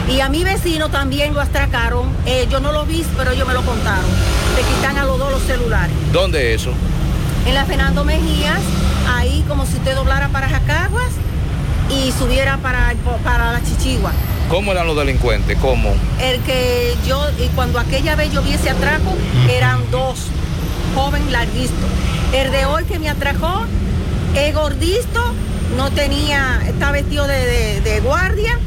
[0.08, 3.54] Y a mi vecino también lo atracaron, eh, yo no lo vi, pero ellos me
[3.54, 4.04] lo contaron.
[4.56, 5.94] Le quitan a los dos los celulares.
[6.12, 6.72] ¿Dónde es eso?
[7.46, 8.60] En la Fernando Mejías,
[9.08, 11.10] ahí como si usted doblara para Jacaguas
[11.90, 14.12] y subiera para, para la Chichigua.
[14.48, 15.56] ¿Cómo eran los delincuentes?
[15.58, 15.94] ¿Cómo?
[16.20, 19.14] El que yo, y cuando aquella vez yo vi ese atraco,
[19.50, 20.26] eran dos,
[20.94, 21.86] joven larguisto.
[22.32, 23.64] El de hoy que me atracó
[24.36, 25.34] es gordito,
[25.76, 28.58] no tenía, está vestido de, de- de guardia,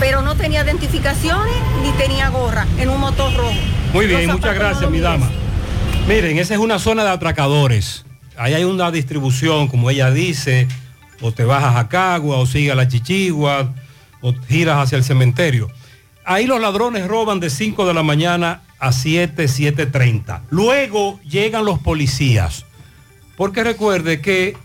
[0.00, 3.52] pero no tenía identificaciones ni tenía gorra en un motor rojo.
[3.92, 5.30] Muy bien, muchas gracias, mi dama.
[6.08, 8.04] Miren, esa es una zona de atracadores.
[8.36, 10.66] Ahí hay una distribución, como ella dice,
[11.20, 13.72] o te bajas a Cagua, o sigue a la Chichigua,
[14.20, 15.68] o giras hacia el cementerio.
[16.24, 20.42] Ahí los ladrones roban de 5 de la mañana a 7, 7.30.
[20.50, 22.66] Luego llegan los policías.
[23.36, 24.56] Porque recuerde que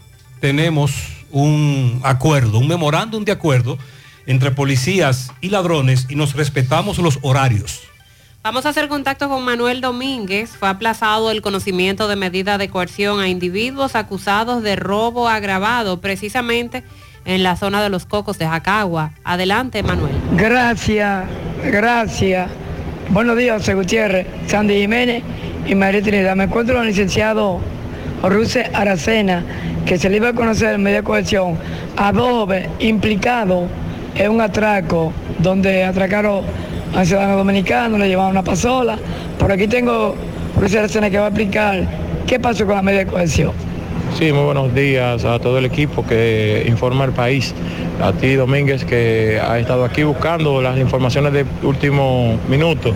[0.42, 0.92] tenemos
[1.30, 3.78] un acuerdo, un memorándum de acuerdo
[4.26, 7.84] entre policías y ladrones y nos respetamos los horarios.
[8.42, 10.50] Vamos a hacer contacto con Manuel Domínguez.
[10.50, 16.84] Fue aplazado el conocimiento de medida de coerción a individuos acusados de robo agravado, precisamente
[17.26, 19.12] en la zona de los Cocos de Jacagua.
[19.24, 20.16] Adelante, Manuel.
[20.34, 21.26] Gracias,
[21.64, 22.50] gracias.
[23.10, 25.24] Buenos días, José Gutiérrez, Sandy Jiménez
[25.66, 26.36] y María Trinidad.
[26.36, 27.62] Me encuentro con el licenciado
[28.22, 29.46] Ruse Aracena,
[29.86, 31.58] que se le iba a conocer en media cohesión
[31.96, 36.44] a dos en un atraco donde atracaron
[36.94, 38.98] a un ciudadano dominicano, le llevaron una pasola.
[39.40, 40.14] Por aquí tengo
[40.60, 41.88] Ruse Aracena que va a explicar
[42.28, 43.54] qué pasó con la media cohesión.
[44.18, 47.54] Sí, muy buenos días a todo el equipo que informa el país.
[48.02, 52.94] A ti, Domínguez, que ha estado aquí buscando las informaciones de último minuto.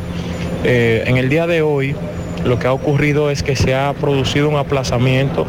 [0.64, 1.96] Eh, en el día de hoy,
[2.44, 5.46] lo que ha ocurrido es que se ha producido un aplazamiento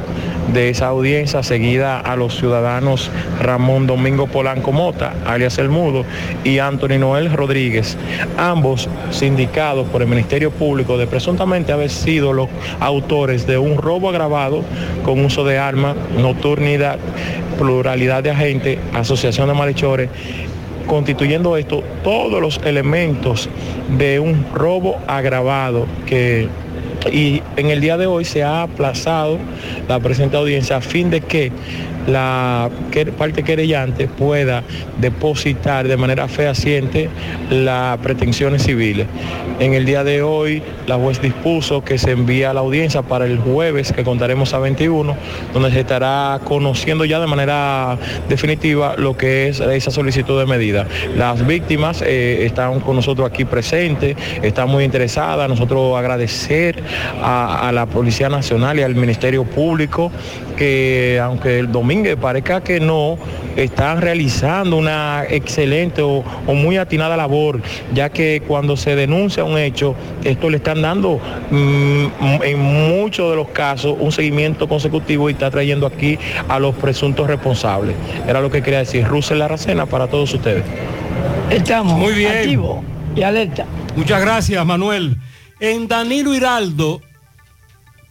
[0.53, 3.11] de esa audiencia seguida a los ciudadanos
[3.41, 6.05] Ramón Domingo Polanco Mota, alias El Mudo,
[6.45, 7.97] y Anthony Noel Rodríguez,
[8.37, 12.49] ambos sindicados por el Ministerio Público de presuntamente haber sido los
[12.81, 14.63] autores de un robo agravado
[15.05, 16.99] con uso de armas, nocturnidad,
[17.59, 20.11] pluralidad de agentes, asociación de malhechores
[20.87, 23.49] constituyendo esto todos los elementos
[23.97, 26.49] de un robo agravado que
[27.11, 29.39] y en el día de hoy se ha aplazado
[29.89, 31.51] la presente audiencia a fin de que
[32.07, 32.71] la
[33.17, 34.63] parte querellante pueda
[34.99, 37.09] depositar de manera fehaciente
[37.51, 39.07] las pretensiones civiles.
[39.61, 43.27] En el día de hoy la juez dispuso que se envía a la audiencia para
[43.27, 45.17] el jueves que contaremos a 21,
[45.53, 47.99] donde se estará conociendo ya de manera
[48.29, 50.87] definitiva lo que es esa solicitud de medida.
[51.17, 56.83] Las víctimas eh, están con nosotros aquí presentes, están muy interesadas, nosotros agradecer
[57.23, 60.11] a, a la Policía Nacional y al Ministerio Público
[60.57, 63.19] que aunque el domingo Domínguez, parezca que no,
[63.55, 67.61] están realizando una excelente o, o muy atinada labor,
[67.93, 69.95] ya que cuando se denuncia un hecho,
[70.25, 71.21] esto le están dando
[71.51, 72.07] mm,
[72.45, 77.27] en muchos de los casos un seguimiento consecutivo y está trayendo aquí a los presuntos
[77.27, 77.95] responsables.
[78.27, 79.07] Era lo que quería decir.
[79.07, 80.65] Russell Larracena para todos ustedes.
[81.51, 82.33] Estamos Muy bien.
[82.33, 82.79] activos
[83.15, 83.67] y alerta.
[83.97, 85.19] Muchas gracias, Manuel.
[85.61, 87.03] En Danilo Hiraldo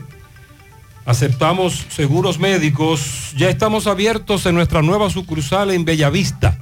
[1.04, 3.34] Aceptamos seguros médicos.
[3.36, 6.58] Ya estamos abiertos en nuestra nueva sucursal en Bellavista.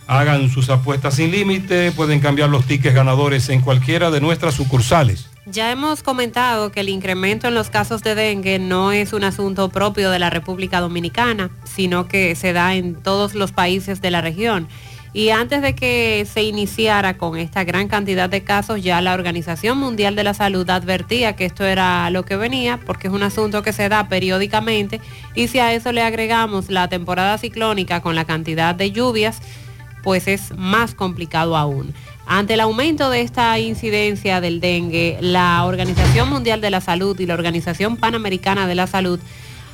[0.06, 5.29] Hagan sus apuestas sin límite, pueden cambiar los tickets ganadores en cualquiera de nuestras sucursales.
[5.46, 9.70] Ya hemos comentado que el incremento en los casos de dengue no es un asunto
[9.70, 14.20] propio de la República Dominicana, sino que se da en todos los países de la
[14.20, 14.68] región.
[15.14, 19.78] Y antes de que se iniciara con esta gran cantidad de casos, ya la Organización
[19.78, 23.62] Mundial de la Salud advertía que esto era lo que venía, porque es un asunto
[23.62, 25.00] que se da periódicamente.
[25.34, 29.40] Y si a eso le agregamos la temporada ciclónica con la cantidad de lluvias,
[30.02, 31.94] pues es más complicado aún.
[32.32, 37.26] Ante el aumento de esta incidencia del dengue, la Organización Mundial de la Salud y
[37.26, 39.18] la Organización Panamericana de la Salud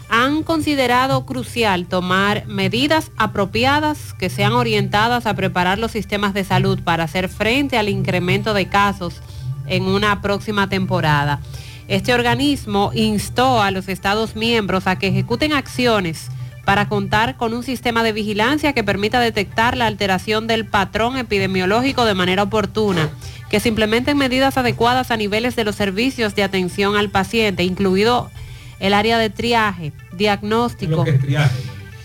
[0.09, 6.81] han considerado crucial tomar medidas apropiadas que sean orientadas a preparar los sistemas de salud
[6.83, 9.21] para hacer frente al incremento de casos
[9.67, 11.41] en una próxima temporada.
[11.89, 16.31] Este organismo instó a los Estados miembros a que ejecuten acciones
[16.67, 22.05] para contar con un sistema de vigilancia que permita detectar la alteración del patrón epidemiológico
[22.05, 23.09] de manera oportuna,
[23.49, 28.33] que se implementen medidas adecuadas a niveles de los servicios de atención al paciente, incluido
[28.81, 31.05] el área de triaje, diagnóstico.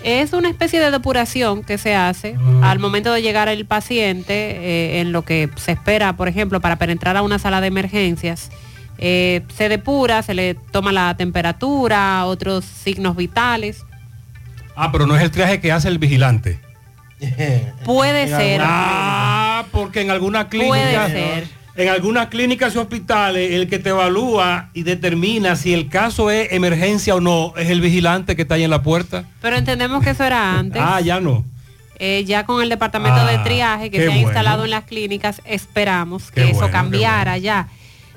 [0.04, 5.02] Es una especie de depuración que se hace al momento de llegar el paciente eh,
[5.02, 8.52] en lo que se espera, por ejemplo, para penetrar a una sala de emergencias.
[9.00, 13.86] Eh, se depura, se le toma la temperatura, otros signos vitales.
[14.76, 16.60] Ah, pero no es el triaje que hace el vigilante.
[17.86, 18.62] Puede ser.
[18.64, 21.48] Ah, porque en algunas clínicas, Puede ser.
[21.76, 26.52] en algunas clínicas y hospitales, el que te evalúa y determina si el caso es
[26.52, 29.26] emergencia o no, es el vigilante que está ahí en la puerta.
[29.42, 30.82] Pero entendemos que eso era antes.
[30.84, 31.46] Ah, ya no.
[32.04, 34.22] Eh, ya con el departamento de Ah, triaje que se ha bueno.
[34.24, 37.68] instalado en las clínicas, esperamos que Qué eso bueno, cambiara ya.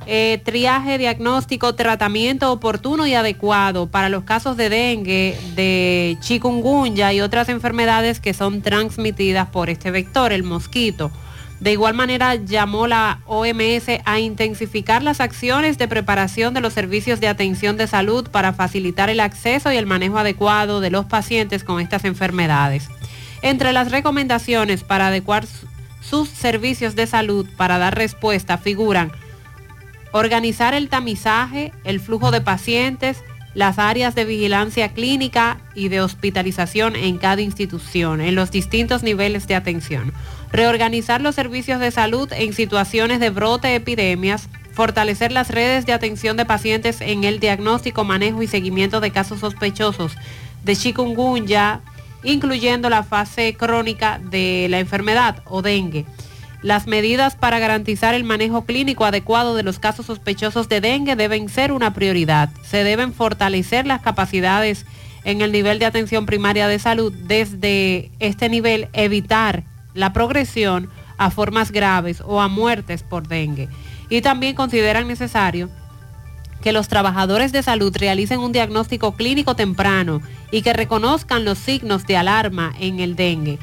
[0.06, 7.22] Eh, triaje, diagnóstico, tratamiento oportuno y adecuado para los casos de dengue, de chikungunya y
[7.22, 11.10] otras enfermedades que son transmitidas por este vector, el mosquito.
[11.60, 17.20] De igual manera, llamó la OMS a intensificar las acciones de preparación de los servicios
[17.20, 21.64] de atención de salud para facilitar el acceso y el manejo adecuado de los pacientes
[21.64, 22.88] con estas enfermedades.
[23.40, 25.66] Entre las recomendaciones para adecuar su-
[26.02, 29.10] sus servicios de salud para dar respuesta figuran
[30.14, 36.94] organizar el tamizaje, el flujo de pacientes, las áreas de vigilancia clínica y de hospitalización
[36.94, 40.12] en cada institución, en los distintos niveles de atención.
[40.52, 45.92] Reorganizar los servicios de salud en situaciones de brote de epidemias, fortalecer las redes de
[45.92, 50.12] atención de pacientes en el diagnóstico, manejo y seguimiento de casos sospechosos
[50.62, 51.80] de chikungunya,
[52.22, 56.06] incluyendo la fase crónica de la enfermedad o dengue.
[56.64, 61.50] Las medidas para garantizar el manejo clínico adecuado de los casos sospechosos de dengue deben
[61.50, 62.48] ser una prioridad.
[62.62, 64.86] Se deben fortalecer las capacidades
[65.24, 67.12] en el nivel de atención primaria de salud.
[67.12, 70.88] Desde este nivel, evitar la progresión
[71.18, 73.68] a formas graves o a muertes por dengue.
[74.08, 75.68] Y también consideran necesario
[76.62, 82.06] que los trabajadores de salud realicen un diagnóstico clínico temprano y que reconozcan los signos
[82.06, 83.58] de alarma en el dengue.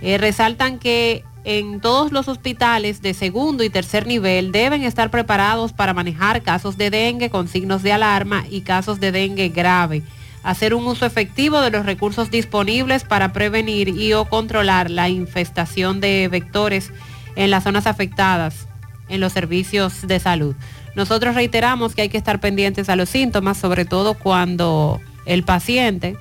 [0.00, 5.72] Eh, resaltan que en todos los hospitales de segundo y tercer nivel deben estar preparados
[5.72, 10.02] para manejar casos de dengue con signos de alarma y casos de dengue grave.
[10.42, 16.02] Hacer un uso efectivo de los recursos disponibles para prevenir y o controlar la infestación
[16.02, 16.92] de vectores
[17.34, 18.68] en las zonas afectadas
[19.08, 20.54] en los servicios de salud.
[20.96, 26.14] Nosotros reiteramos que hay que estar pendientes a los síntomas, sobre todo cuando el paciente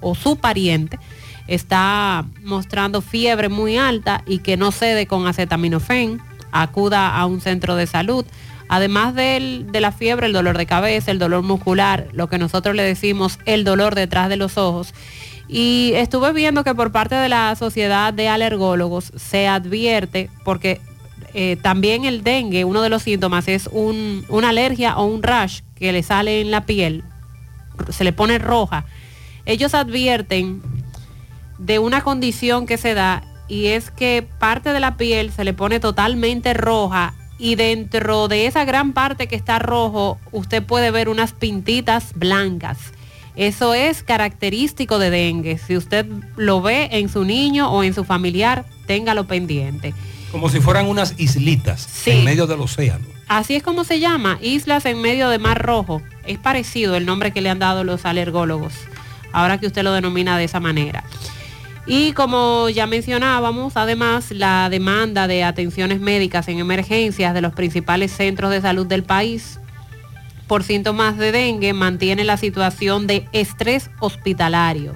[0.00, 0.98] o su pariente
[1.48, 6.20] está mostrando fiebre muy alta y que no cede con acetaminofén,
[6.52, 8.24] acuda a un centro de salud.
[8.68, 12.74] Además del- de la fiebre, el dolor de cabeza, el dolor muscular, lo que nosotros
[12.74, 14.94] le decimos el dolor detrás de los ojos.
[15.48, 20.80] Y estuve viendo que por parte de la Sociedad de Alergólogos se advierte, porque
[21.36, 25.62] eh, también el dengue, uno de los síntomas es un- una alergia o un rash
[25.74, 27.02] que le sale en la piel,
[27.90, 28.84] se le pone roja.
[29.44, 30.62] Ellos advierten
[31.64, 35.54] de una condición que se da y es que parte de la piel se le
[35.54, 41.08] pone totalmente roja y dentro de esa gran parte que está rojo usted puede ver
[41.08, 42.78] unas pintitas blancas.
[43.34, 45.58] Eso es característico de dengue.
[45.58, 49.94] Si usted lo ve en su niño o en su familiar, téngalo pendiente.
[50.30, 53.06] Como si fueran unas islitas en medio del océano.
[53.26, 56.02] Así es como se llama, islas en medio de Mar Rojo.
[56.26, 58.74] Es parecido el nombre que le han dado los alergólogos,
[59.32, 61.04] ahora que usted lo denomina de esa manera.
[61.86, 68.10] Y como ya mencionábamos, además la demanda de atenciones médicas en emergencias de los principales
[68.10, 69.60] centros de salud del país
[70.46, 74.94] por síntomas de dengue mantiene la situación de estrés hospitalario,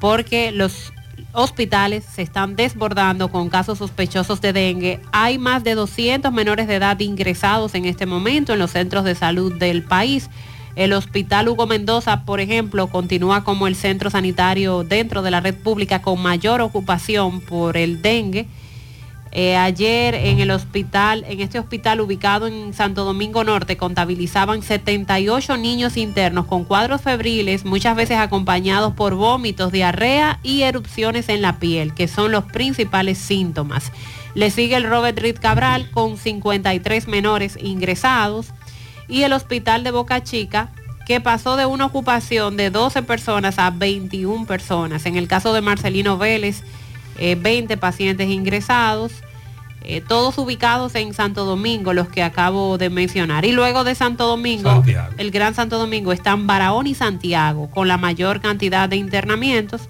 [0.00, 0.92] porque los
[1.32, 5.00] hospitales se están desbordando con casos sospechosos de dengue.
[5.12, 9.14] Hay más de 200 menores de edad ingresados en este momento en los centros de
[9.14, 10.28] salud del país.
[10.74, 15.54] El Hospital Hugo Mendoza, por ejemplo, continúa como el centro sanitario dentro de la red
[15.54, 18.46] pública con mayor ocupación por el dengue.
[19.34, 25.56] Eh, ayer en el hospital, en este hospital ubicado en Santo Domingo Norte, contabilizaban 78
[25.56, 31.58] niños internos con cuadros febriles, muchas veces acompañados por vómitos, diarrea y erupciones en la
[31.58, 33.90] piel, que son los principales síntomas.
[34.34, 38.52] Le sigue el Robert Reed Cabral con 53 menores ingresados
[39.12, 40.70] y el hospital de Boca Chica
[41.06, 45.04] que pasó de una ocupación de 12 personas a 21 personas.
[45.04, 46.62] En el caso de Marcelino Vélez,
[47.18, 49.12] eh, 20 pacientes ingresados,
[49.82, 53.44] eh, todos ubicados en Santo Domingo, los que acabo de mencionar.
[53.44, 54.82] Y luego de Santo Domingo,
[55.18, 59.82] el Gran Santo Domingo, están Barahón y Santiago, con la mayor cantidad de internamientos.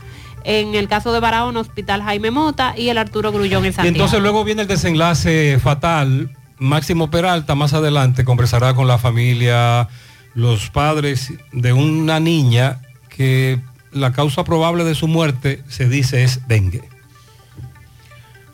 [0.45, 3.95] En el caso de Barahón, Hospital Jaime Mota y el Arturo Grullón en Y Santiago.
[3.95, 6.31] entonces luego viene el desenlace fatal.
[6.59, 9.89] Máximo Peralta más adelante conversará con la familia,
[10.35, 13.61] los padres de una niña que
[13.91, 16.83] la causa probable de su muerte se dice es dengue.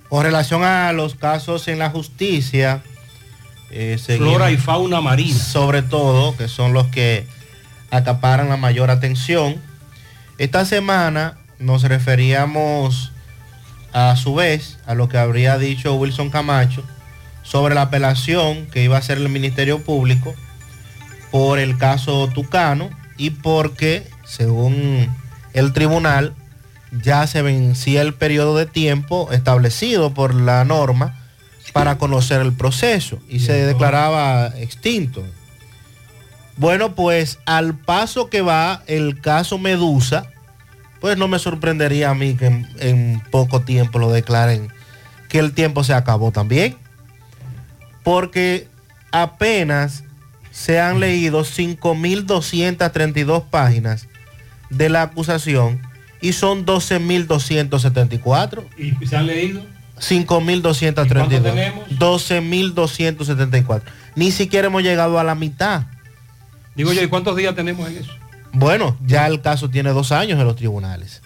[0.08, 2.82] Con relación a los casos en la justicia,
[3.70, 5.38] eh, Flora y fauna marina.
[5.38, 7.26] Sobre todo, que son los que
[7.90, 9.56] acaparan la mayor atención.
[10.38, 13.12] Esta semana nos referíamos
[13.92, 16.82] a su vez a lo que habría dicho Wilson Camacho
[17.48, 20.34] sobre la apelación que iba a hacer el Ministerio Público
[21.30, 25.08] por el caso Tucano y porque, según
[25.54, 26.34] el tribunal,
[27.02, 31.24] ya se vencía el periodo de tiempo establecido por la norma
[31.72, 35.24] para conocer el proceso y se declaraba extinto.
[36.58, 40.26] Bueno, pues al paso que va el caso Medusa,
[41.00, 44.68] pues no me sorprendería a mí que en, en poco tiempo lo declaren
[45.28, 46.76] que el tiempo se acabó también.
[48.02, 48.66] Porque
[49.12, 50.04] apenas
[50.50, 54.08] se han leído 5.232 páginas
[54.70, 55.82] de la acusación
[56.20, 58.64] y son 12.274.
[58.76, 59.62] ¿Y se han leído?
[60.00, 60.06] 5.232.
[60.06, 60.24] ¿Y
[61.14, 61.88] cuánto tenemos?
[61.90, 63.82] 12.274.
[64.16, 65.86] Ni siquiera hemos llegado a la mitad.
[66.74, 68.12] Digo yo, ¿y cuántos días tenemos en eso?
[68.52, 71.22] Bueno, ya el caso tiene dos años en los tribunales.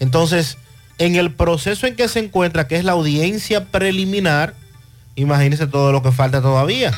[0.00, 0.58] Entonces,
[0.98, 4.54] en el proceso en que se encuentra, que es la audiencia preliminar,
[5.22, 6.92] imagínense todo lo que falta todavía.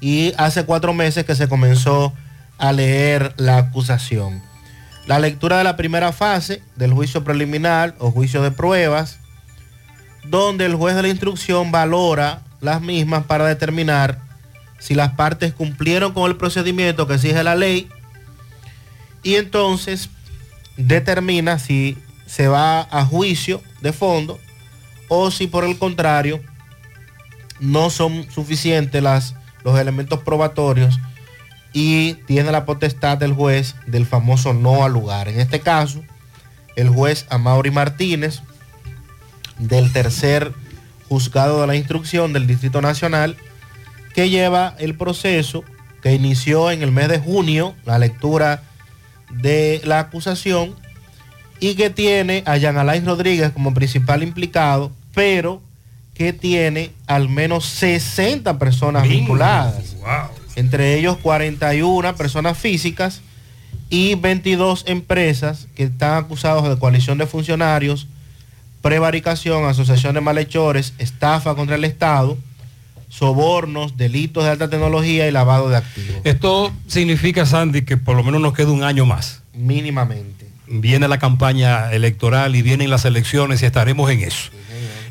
[0.00, 2.12] Y hace cuatro meses que se comenzó
[2.58, 4.42] a leer la acusación.
[5.06, 9.18] La lectura de la primera fase del juicio preliminar o juicio de pruebas,
[10.24, 14.18] donde el juez de la instrucción valora las mismas para determinar
[14.78, 17.88] si las partes cumplieron con el procedimiento que exige la ley
[19.22, 20.08] y entonces
[20.76, 21.96] determina si
[22.26, 24.38] se va a juicio de fondo
[25.08, 26.40] o si por el contrario
[27.60, 30.98] no son suficientes las, los elementos probatorios
[31.72, 35.28] y tiene la potestad del juez del famoso no al lugar.
[35.28, 36.02] En este caso,
[36.76, 38.42] el juez Amaury Martínez
[39.58, 40.52] del tercer
[41.08, 43.36] juzgado de la instrucción del Distrito Nacional
[44.14, 45.64] que lleva el proceso
[46.02, 48.62] que inició en el mes de junio, la lectura
[49.30, 50.74] de la acusación
[51.60, 55.62] y que tiene a Jean Alain Rodríguez como principal implicado, pero
[56.14, 59.96] que tiene al menos 60 personas vinculadas.
[60.56, 63.20] Entre ellos 41 personas físicas
[63.90, 68.06] y 22 empresas que están acusados de coalición de funcionarios,
[68.80, 72.38] prevaricación, asociación de malhechores, estafa contra el Estado,
[73.08, 76.16] sobornos, delitos de alta tecnología y lavado de activos.
[76.24, 79.42] Esto significa, Sandy, que por lo menos nos queda un año más.
[79.52, 80.48] Mínimamente.
[80.66, 84.50] Viene la campaña electoral y vienen las elecciones y estaremos en eso.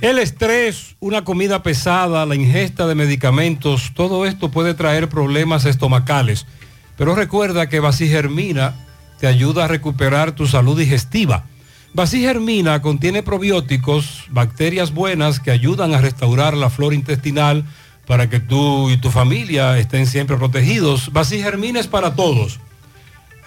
[0.04, 6.46] El estrés, una comida pesada, la ingesta de medicamentos, todo esto puede traer problemas estomacales.
[6.98, 8.76] Pero recuerda que Germina
[9.22, 11.46] te ayuda a recuperar tu salud digestiva.
[11.96, 17.64] Germina contiene probióticos, bacterias buenas que ayudan a restaurar la flora intestinal
[18.06, 21.12] para que tú y tu familia estén siempre protegidos.
[21.30, 22.60] Germina es para todos.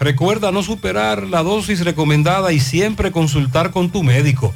[0.00, 4.54] Recuerda no superar la dosis recomendada y siempre consultar con tu médico.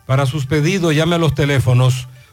[0.08, 2.08] Para sus pedidos llame a los teléfonos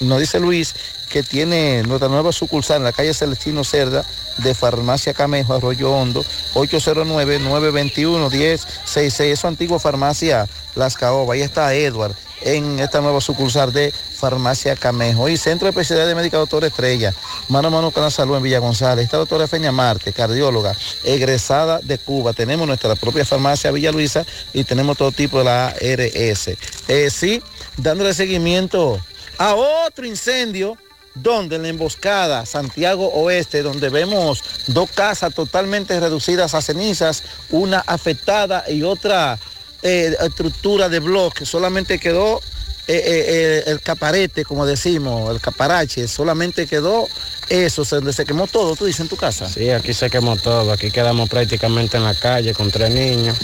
[0.00, 0.74] nos dice Luis
[1.10, 4.06] que tiene nuestra nueva sucursal en la calle Celestino Cerda
[4.38, 6.24] de Farmacia Camejo, Arroyo Hondo,
[6.54, 9.24] 809-921-1066.
[9.24, 11.34] Es su antigua farmacia Las Caobas.
[11.34, 16.14] Ahí está Edward en esta nueva sucursal de Farmacia Camejo y Centro de Especialidad de
[16.14, 17.14] Médica Doctor Estrella,
[17.48, 19.04] mano a mano con la salud en Villa González.
[19.04, 20.74] Esta doctora Feña Marte, cardióloga,
[21.04, 22.32] egresada de Cuba.
[22.32, 26.48] Tenemos nuestra propia farmacia Villa Luisa y tenemos todo tipo de la ARS.
[26.88, 27.42] Eh, sí,
[27.76, 29.00] dándole seguimiento
[29.38, 30.76] a otro incendio
[31.22, 37.80] donde en la emboscada Santiago Oeste, donde vemos dos casas totalmente reducidas a cenizas, una
[37.80, 39.38] afectada y otra
[39.82, 42.40] eh, estructura de bloque, solamente quedó
[42.86, 47.06] eh, eh, el caparete, como decimos, el caparache, solamente quedó
[47.48, 49.48] eso, se, se quemó todo, tú dices, en tu casa.
[49.48, 53.36] Sí, aquí se quemó todo, aquí quedamos prácticamente en la calle con tres niños.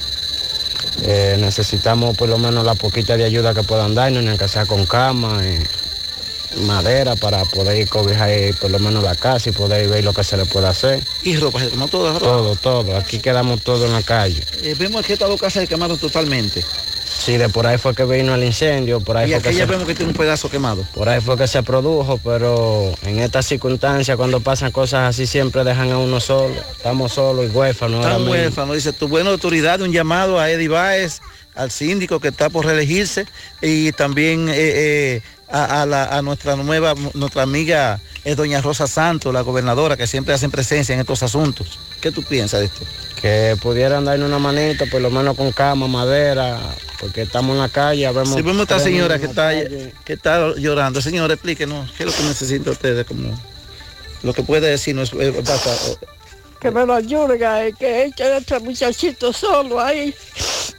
[1.38, 5.40] necesitamos por lo menos la poquita de ayuda que puedan darnos, que sea con cama.
[6.62, 10.36] Madera para poder cobijar por lo menos la casa y poder ver lo que se
[10.36, 11.02] le puede hacer.
[11.22, 12.24] Y ropa, se quemó todo, ropa.
[12.24, 12.96] Todo, todo.
[12.96, 14.42] Aquí quedamos todos en la calle.
[14.62, 16.64] Eh, vemos que estas dos casas se quemaron totalmente.
[17.16, 19.66] Sí, de por ahí fue que vino el incendio, por ahí Y fue que se,
[19.66, 20.84] vemos que tiene un pedazo quemado.
[20.94, 25.64] por ahí fue que se produjo, pero en estas circunstancias cuando pasan cosas así siempre
[25.64, 26.54] dejan a uno solo.
[26.76, 28.04] Estamos solos y huérfanos.
[28.04, 28.74] Están huérfanos.
[28.74, 31.20] Dice, tu buena autoridad, un llamado a Eddie Báez,
[31.54, 33.26] al síndico que está por reelegirse
[33.62, 35.22] y también eh, eh,
[35.54, 40.06] a, a la- a nuestra nueva, nuestra amiga eh, doña Rosa Santos, la gobernadora, que
[40.06, 41.78] siempre hacen presencia en estos asuntos.
[42.00, 42.84] ¿Qué tú piensas de esto?
[43.20, 46.58] Que pudieran darle una manita, por lo menos con cama, madera,
[47.00, 48.30] porque estamos en la calle, vemos...
[48.34, 49.92] Si vemos a esta señora que está, calle.
[50.04, 53.06] que está llorando, señora, explíquenos, ¿qué es lo que necesita ustedes?
[53.06, 53.30] Como,
[54.22, 55.70] lo que puede decirnos, eh, basta,
[56.64, 60.14] que me lo ayuden, a- que echen a este muchachito solo ahí.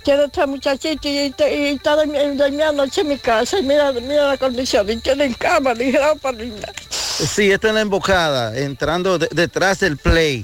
[0.03, 3.91] Quiero este muchachito y, y está de, de mi anoche en mi casa y mira,
[3.91, 6.67] mira la condición, y tiene en cama, ligero para niña.
[6.89, 10.43] Sí, esta es la embocada, entrando de- detrás del play.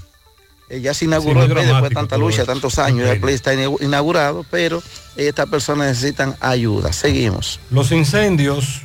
[0.69, 3.09] Eh, ya se inauguró el play después de tanta lucha, tantos años.
[3.09, 4.83] el play está inau- inaugurado, pero
[5.15, 6.93] estas personas necesitan ayuda.
[6.93, 7.59] Seguimos.
[7.71, 8.81] Los incendios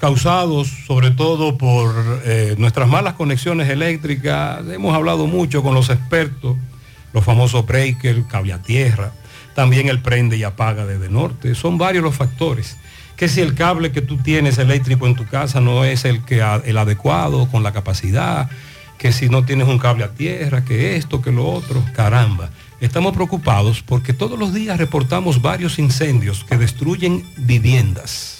[0.00, 6.56] causados sobre todo por eh, nuestras malas conexiones eléctricas, hemos hablado mucho con los expertos,
[7.12, 9.12] los famosos breakers, cable a tierra,
[9.54, 12.78] también el prende y apaga desde norte, son varios los factores.
[13.16, 16.42] Que si el cable que tú tienes eléctrico en tu casa no es el, que,
[16.64, 18.48] el adecuado, con la capacidad,
[18.96, 22.48] que si no tienes un cable a tierra, que esto, que lo otro, caramba.
[22.80, 28.39] Estamos preocupados porque todos los días reportamos varios incendios que destruyen viviendas.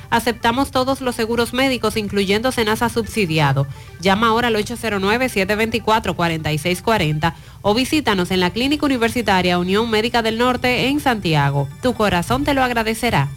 [0.11, 3.65] Aceptamos todos los seguros médicos, incluyendo Senasa subsidiado.
[4.01, 10.99] Llama ahora al 809-724-4640 o visítanos en la Clínica Universitaria Unión Médica del Norte en
[10.99, 11.69] Santiago.
[11.81, 13.29] Tu corazón te lo agradecerá.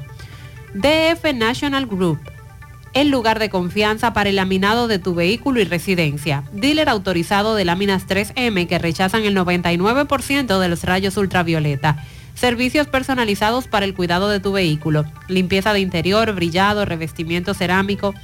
[0.76, 2.20] DF National Group.
[2.98, 6.44] El lugar de confianza para el laminado de tu vehículo y residencia.
[6.52, 12.04] Dealer autorizado de láminas 3M que rechazan el 99% de los rayos ultravioleta.
[12.34, 15.06] Servicios personalizados para el cuidado de tu vehículo.
[15.28, 18.16] Limpieza de interior, brillado, revestimiento cerámico.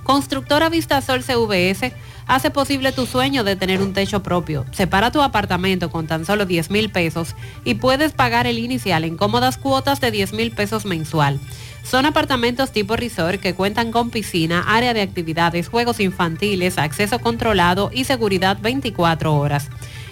[0.05, 1.93] Constructora Vistasol CVS
[2.26, 4.64] hace posible tu sueño de tener un techo propio.
[4.72, 7.34] Separa tu apartamento con tan solo 10 mil pesos
[7.64, 11.40] y puedes pagar el inicial en cómodas cuotas de 10 mil pesos mensual.
[11.82, 17.90] Son apartamentos tipo resort que cuentan con piscina, área de actividades, juegos infantiles, acceso controlado
[17.92, 19.68] y seguridad 24 horas.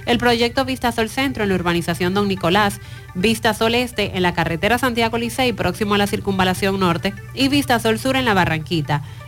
[0.07, 2.81] El proyecto Vistasol Centro en la urbanización Don Nicolás,
[3.15, 8.17] Vistasol Este en la carretera Santiago Licey próximo a la circunvalación norte y Vistasol Sur
[8.17, 9.03] en la Barranquita.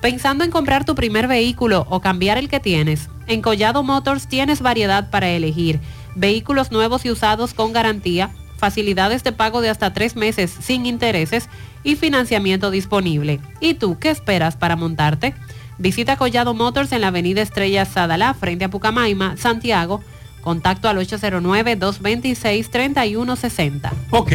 [0.00, 4.62] Pensando en comprar tu primer vehículo o cambiar el que tienes, en Collado Motors tienes
[4.62, 5.78] variedad para elegir.
[6.14, 11.50] Vehículos nuevos y usados con garantía, facilidades de pago de hasta tres meses sin intereses
[11.84, 13.40] y financiamiento disponible.
[13.60, 15.34] ¿Y tú qué esperas para montarte?
[15.76, 20.00] Visita Collado Motors en la avenida Estrella Sadalá, frente a Pucamaima, Santiago.
[20.40, 23.90] Contacto al 809-226-3160.
[24.10, 24.32] Ok.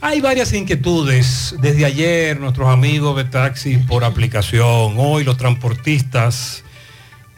[0.00, 1.56] Hay varias inquietudes.
[1.60, 6.62] Desde ayer nuestros amigos de taxi por aplicación, hoy los transportistas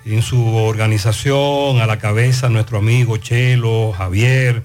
[0.05, 4.63] en su organización, a la cabeza nuestro amigo Chelo, Javier,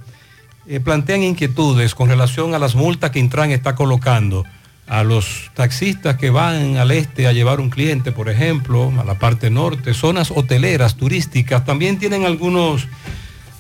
[0.67, 4.43] eh, plantean inquietudes con relación a las multas que Intran está colocando
[4.88, 9.17] a los taxistas que van al este a llevar un cliente, por ejemplo, a la
[9.17, 12.88] parte norte, zonas hoteleras, turísticas, también tienen algunos,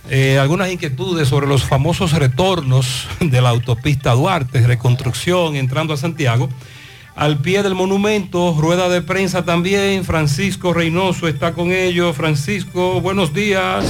[0.09, 6.49] eh, algunas inquietudes sobre los famosos retornos de la autopista Duarte, reconstrucción entrando a Santiago.
[7.15, 12.15] Al pie del monumento, rueda de prensa también, Francisco Reynoso está con ellos.
[12.15, 13.85] Francisco, buenos días.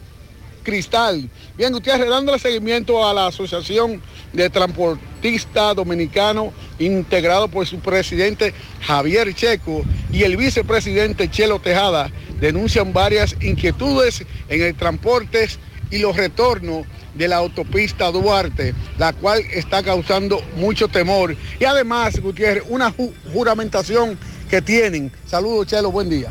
[0.63, 1.29] Cristal.
[1.57, 4.01] Bien, Gutiérrez, dándole seguimiento a la Asociación
[4.33, 12.93] de Transportistas Dominicanos, integrado por su presidente Javier Checo y el vicepresidente Chelo Tejada, denuncian
[12.93, 15.47] varias inquietudes en el transporte
[15.91, 16.85] y los retornos
[17.15, 21.35] de la autopista Duarte, la cual está causando mucho temor.
[21.59, 24.17] Y además, Gutiérrez, una ju- juramentación
[24.49, 25.11] que tienen.
[25.25, 26.29] Saludos, Chelo, buen día.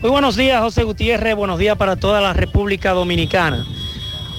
[0.00, 1.34] Muy buenos días, José Gutiérrez.
[1.34, 3.64] Buenos días para toda la República Dominicana.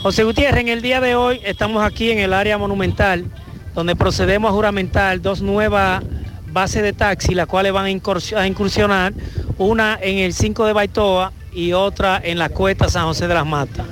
[0.04, 3.26] José Gutiérrez, en el día de hoy estamos aquí en el área monumental,
[3.74, 6.04] donde procedemos a juramentar dos nuevas
[6.52, 9.14] bases de taxi, las cuales van a incursionar,
[9.58, 13.46] una en el 5 de Baitoa y otra en la cuesta San José de las
[13.46, 13.86] Matas.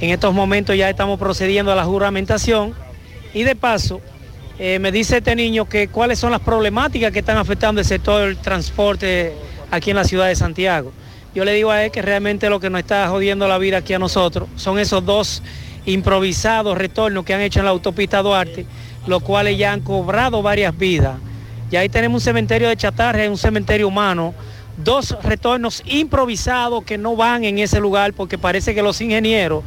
[0.00, 2.74] En estos momentos ya estamos procediendo a la juramentación
[3.32, 4.00] y de paso
[4.58, 8.22] eh, me dice este niño que cuáles son las problemáticas que están afectando el sector
[8.22, 9.34] del transporte
[9.70, 10.92] aquí en la ciudad de Santiago.
[11.34, 13.92] Yo le digo a él que realmente lo que nos está jodiendo la vida aquí
[13.92, 15.42] a nosotros son esos dos
[15.84, 18.66] improvisados retornos que han hecho en la autopista Duarte,
[19.06, 21.16] los cuales ya han cobrado varias vidas.
[21.70, 24.34] Y ahí tenemos un cementerio de chatarra un cementerio humano,
[24.76, 29.64] dos retornos improvisados que no van en ese lugar porque parece que los ingenieros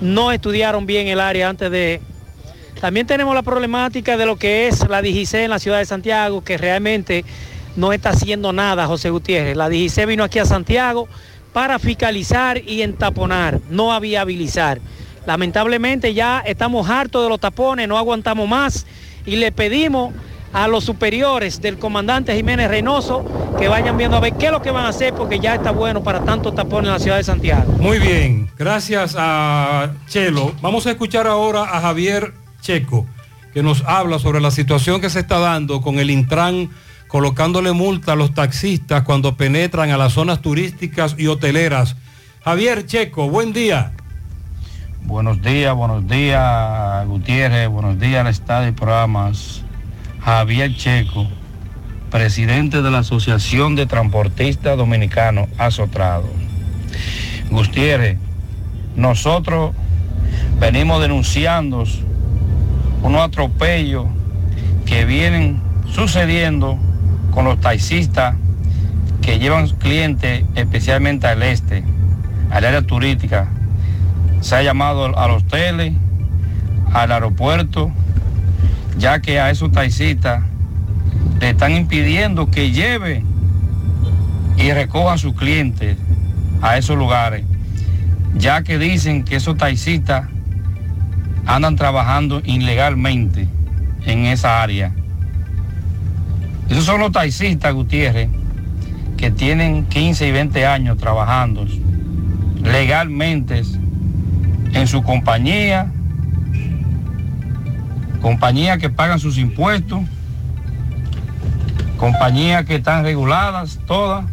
[0.00, 2.00] no estudiaron bien el área antes de...
[2.80, 6.42] También tenemos la problemática de lo que es la DGC en la ciudad de Santiago,
[6.42, 7.24] que realmente
[7.76, 9.56] no está haciendo nada, José Gutiérrez.
[9.56, 11.08] La DGC vino aquí a Santiago
[11.52, 14.80] para fiscalizar y entaponar, no a viabilizar.
[15.26, 18.86] Lamentablemente ya estamos hartos de los tapones, no aguantamos más
[19.24, 20.12] y le pedimos
[20.52, 23.24] a los superiores del comandante Jiménez Reynoso
[23.58, 25.70] que vayan viendo a ver qué es lo que van a hacer porque ya está
[25.70, 27.72] bueno para tantos tapones en la ciudad de Santiago.
[27.78, 30.52] Muy bien, gracias a Chelo.
[30.60, 33.06] Vamos a escuchar ahora a Javier Checo,
[33.54, 36.70] que nos habla sobre la situación que se está dando con el Intran
[37.12, 41.94] colocándole multa a los taxistas cuando penetran a las zonas turísticas y hoteleras.
[42.42, 43.92] Javier Checo, buen día.
[45.02, 49.62] Buenos días, buenos días Gutiérrez, buenos días al Estado y programas.
[50.24, 51.26] Javier Checo,
[52.12, 56.28] presidente de la Asociación de Transportistas Dominicanos, Asotrado.
[57.50, 58.18] Gutiérrez,
[58.94, 59.74] nosotros
[60.60, 61.82] venimos denunciando
[63.02, 64.06] unos atropellos
[64.86, 65.60] que vienen
[65.92, 66.78] sucediendo
[67.32, 68.36] con los taxistas
[69.22, 71.82] que llevan clientes especialmente al este,
[72.48, 73.48] al área turística.
[74.40, 75.94] Se ha llamado a los hoteles,
[76.92, 77.90] al aeropuerto,
[78.98, 80.42] ya que a esos taxistas
[81.40, 83.24] le están impidiendo que lleve
[84.56, 85.96] y recojan sus clientes
[86.60, 87.44] a esos lugares,
[88.36, 90.28] ya que dicen que esos taxistas
[91.46, 93.48] andan trabajando ilegalmente
[94.06, 94.92] en esa área.
[96.68, 98.28] Esos son los taxistas, Gutiérrez,
[99.16, 101.66] que tienen 15 y 20 años trabajando
[102.62, 103.62] legalmente
[104.72, 105.92] en su compañía,
[108.22, 110.00] compañías que pagan sus impuestos,
[111.98, 114.24] compañías que están reguladas, todas.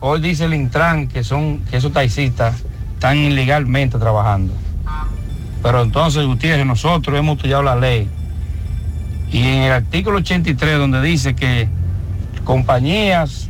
[0.00, 2.62] Hoy dice el Intran que son que esos taxistas
[2.94, 4.52] están ilegalmente trabajando.
[5.62, 8.08] Pero entonces, Gutiérrez, nosotros hemos estudiado la ley.
[9.32, 11.68] Y en el artículo 83, donde dice que
[12.44, 13.48] compañías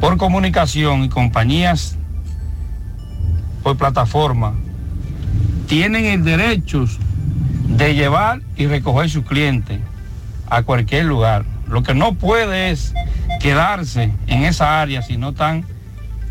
[0.00, 1.96] por comunicación y compañías
[3.62, 4.54] por plataforma
[5.74, 6.84] tienen el derecho
[7.70, 9.80] de llevar y recoger sus clientes
[10.48, 11.44] a cualquier lugar.
[11.68, 12.94] Lo que no puede es
[13.40, 15.64] quedarse en esa área si no están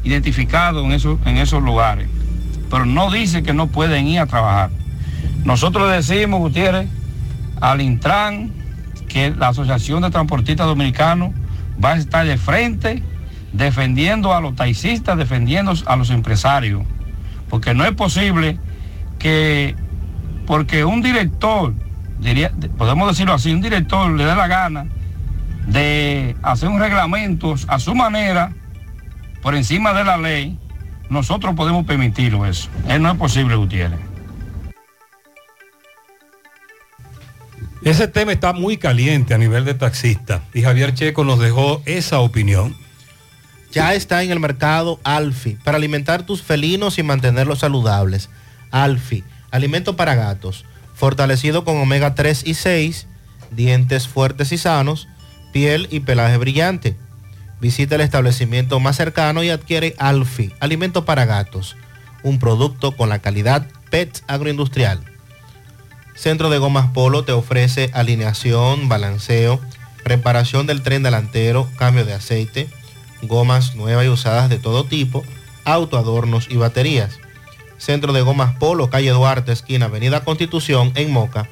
[0.06, 2.08] identificados en esos, en esos lugares.
[2.70, 4.70] Pero no dice que no pueden ir a trabajar.
[5.44, 6.88] Nosotros decimos, Gutiérrez,
[7.60, 8.50] al Intran
[9.10, 11.32] que la Asociación de Transportistas Dominicanos
[11.84, 13.04] va a estar de frente
[13.52, 16.84] defendiendo a los taxistas, defendiendo a los empresarios.
[17.50, 18.58] Porque no es posible
[19.24, 19.76] que
[20.46, 21.74] porque un director,
[22.20, 24.86] diría, podemos decirlo así, un director le dé la gana
[25.66, 28.52] de hacer un reglamento a su manera,
[29.42, 30.60] por encima de la ley,
[31.10, 32.70] nosotros podemos permitirlo eso.
[32.86, 34.00] Eso no es posible, Gutiérrez.
[37.82, 42.20] Ese tema está muy caliente a nivel de taxista y Javier Checo nos dejó esa
[42.20, 42.76] opinión.
[43.72, 48.30] Ya está en el mercado Alfi para alimentar tus felinos y mantenerlos saludables.
[48.74, 53.08] Alfi, alimento para gatos, fortalecido con omega 3 y 6,
[53.52, 55.08] dientes fuertes y sanos,
[55.54, 56.98] piel y pelaje brillante.
[57.62, 61.78] Visita el establecimiento más cercano y adquiere Alfi, alimento para gatos,
[62.24, 65.02] un producto con la calidad PET agroindustrial.
[66.16, 69.62] Centro de Gomas Polo te ofrece alineación, balanceo,
[70.04, 72.70] reparación del tren delantero, cambio de aceite,
[73.22, 75.24] gomas nuevas y usadas de todo tipo,
[75.64, 77.20] autoadornos y baterías.
[77.84, 81.50] Centro de Gomas Polo, calle Duarte, esquina Avenida Constitución, en Moca,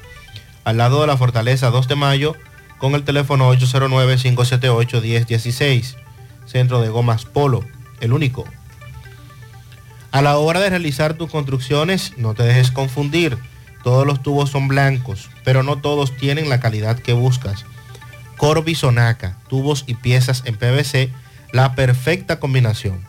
[0.64, 2.34] al lado de la Fortaleza 2 de Mayo,
[2.78, 5.96] con el teléfono 809-578-1016.
[6.46, 7.62] Centro de Gomas Polo,
[8.00, 8.46] el único.
[10.10, 13.36] A la hora de realizar tus construcciones, no te dejes confundir.
[13.84, 17.66] Todos los tubos son blancos, pero no todos tienen la calidad que buscas.
[18.38, 21.10] Corby Sonaca, tubos y piezas en PVC,
[21.52, 23.04] la perfecta combinación.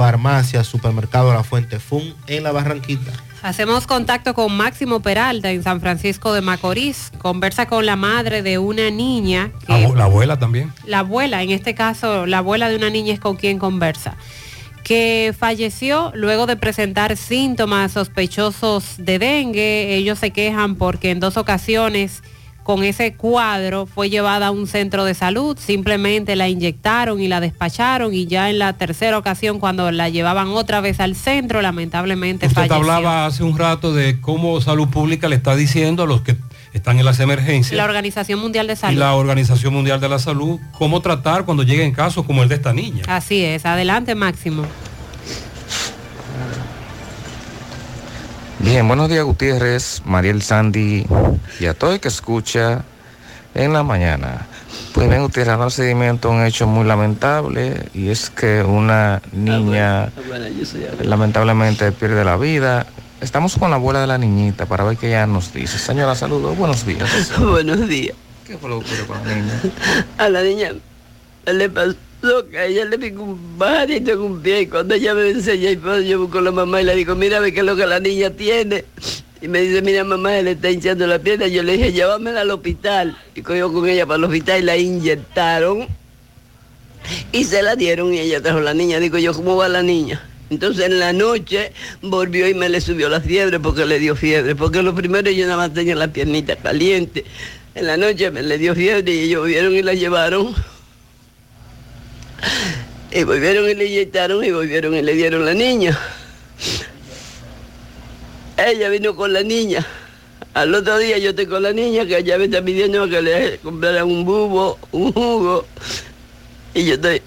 [0.00, 3.12] Farmacia, Supermercado La Fuente Fun en La Barranquita.
[3.42, 7.12] Hacemos contacto con Máximo Peralta en San Francisco de Macorís.
[7.18, 9.50] Conversa con la madre de una niña.
[9.68, 10.72] La, la abuela también.
[10.86, 14.16] La abuela, en este caso, la abuela de una niña es con quien conversa.
[14.84, 19.96] Que falleció luego de presentar síntomas sospechosos de dengue.
[19.96, 22.22] Ellos se quejan porque en dos ocasiones
[22.70, 27.40] con ese cuadro fue llevada a un centro de salud, simplemente la inyectaron y la
[27.40, 32.46] despacharon y ya en la tercera ocasión cuando la llevaban otra vez al centro, lamentablemente
[32.46, 32.76] Usted falleció.
[32.76, 36.36] hablaba hace un rato de cómo Salud Pública le está diciendo a los que
[36.72, 37.76] están en las emergencias.
[37.76, 39.00] La Organización Mundial de y Salud.
[39.00, 42.72] la Organización Mundial de la Salud, cómo tratar cuando lleguen casos como el de esta
[42.72, 43.02] niña.
[43.08, 44.62] Así es, adelante Máximo.
[48.62, 51.06] Bien, buenos días Gutiérrez, Mariel Sandy
[51.58, 52.84] y a todo el que escucha
[53.54, 54.46] en la mañana.
[54.92, 60.12] Pues bien, Gutiérrez, dando seguimiento a un hecho muy lamentable y es que una niña
[61.02, 62.86] lamentablemente pierde la vida.
[63.22, 65.78] Estamos con la abuela de la niñita para ver qué ella nos dice.
[65.78, 67.32] Señora, saludos, buenos días.
[67.38, 68.14] Buenos días.
[68.46, 69.60] ¿Qué fue lo que ocurrió con la niña?
[70.18, 70.72] A la niña
[71.46, 71.94] le pasó
[72.50, 75.70] que a ella le picó un pajarito en un pie y cuando ella me enseña
[75.70, 77.86] y yo busco a la mamá y le digo, mira, ve qué es lo que
[77.86, 78.84] la niña tiene.
[79.42, 81.46] Y me dice, mira mamá, le está hinchando la pierna.
[81.46, 83.16] Yo le dije, llévamela al hospital.
[83.34, 85.88] Y cogió con ella para el hospital y la inyectaron.
[87.32, 89.00] Y se la dieron y ella trajo la niña.
[89.00, 90.22] Digo yo, ¿cómo va la niña?
[90.50, 91.72] Entonces en la noche
[92.02, 94.54] volvió y me le subió la fiebre porque le dio fiebre.
[94.54, 97.24] Porque lo primero yo nada más tenía la piernita caliente.
[97.74, 100.54] En la noche me le dio fiebre y ellos vieron y la llevaron.
[103.12, 105.98] Y volvieron y le inyectaron y volvieron y le dieron la niña.
[108.56, 109.84] Ella vino con la niña.
[110.54, 113.58] Al otro día yo estoy con la niña que ella me está pidiendo que le
[113.58, 115.66] comprara un bubo, un jugo.
[116.74, 117.22] Y yo estoy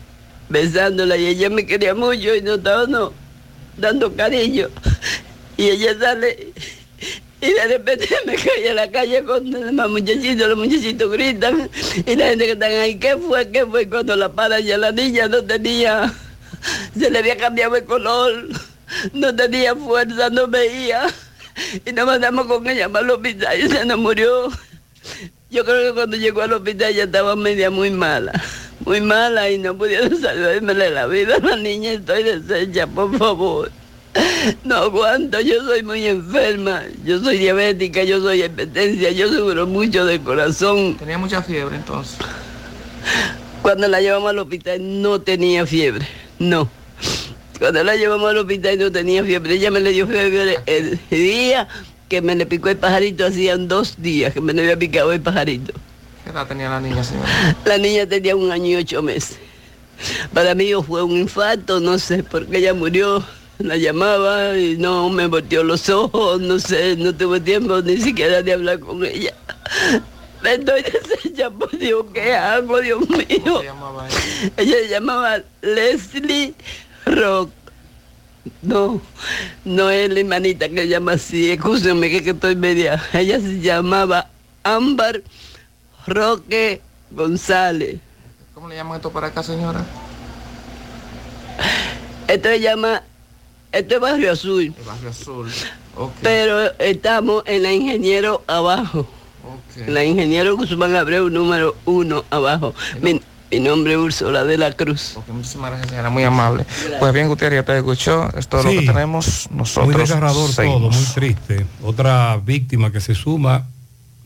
[0.50, 3.12] besándola y ella me quería mucho y no estaba no,
[3.78, 4.70] dando cariño.
[5.58, 6.54] Y ella sale
[7.44, 11.70] y de repente me caí en la calle con los muchachitos, los muchachitos gritan
[12.06, 13.50] y la gente que están ahí, ¿qué fue?
[13.50, 13.90] ¿Qué fue?
[13.90, 16.14] Cuando la paran ya la niña no tenía,
[16.98, 18.48] se le había cambiado el color,
[19.12, 21.08] no tenía fuerza, no veía.
[21.86, 24.50] Y nos mandamos con ella para el hospital y se nos murió.
[25.52, 28.32] Yo creo que cuando llegó al hospital ella estaba media muy mala,
[28.86, 31.38] muy mala y no pudieron salvarme la vida.
[31.40, 33.83] La niña estoy deshecha, por favor.
[34.64, 40.06] No aguanto, yo soy muy enferma, yo soy diabética, yo soy hipertensia, yo sufro mucho
[40.06, 40.96] del corazón.
[40.98, 42.18] Tenía mucha fiebre entonces.
[43.62, 46.08] Cuando la llevamos al hospital no tenía fiebre,
[46.40, 46.70] no.
[47.60, 51.68] Cuando la llevamos al hospital no tenía fiebre, ella me le dio fiebre el día
[52.10, 55.22] que me le picó el pajarito, hacían dos días que me le había picado el
[55.22, 55.74] pajarito.
[56.24, 57.28] ¿Qué edad tenía la niña, señora?
[57.66, 59.38] La niña tenía un año y ocho meses.
[60.34, 63.24] Para mí fue un infarto, no sé por qué ella murió.
[63.60, 68.42] La llamaba y no me volteó los ojos, no sé, no tuve tiempo ni siquiera
[68.42, 69.34] de hablar con ella.
[70.44, 73.62] Estoy deshecha, por Dios, ¿qué hago, Dios mío?
[74.58, 76.54] Ella se llamaba Leslie
[77.06, 77.50] Rock.
[78.62, 79.02] No,
[79.64, 83.02] no es la hermanita que llama así, escúchame que, que estoy media.
[83.14, 84.30] Ella se llamaba
[84.64, 85.22] Ámbar
[86.08, 86.82] Roque
[87.12, 88.00] González.
[88.54, 89.86] ¿Cómo le llaman esto para acá, señora?
[92.28, 93.04] Esto se llama,
[93.74, 95.50] esto es Barrio Azul, El barrio azul.
[95.98, 96.12] Ok.
[96.22, 99.08] pero estamos en la Ingeniero abajo.
[99.88, 102.74] La Ingeniero Guzmán Abreu número uno abajo.
[103.02, 103.20] Mi,
[103.52, 105.18] mi nombre es Úrsula de la Cruz.
[105.28, 106.66] Muchísimas gracias, señora, muy amable.
[107.00, 108.30] Pues bien, Gutiérrez, ya te escuchó.
[108.38, 108.74] Es todo Sí.
[108.76, 109.88] lo que tenemos nosotros.
[109.88, 110.80] Muy desgarrador seguimos.
[110.80, 111.66] todo, muy triste.
[111.84, 113.66] Otra víctima que se suma.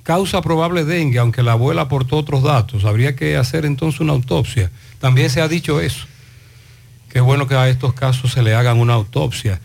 [0.04, 2.86] Causa probable dengue, aunque la abuela aportó otros datos.
[2.86, 4.72] Habría que hacer entonces una autopsia.
[5.00, 6.06] También se ha dicho eso.
[7.18, 9.60] Qué bueno que a estos casos se le hagan una autopsia.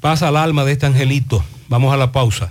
[0.00, 1.44] Pasa al alma de este angelito.
[1.68, 2.50] Vamos a la pausa.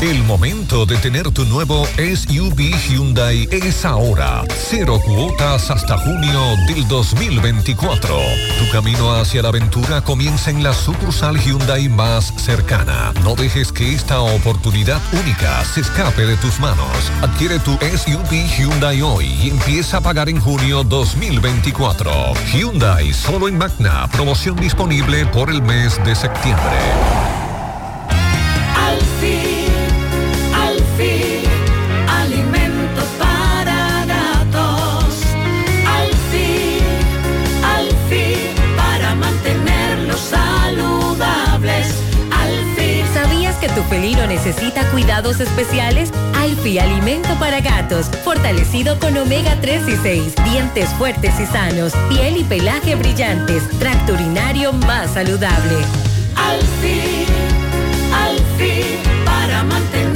[0.00, 4.44] El momento de tener tu nuevo SUV Hyundai es ahora.
[4.68, 8.08] Cero cuotas hasta junio del 2024.
[8.58, 13.12] Tu camino hacia la aventura comienza en la sucursal Hyundai más cercana.
[13.24, 16.86] No dejes que esta oportunidad única se escape de tus manos.
[17.22, 22.34] Adquiere tu SUV Hyundai hoy y empieza a pagar en junio 2024.
[22.52, 24.08] Hyundai solo en Magna.
[24.12, 27.49] Promoción disponible por el mes de septiembre.
[43.80, 46.12] Tu felino necesita cuidados especiales?
[46.34, 52.36] Alfi Alimento para Gatos, fortalecido con omega 3 y 6, dientes fuertes y sanos, piel
[52.36, 55.76] y pelaje brillantes, tracto urinario más saludable.
[56.36, 57.26] Al fin,
[58.12, 60.09] al fin, para mantenerlos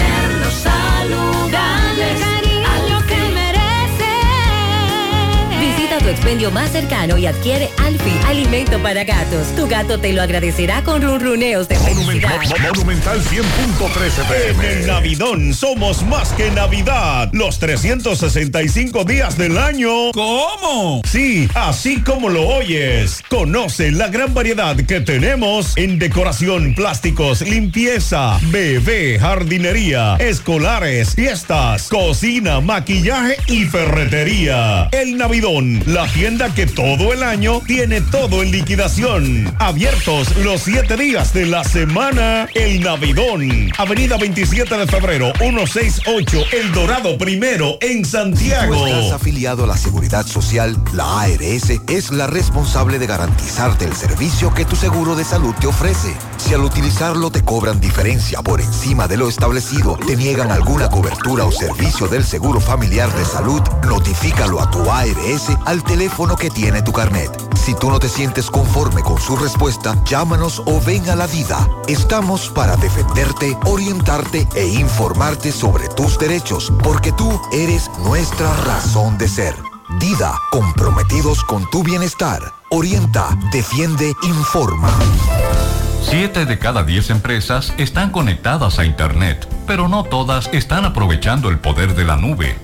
[6.14, 9.54] expendio más cercano y adquiere Alfi, alimento para gatos.
[9.56, 12.40] Tu gato te lo agradecerá con ronroneos de felicidad.
[12.74, 14.64] Monumental 100.13 pm.
[14.64, 17.30] En el Navidón somos más que Navidad.
[17.32, 20.12] Los 365 días del año.
[20.12, 21.02] ¿Cómo?
[21.04, 23.22] Sí, así como lo oyes.
[23.28, 32.60] Conoce la gran variedad que tenemos en decoración, plásticos, limpieza, bebé, jardinería, escolares, fiestas, cocina,
[32.60, 34.88] maquillaje y ferretería.
[34.92, 39.54] El Navidón, la tienda que todo el año tiene todo en liquidación.
[39.58, 42.46] Abiertos los 7 días de la semana.
[42.54, 43.72] El Navidón.
[43.78, 48.74] Avenida 27 de febrero, 168, El Dorado Primero, en Santiago.
[48.74, 53.94] Tú estás afiliado a la Seguridad Social, la ARS es la responsable de garantizarte el
[53.94, 56.14] servicio que tu seguro de salud te ofrece.
[56.36, 61.44] Si al utilizarlo te cobran diferencia por encima de lo establecido, te niegan alguna cobertura
[61.44, 65.93] o servicio del seguro familiar de salud, notifícalo a tu ARS al teléfono
[66.38, 67.30] que tiene tu carnet.
[67.54, 71.68] Si tú no te sientes conforme con su respuesta, llámanos o ven a la vida.
[71.86, 79.28] Estamos para defenderte, orientarte e informarte sobre tus derechos, porque tú eres nuestra razón de
[79.28, 79.54] ser.
[80.00, 82.40] Dida, comprometidos con tu bienestar.
[82.70, 84.90] Orienta, defiende, informa.
[86.02, 91.60] Siete de cada diez empresas están conectadas a Internet, pero no todas están aprovechando el
[91.60, 92.63] poder de la nube.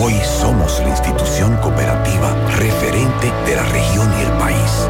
[0.00, 4.88] hoy somos la institución cooperativa referente de la región y el país.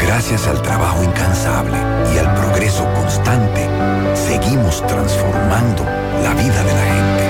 [0.00, 1.76] Gracias al trabajo incansable
[2.14, 3.68] y al progreso constante,
[4.14, 5.84] seguimos transformando
[6.22, 7.24] la vida de la gente.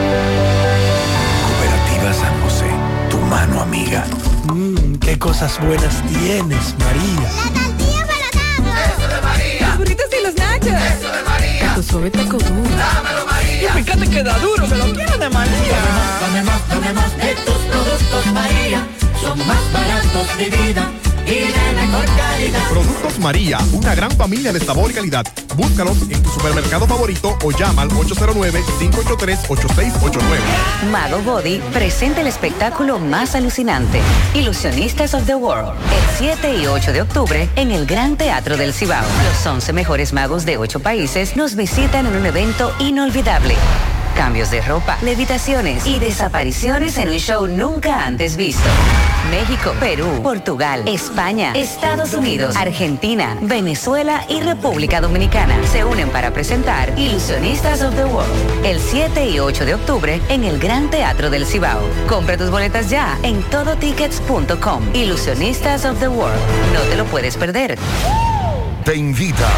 [1.47, 2.71] Cooperativa San José,
[3.11, 4.05] tu mano amiga.
[4.53, 7.31] Mmm, qué cosas buenas tienes, María.
[7.45, 9.69] La tortilla para Eso de María.
[9.69, 10.99] Los burritos y los nachos.
[10.99, 11.75] Eso de María.
[11.75, 12.77] Tu suave taco duro.
[12.77, 13.34] Dámelo, María.
[13.65, 15.79] Y fíjate que da duro, que lo quiero de María.
[16.21, 18.87] Dame más, dame más de tus productos María.
[19.23, 20.91] Son más baratos de vida
[22.69, 25.25] Productos María, una gran familia de sabor y calidad.
[25.57, 30.21] Búscalos en tu supermercado favorito o llama al 809-583-8689.
[30.91, 34.03] Mago Body presenta el espectáculo más alucinante,
[34.35, 38.75] Ilusionistas of the World, el 7 y 8 de octubre en el Gran Teatro del
[38.75, 39.07] Cibao.
[39.25, 43.55] Los 11 mejores magos de 8 países nos visitan en un evento inolvidable.
[44.17, 48.69] Cambios de ropa, levitaciones y desapariciones en un show nunca antes visto.
[49.31, 56.97] México, Perú, Portugal, España, Estados Unidos, Argentina, Venezuela y República Dominicana se unen para presentar
[56.99, 61.47] Ilusionistas of the World el 7 y 8 de octubre en el Gran Teatro del
[61.47, 61.83] Cibao.
[62.09, 64.95] Compra tus boletas ya en todotickets.com.
[64.95, 66.41] Ilusionistas of the World.
[66.73, 67.79] No te lo puedes perder.
[68.85, 69.49] Te invita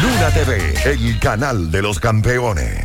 [0.00, 2.84] Luna TV, el canal de los campeones.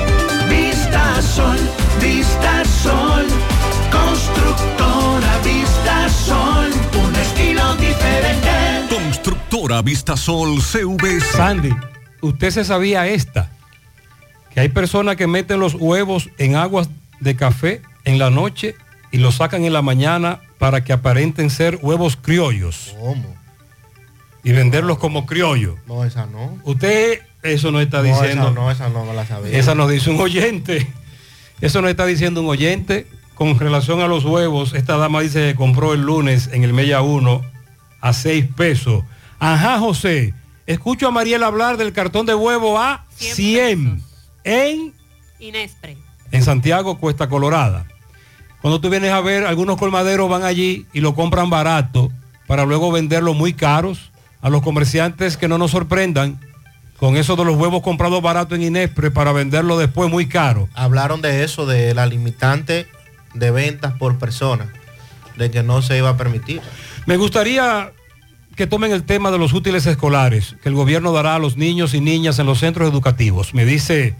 [0.91, 1.57] Vista Sol,
[2.01, 3.25] Vista Sol,
[3.89, 6.69] constructora Vista Sol,
[7.01, 8.49] un estilo diferente.
[8.89, 11.21] Constructora Vistasol CV.
[11.21, 11.73] Sandy,
[12.19, 13.49] ¿usted se sabía esta?
[14.53, 16.89] Que hay personas que meten los huevos en aguas
[17.21, 18.75] de café en la noche
[19.13, 22.97] y los sacan en la mañana para que aparenten ser huevos criollos.
[22.99, 23.33] ¿Cómo?
[24.43, 25.75] Y venderlos como criollos.
[25.87, 26.59] No, esa no.
[26.65, 28.43] Usted eso no está No, diciendo.
[28.47, 29.57] esa no, esa no me la sabía.
[29.57, 30.87] Esa nos dice un oyente.
[31.61, 33.07] Eso nos está diciendo un oyente.
[33.35, 37.01] Con relación a los huevos, esta dama dice que compró el lunes en el Mella
[37.01, 37.41] 1
[38.01, 39.03] a 6 pesos.
[39.39, 40.33] Ajá, José.
[40.67, 44.01] Escucho a Mariela hablar del cartón de huevo a 100
[44.43, 44.93] en,
[45.39, 45.97] Inespre.
[46.31, 47.85] en Santiago, Cuesta Colorada.
[48.61, 52.11] Cuando tú vienes a ver, algunos colmaderos van allí y lo compran barato
[52.45, 54.11] para luego venderlo muy caros
[54.41, 56.39] a los comerciantes que no nos sorprendan
[57.01, 60.69] con eso de los huevos comprados barato en Inespre para venderlo después muy caro.
[60.75, 62.85] Hablaron de eso, de la limitante
[63.33, 64.71] de ventas por persona,
[65.35, 66.61] de que no se iba a permitir.
[67.07, 67.91] Me gustaría
[68.55, 71.95] que tomen el tema de los útiles escolares que el gobierno dará a los niños
[71.95, 73.55] y niñas en los centros educativos.
[73.55, 74.13] Me dice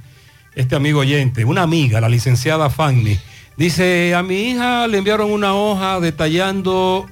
[0.56, 3.20] este amigo oyente, una amiga, la licenciada Fanny,
[3.58, 7.06] dice, a mi hija le enviaron una hoja detallando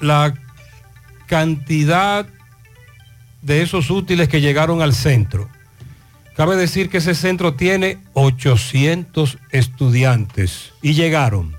[0.00, 0.34] la
[1.28, 2.26] cantidad
[3.42, 5.48] de esos útiles que llegaron al centro.
[6.36, 11.54] Cabe decir que ese centro tiene 800 estudiantes y llegaron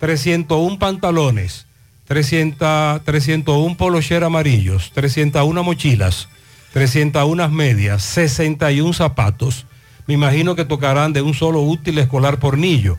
[0.00, 1.66] 301 pantalones,
[2.06, 6.28] 300, 301 polocher amarillos, 301 mochilas,
[6.72, 9.66] 301 medias, 61 zapatos.
[10.06, 12.98] Me imagino que tocarán de un solo útil escolar por niño.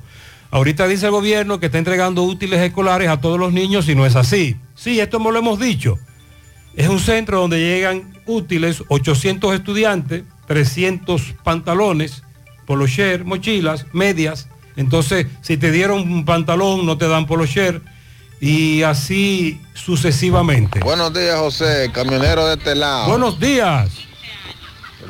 [0.51, 4.05] Ahorita dice el gobierno que está entregando útiles escolares a todos los niños y no
[4.05, 4.55] es así.
[4.75, 5.99] Sí, esto me lo hemos dicho.
[6.75, 12.23] Es un centro donde llegan útiles 800 estudiantes, 300 pantalones,
[12.65, 14.47] polocher, mochilas, medias.
[14.75, 17.81] Entonces, si te dieron un pantalón, no te dan polocher.
[18.39, 20.79] Y así sucesivamente.
[20.81, 23.07] Buenos días, José, camionero de este lado.
[23.07, 23.89] Buenos días.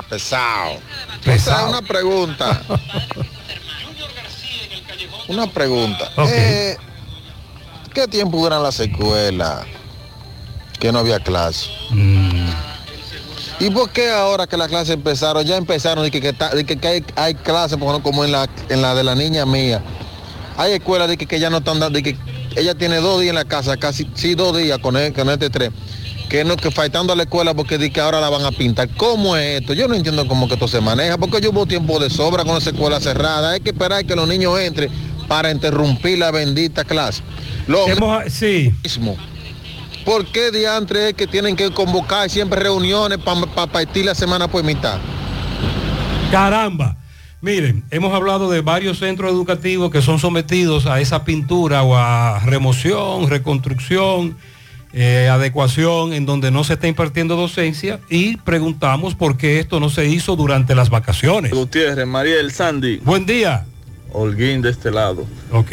[0.08, 0.78] Pesado.
[1.24, 1.66] Pesado.
[1.66, 2.62] O sea, una pregunta.
[5.28, 6.12] una pregunta.
[6.28, 6.76] Eh,
[7.92, 9.66] ¿Qué tiempo duran las escuelas?
[10.78, 11.70] Que no había clase.
[11.90, 12.73] Mm.
[13.60, 16.76] ¿Y por qué ahora que las clases empezaron, ya empezaron, y que, que, de que-
[16.76, 19.82] que hay, hay clases, por ejemplo, como en la, en la de la niña mía?
[20.56, 22.16] Hay escuelas de que, que ya no están dando, de que
[22.56, 25.50] ella tiene dos días en la casa, casi, sí, dos días con, el- con este
[25.50, 25.70] tres.
[26.28, 28.88] Que no, que faltando a la escuela porque di que ahora la van a pintar.
[28.96, 29.72] ¿Cómo es esto?
[29.74, 32.56] Yo no entiendo cómo que esto se maneja, porque yo hubo tiempo de sobra con
[32.56, 33.50] esa escuela cerrada.
[33.52, 34.90] Hay que esperar que los niños entren
[35.28, 37.22] para interrumpir la bendita clase.
[37.66, 37.84] Lo
[38.30, 38.72] sí.
[38.82, 39.16] mismo.
[40.04, 44.62] ¿Por qué diantre es que tienen que convocar siempre reuniones para partir la semana por
[44.62, 44.98] mitad?
[46.30, 46.96] Caramba.
[47.40, 52.40] Miren, hemos hablado de varios centros educativos que son sometidos a esa pintura o a
[52.40, 54.36] remoción, reconstrucción,
[54.94, 59.90] eh, adecuación, en donde no se está impartiendo docencia y preguntamos por qué esto no
[59.90, 61.52] se hizo durante las vacaciones.
[61.52, 62.98] Gutiérrez, Mariel, Sandy.
[62.98, 63.66] Buen día.
[64.12, 65.26] Holguín de este lado.
[65.50, 65.72] Ok.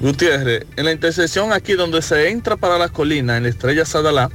[0.00, 4.30] Gutiérrez, en la intersección aquí donde se entra para la colina, en la estrella Sadalá,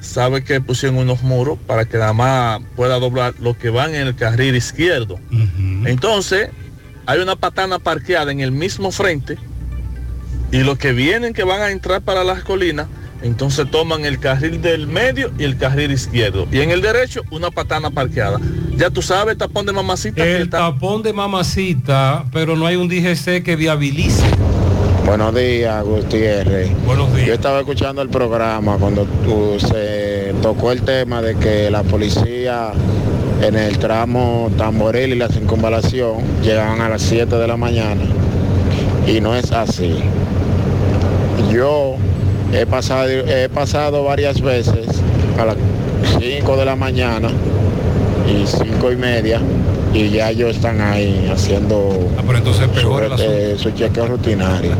[0.00, 4.06] sabe que pusieron unos muros para que nada más pueda doblar los que van en
[4.06, 5.18] el carril izquierdo.
[5.86, 6.50] Entonces,
[7.06, 9.38] hay una patana parqueada en el mismo frente
[10.52, 12.86] y los que vienen que van a entrar para las colinas,
[13.22, 16.46] entonces toman el carril del medio y el carril izquierdo.
[16.52, 18.38] Y en el derecho, una patana parqueada.
[18.76, 20.22] Ya tú sabes, tapón de mamacita.
[20.22, 24.22] El está- tapón de mamacita, pero no hay un DGC que viabilice.
[25.04, 26.70] Buenos días, Gutiérrez.
[26.86, 27.26] Buenos días.
[27.28, 29.06] Yo estaba escuchando el programa cuando
[29.58, 32.72] se tocó el tema de que la policía
[33.42, 38.02] en el tramo Tamboril y la circunvalación llegaban a las 7 de la mañana.
[39.06, 39.94] Y no es así.
[41.52, 41.96] Yo
[42.52, 44.86] he pasado, he pasado varias veces
[45.38, 45.56] a las
[46.18, 47.28] 5 de la mañana
[48.26, 49.40] y 5 y media
[49.94, 52.10] y ya ellos están ahí haciendo
[52.52, 54.72] su, eh, su chequeo rutinario.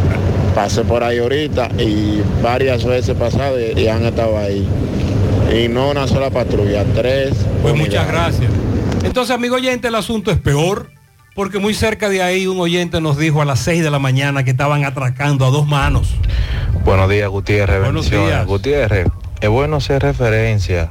[0.54, 4.66] Pasé por ahí ahorita y varias veces pasado y, y han estado ahí.
[5.54, 7.34] Y no una sola patrulla, tres.
[7.62, 8.50] Pues muchas gracias.
[9.04, 10.90] Entonces, amigo oyente, el asunto es peor,
[11.36, 14.42] porque muy cerca de ahí un oyente nos dijo a las 6 de la mañana
[14.42, 16.14] que estaban atracando a dos manos.
[16.84, 17.82] Buenos días, Gutiérrez.
[17.82, 18.44] Buenos días.
[18.46, 19.06] Gutiérrez,
[19.40, 20.90] es bueno hacer referencia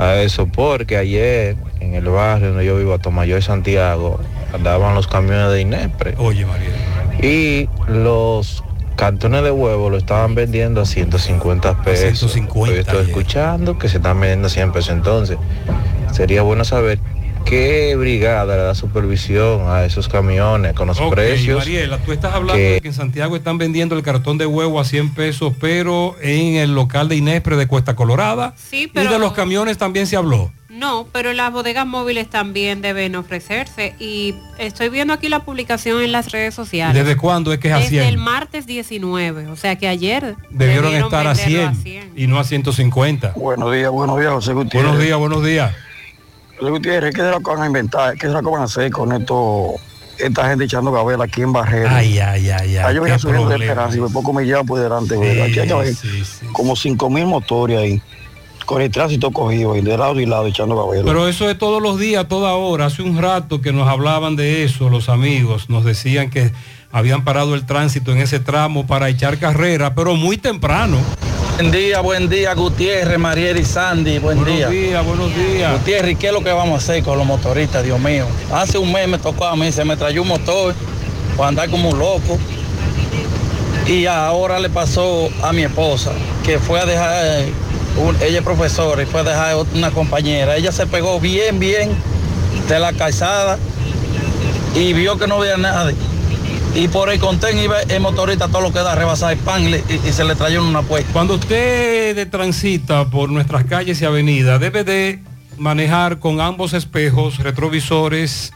[0.00, 4.18] a eso porque ayer en el barrio donde yo vivo, a Tomayor Santiago,
[4.52, 6.14] andaban los camiones de Inepre.
[6.18, 6.70] Oye, María.
[7.22, 8.64] Y los
[8.96, 12.18] cartones de huevo lo estaban vendiendo a 150 pesos.
[12.18, 14.90] 150 Hoy estoy escuchando que se están vendiendo a 100 pesos.
[14.90, 15.38] Entonces,
[16.12, 16.98] sería bueno saber
[17.44, 21.58] qué brigada le da supervisión a esos camiones con los precios.
[21.58, 24.78] Mariela, tú estás hablando que- de que en Santiago están vendiendo el cartón de huevo
[24.80, 28.54] a 100 pesos, pero en el local de Inespre de Cuesta Colorada.
[28.56, 30.52] Sí, Y pero- de los camiones también se habló.
[30.68, 36.12] No, pero las bodegas móviles también deben ofrecerse y estoy viendo aquí la publicación en
[36.12, 36.94] las redes sociales.
[37.04, 38.04] ¿Desde cuándo es que es a Desde 100?
[38.06, 42.44] el martes 19, o sea que ayer Debieron estar a venderlo 100, y no a
[42.44, 43.32] 150.
[43.36, 44.88] Buenos días, buenos días, José Gutiérrez.
[44.90, 45.74] Buenos días, buenos días.
[46.60, 48.16] José Gutiérrez, ¿qué es lo que van a inventar?
[48.18, 49.80] ¿Qué es lo que van a hacer con estos
[50.18, 51.96] esta gente echando gabela aquí en Barrera.
[51.96, 52.94] Ay, ay, ay, ay.
[52.94, 53.56] yo venía subiendo de.
[53.56, 55.40] Esperanza y por poco me llevan por delante, güey.
[55.40, 55.94] Aquí hay que ver
[56.52, 58.02] como cinco mil motores ahí.
[58.66, 61.04] Con el tránsito cogido ahí, de lado y lado, echando gabela.
[61.04, 62.86] Pero eso es todos los días, toda hora.
[62.86, 65.70] Hace un rato que nos hablaban de eso los amigos.
[65.70, 66.52] Nos decían que
[66.92, 70.98] habían parado el tránsito en ese tramo para echar carrera, pero muy temprano.
[71.56, 74.68] Buen día, buen día, Gutiérrez, Mariel y Sandy, buen Buenos día.
[74.68, 75.72] días, buenos días.
[75.72, 78.24] Gutiérrez, ¿y ¿qué es lo que vamos a hacer con los motoristas, Dios mío?
[78.52, 80.74] Hace un mes me tocó a mí, se me trayó un motor
[81.36, 82.38] para andar como un loco.
[83.86, 86.12] Y ahora le pasó a mi esposa,
[86.44, 87.44] que fue a dejar,
[87.98, 90.56] un- ella es profesora y fue a dejar una compañera.
[90.56, 91.90] Ella se pegó bien, bien
[92.68, 93.58] de la calzada
[94.74, 95.94] y vio que no había nadie.
[96.74, 99.70] Y por el contén iba el motorista todo lo que da, rebasar el pan y,
[99.70, 101.08] le- y- y se le trayó en una puerta.
[101.12, 105.18] Cuando usted transita por nuestras calles y avenidas, debe de
[105.58, 108.52] manejar con ambos espejos, retrovisores,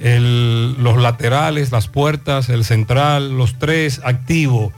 [0.00, 4.72] el- los laterales, las puertas, el central, los tres activos.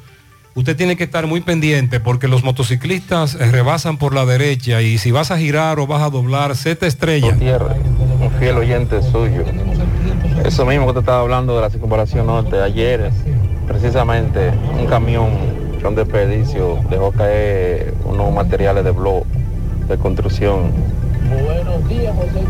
[0.54, 5.10] Usted tiene que estar muy pendiente porque los motociclistas rebasan por la derecha y si
[5.10, 7.28] vas a girar o vas a doblar, se te estrella.
[8.20, 9.44] un fiel oyente suyo.
[10.44, 13.10] Eso mismo que te estaba hablando de la circunvalación norte, ayer
[13.66, 15.30] precisamente un camión
[15.82, 19.24] con desperdicio dejó caer unos materiales de blog
[19.88, 20.72] de construcción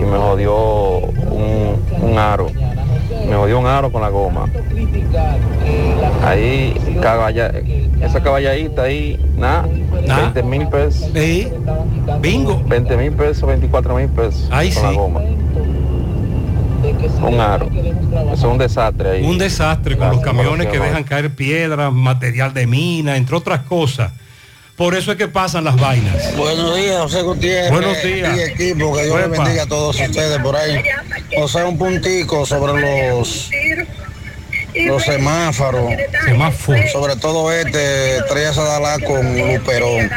[0.01, 2.49] y me jodió un, un aro.
[3.29, 4.49] Me jodió un aro con la goma.
[6.25, 7.53] Ahí, caballa,
[8.01, 9.67] esa caballadita ahí, nada,
[10.09, 11.13] 20 mil pesos.
[12.21, 12.61] Bingo.
[12.67, 15.21] 20 mil pesos, 24 mil pesos Ahí con la goma.
[17.21, 17.71] Un aro.
[17.71, 19.23] Eso es un desastre ahí.
[19.25, 24.13] Un desastre con los camiones que dejan caer piedras, material de mina, entre otras cosas.
[24.77, 26.35] Por eso es que pasan las vainas.
[26.37, 27.71] Buenos días, José Gutiérrez.
[27.71, 28.37] Buenos días.
[28.37, 30.83] Y equipo, que Dios les bendiga a todos ustedes por ahí.
[31.37, 33.51] O sea, un puntico sobre los
[34.75, 35.93] los semáforos.
[36.25, 36.91] Semáforos.
[36.91, 40.11] Sobre todo este, Estrella Sadalá con Luperón.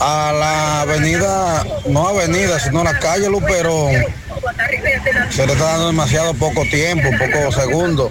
[0.00, 3.92] A la avenida, no avenida, sino la calle Luperón.
[5.30, 8.10] Se le está dando demasiado poco tiempo, poco segundos.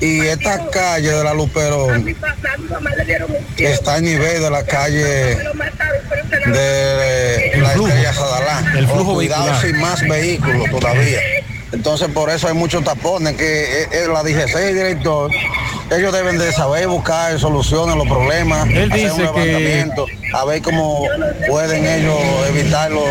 [0.00, 2.14] Y esta calle de la Luperón
[3.56, 5.36] está a nivel de la calle
[6.46, 8.72] de la Estrella Sadalá.
[8.76, 11.20] el flujo Cuidado sin más vehículos todavía.
[11.72, 15.30] Entonces por eso hay muchos tapones que eh, eh, la DGC y director,
[15.90, 20.06] ellos deben de saber buscar soluciones a los problemas, Él hacer un dice que- levantamiento,
[20.32, 21.06] a ver cómo
[21.48, 23.08] pueden ellos evitar los,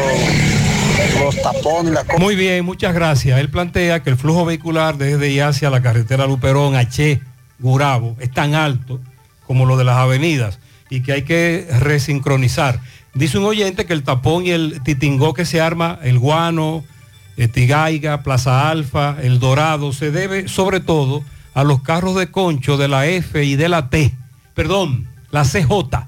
[1.19, 2.19] los tapones las cosas.
[2.19, 3.40] Muy bien, muchas gracias.
[3.40, 7.22] Él plantea que el flujo vehicular desde y hacia la carretera Luperón, H,
[7.60, 9.00] Gurabo, es tan alto
[9.48, 12.80] como lo de las avenidas y que hay que resincronizar.
[13.14, 16.84] Dice un oyente que el tapón y el titingó que se arma, el guano,
[17.38, 22.76] eh, Tigaiga, Plaza Alfa, el Dorado, se debe sobre todo a los carros de concho
[22.77, 24.14] de la F y de la T,
[24.53, 26.08] perdón, la CJ,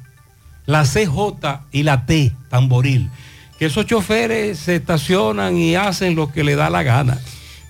[0.67, 3.09] la CJ y la T, tamboril,
[3.57, 7.17] que esos choferes se estacionan y hacen lo que le da la gana.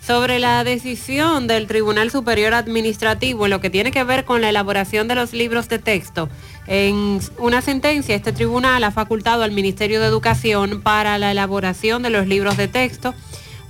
[0.05, 4.49] Sobre la decisión del Tribunal Superior Administrativo en lo que tiene que ver con la
[4.49, 6.29] elaboración de los libros de texto,
[6.65, 12.09] en una sentencia este tribunal ha facultado al Ministerio de Educación para la elaboración de
[12.09, 13.13] los libros de texto.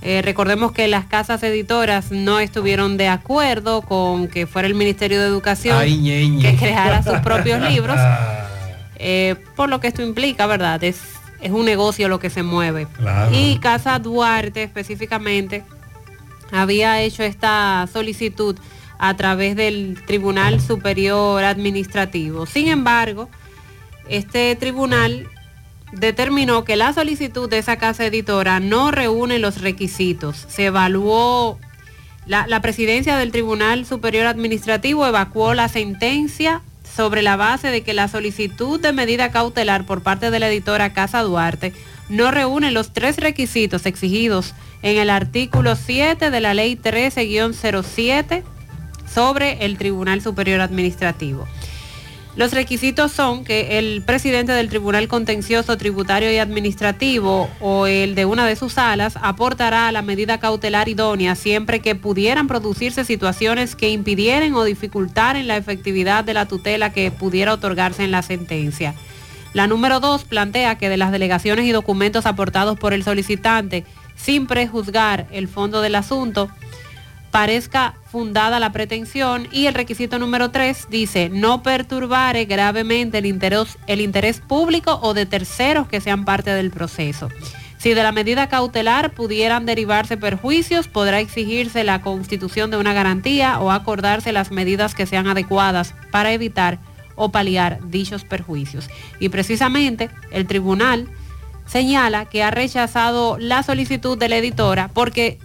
[0.00, 5.20] Eh, recordemos que las casas editoras no estuvieron de acuerdo con que fuera el Ministerio
[5.20, 6.42] de Educación Ay, ñe, ñe.
[6.42, 7.96] que creara sus propios libros,
[8.98, 10.82] eh, por lo que esto implica, ¿verdad?
[10.84, 11.00] Es,
[11.40, 12.86] es un negocio lo que se mueve.
[12.96, 13.30] Claro.
[13.34, 15.64] Y Casa Duarte específicamente
[16.50, 18.56] había hecho esta solicitud
[18.98, 22.46] a través del Tribunal Superior Administrativo.
[22.46, 23.28] Sin embargo,
[24.08, 25.28] este tribunal
[25.92, 30.46] determinó que la solicitud de esa casa editora no reúne los requisitos.
[30.48, 31.58] Se evaluó,
[32.26, 36.62] la, la presidencia del Tribunal Superior Administrativo evacuó la sentencia
[36.98, 40.92] sobre la base de que la solicitud de medida cautelar por parte de la editora
[40.92, 41.72] Casa Duarte
[42.08, 44.52] no reúne los tres requisitos exigidos
[44.82, 48.42] en el artículo 7 de la ley 13-07
[49.06, 51.46] sobre el Tribunal Superior Administrativo.
[52.38, 58.26] Los requisitos son que el presidente del Tribunal Contencioso Tributario y Administrativo o el de
[58.26, 63.90] una de sus salas aportará la medida cautelar idónea siempre que pudieran producirse situaciones que
[63.90, 68.94] impidieran o dificultaran la efectividad de la tutela que pudiera otorgarse en la sentencia.
[69.52, 73.84] La número dos plantea que de las delegaciones y documentos aportados por el solicitante,
[74.14, 76.50] sin prejuzgar el fondo del asunto,
[77.30, 83.78] parezca fundada la pretensión y el requisito número 3 dice no perturbare gravemente el interés,
[83.86, 87.28] el interés público o de terceros que sean parte del proceso.
[87.78, 93.60] Si de la medida cautelar pudieran derivarse perjuicios, podrá exigirse la constitución de una garantía
[93.60, 96.80] o acordarse las medidas que sean adecuadas para evitar
[97.14, 98.88] o paliar dichos perjuicios.
[99.20, 101.08] Y precisamente el tribunal
[101.66, 105.38] señala que ha rechazado la solicitud de la editora porque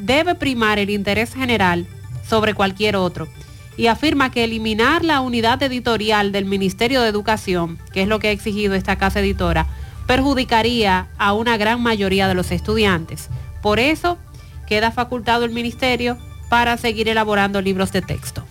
[0.00, 1.86] debe primar el interés general
[2.28, 3.28] sobre cualquier otro
[3.76, 8.28] y afirma que eliminar la unidad editorial del Ministerio de Educación, que es lo que
[8.28, 9.66] ha exigido esta casa editora,
[10.06, 13.28] perjudicaría a una gran mayoría de los estudiantes.
[13.62, 14.18] Por eso
[14.66, 18.44] queda facultado el ministerio para seguir elaborando libros de texto.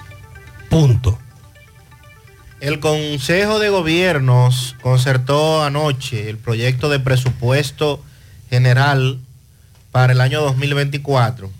[0.69, 1.19] Punto.
[2.59, 8.03] El Consejo de Gobiernos concertó anoche el proyecto de presupuesto
[8.49, 9.19] general
[9.92, 11.51] para el año 2024.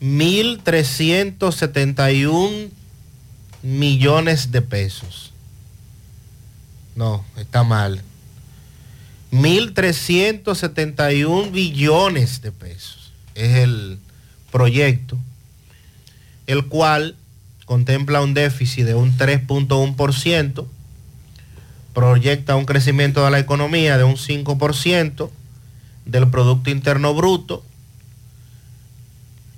[0.00, 2.70] 1.371
[3.62, 5.32] millones de pesos.
[6.94, 8.02] No, está mal.
[9.32, 13.98] 1.371 billones de pesos es el
[14.52, 15.18] proyecto,
[16.46, 17.16] el cual
[17.64, 20.66] contempla un déficit de un 3.1%,
[21.94, 25.30] proyecta un crecimiento de la economía de un 5%
[26.04, 27.62] del Producto Interno Bruto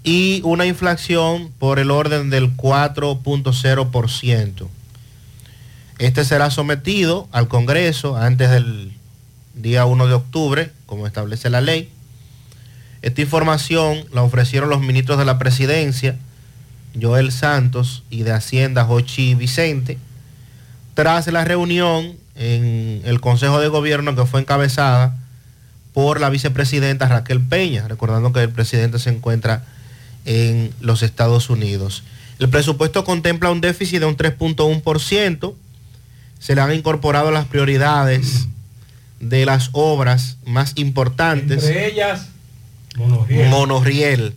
[0.06, 4.68] y una inflación por el orden del 4.0%.
[5.98, 8.92] Este será sometido al Congreso antes del
[9.54, 11.90] día 1 de octubre, como establece la ley.
[13.02, 16.16] Esta información la ofrecieron los ministros de la Presidencia,
[17.00, 19.98] Joel Santos, y de Hacienda, Jochi Vicente,
[20.94, 25.16] tras la reunión en el Consejo de Gobierno que fue encabezada
[25.96, 29.64] por la vicepresidenta Raquel Peña, recordando que el presidente se encuentra
[30.26, 32.02] en los Estados Unidos.
[32.38, 35.54] El presupuesto contempla un déficit de un 3.1%,
[36.38, 38.46] se le han incorporado las prioridades
[39.20, 41.64] de las obras más importantes.
[41.64, 42.28] Entre ellas,
[42.96, 43.48] Monorriel.
[43.48, 44.34] Monorriel,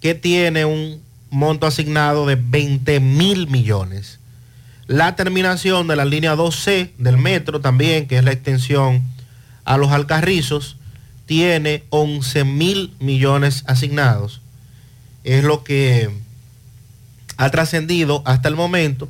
[0.00, 4.18] que tiene un monto asignado de 20 mil millones.
[4.86, 9.02] La terminación de la línea 2C del metro también, que es la extensión
[9.66, 10.78] a los Alcarrizos,
[11.32, 14.42] tiene 11 mil millones asignados.
[15.24, 16.10] Es lo que
[17.38, 19.08] ha trascendido hasta el momento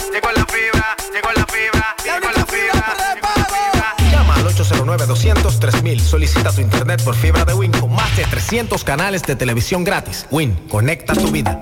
[4.86, 6.00] 809-200-3000.
[6.00, 10.26] Solicita tu internet por fibra de Win con más de 300 canales de televisión gratis.
[10.32, 11.62] Win, conecta tu vida.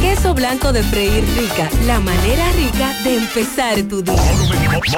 [0.00, 4.14] Queso blanco de freír rica, la manera rica de empezar tu día.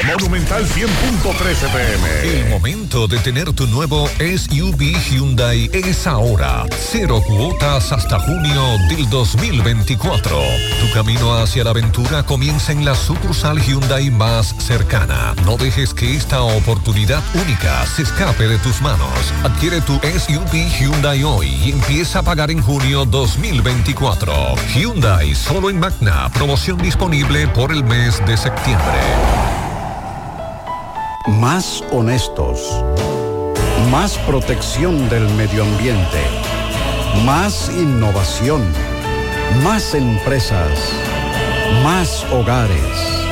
[0.07, 2.39] Monumental 100.13 pm.
[2.39, 6.67] El momento de tener tu nuevo SUV Hyundai es ahora.
[6.79, 10.39] Cero cuotas hasta junio del 2024.
[10.81, 15.35] Tu camino hacia la aventura comienza en la sucursal Hyundai más cercana.
[15.45, 19.33] No dejes que esta oportunidad única se escape de tus manos.
[19.43, 24.33] Adquiere tu SUV Hyundai hoy y empieza a pagar en junio 2024.
[24.75, 24.92] Hyundai
[25.35, 26.29] solo en Magna.
[26.35, 29.01] Promoción disponible por el mes de septiembre.
[31.41, 32.61] Más honestos.
[33.91, 36.21] Más protección del medio ambiente.
[37.25, 38.63] Más innovación.
[39.65, 40.79] Más empresas.
[41.83, 43.25] Más hogares.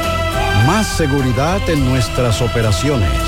[0.66, 3.20] Más seguridad en nuestras operaciones.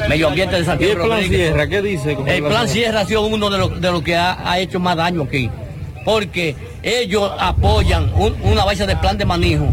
[0.08, 0.92] Medio ambiente de Santiago.
[0.92, 1.48] ¿Y el plan Rodríguez.
[1.48, 2.18] Sierra qué dice?
[2.26, 2.68] El plan?
[2.68, 5.50] Sierra ha sido uno de los de lo que ha, ha hecho más daño aquí.
[6.04, 9.68] Porque ellos apoyan un- una base de plan de manejo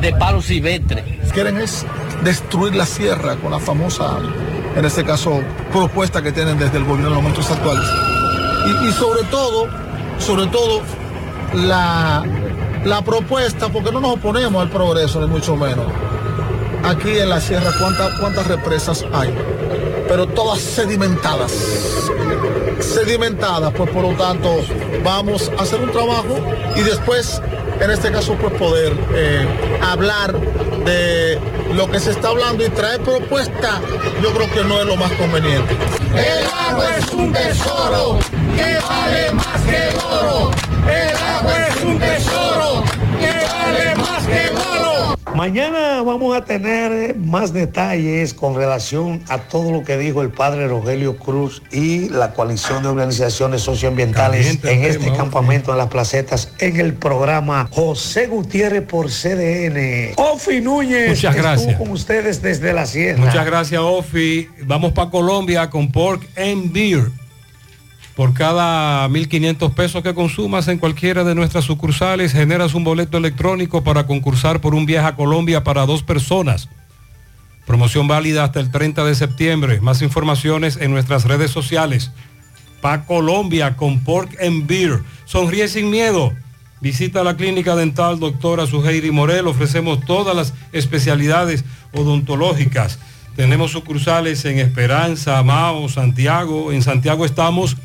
[0.00, 1.04] de palos silvestres.
[1.32, 1.84] quieren es
[2.24, 4.18] destruir la sierra con la famosa,
[4.76, 5.40] en este caso,
[5.72, 7.84] propuesta que tienen desde el gobierno en los momentos actuales.
[8.66, 9.66] Y, y sobre todo,
[10.18, 10.82] sobre todo,
[11.54, 12.22] la,
[12.84, 15.86] la propuesta, porque no nos oponemos al progreso, ni mucho menos.
[16.84, 19.32] Aquí en la sierra, ¿cuántas, cuántas represas hay?
[20.08, 21.52] Pero todas sedimentadas.
[22.80, 24.60] Sedimentadas, pues por lo tanto,
[25.04, 26.38] vamos a hacer un trabajo
[26.74, 27.40] y después,
[27.80, 29.46] en este caso, pues poder eh,
[29.80, 30.32] hablar
[30.84, 31.38] de
[31.74, 33.80] lo que se está hablando y traer propuestas,
[34.22, 35.76] yo creo que no es lo más conveniente.
[36.14, 38.18] El agua es un tesoro
[38.56, 40.50] que vale más que el oro.
[40.86, 42.71] El agua es un tesoro
[45.34, 50.30] Mañana vamos a tener eh, más detalles con relación a todo lo que dijo el
[50.30, 55.88] padre Rogelio Cruz y la coalición de organizaciones socioambientales Caliente en este campamento en las
[55.88, 60.12] placetas en el programa José Gutiérrez por CDN.
[60.16, 63.24] Ofi Núñez Muchas estuvo con ustedes desde la sierra.
[63.24, 64.48] Muchas gracias, Ofi.
[64.64, 67.21] Vamos para Colombia con Pork and Beer.
[68.16, 73.82] Por cada 1.500 pesos que consumas en cualquiera de nuestras sucursales, generas un boleto electrónico
[73.82, 76.68] para concursar por un viaje a Colombia para dos personas.
[77.66, 79.80] Promoción válida hasta el 30 de septiembre.
[79.80, 82.10] Más informaciones en nuestras redes sociales.
[82.82, 85.00] Pa Colombia con Pork and Beer.
[85.24, 86.32] Sonríe sin miedo.
[86.82, 89.46] Visita la clínica dental doctora Suheiri Morel.
[89.46, 92.98] Ofrecemos todas las especialidades odontológicas.
[93.36, 96.72] Tenemos sucursales en Esperanza, Mao, Santiago.
[96.72, 97.76] En Santiago estamos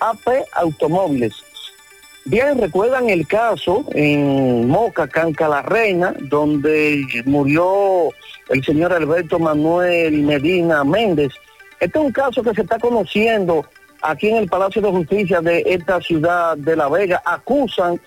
[0.00, 1.47] AP Automóviles.
[2.28, 8.10] Bien, recuerdan el caso en Moca, Canca la Reina, donde murió
[8.50, 11.32] el señor Alberto Manuel Medina Méndez.
[11.80, 13.64] Este es un caso que se está conociendo
[14.02, 17.22] aquí en el Palacio de Justicia de esta ciudad de La Vega.
[17.24, 17.98] Acusan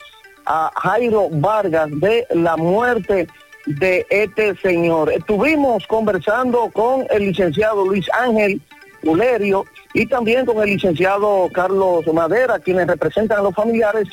[0.46, 3.28] a Jairo Vargas de la muerte
[3.66, 5.12] de este señor.
[5.12, 8.62] Estuvimos conversando con el licenciado Luis Ángel
[9.02, 14.08] Ulerio y también con el licenciado Carlos Madera, quienes representan a los familiares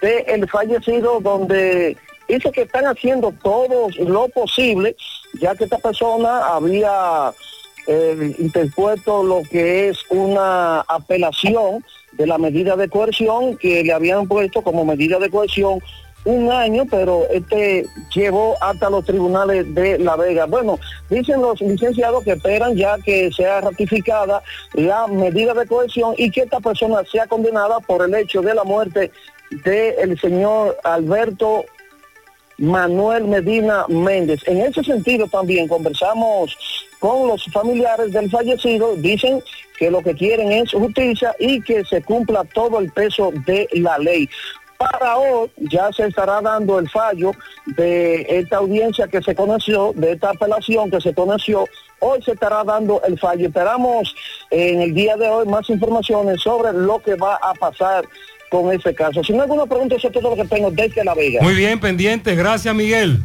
[0.00, 1.96] del fallecido, donde
[2.28, 4.96] dice que están haciendo todo lo posible,
[5.40, 7.32] ya que esta persona había
[7.86, 14.26] eh, interpuesto lo que es una apelación de la medida de coerción que le habían
[14.26, 15.80] puesto como medida de coerción
[16.24, 20.46] un año, pero este llevó hasta los tribunales de La Vega.
[20.46, 20.78] Bueno,
[21.08, 24.42] dicen los licenciados que esperan ya que sea ratificada
[24.74, 28.64] la medida de cohesión y que esta persona sea condenada por el hecho de la
[28.64, 29.12] muerte
[29.64, 31.64] del señor Alberto
[32.58, 34.40] Manuel Medina Méndez.
[34.46, 36.56] En ese sentido también conversamos
[36.98, 39.42] con los familiares del fallecido, dicen
[39.78, 43.98] que lo que quieren es justicia y que se cumpla todo el peso de la
[43.98, 44.28] ley.
[44.78, 47.32] Para hoy ya se estará dando el fallo
[47.76, 51.66] de esta audiencia que se conoció, de esta apelación que se conoció.
[52.00, 53.46] Hoy se estará dando el fallo.
[53.46, 54.14] Esperamos
[54.50, 58.04] en el día de hoy más informaciones sobre lo que va a pasar
[58.50, 59.24] con ese caso.
[59.24, 61.42] Si no hay alguna pregunta, eso es todo lo que tengo desde La Vega.
[61.42, 62.34] Muy bien, pendiente.
[62.34, 63.20] Gracias, Miguel.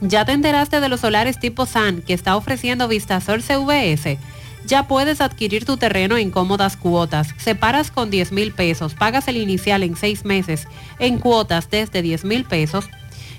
[0.00, 4.16] ¿Ya te enteraste de los solares tipo SAN que está ofreciendo Vistasol CVS?
[4.64, 7.34] Ya puedes adquirir tu terreno en cómodas cuotas.
[7.36, 10.66] Separas con 10 mil pesos, pagas el inicial en seis meses
[10.98, 12.88] en cuotas desde 10 mil pesos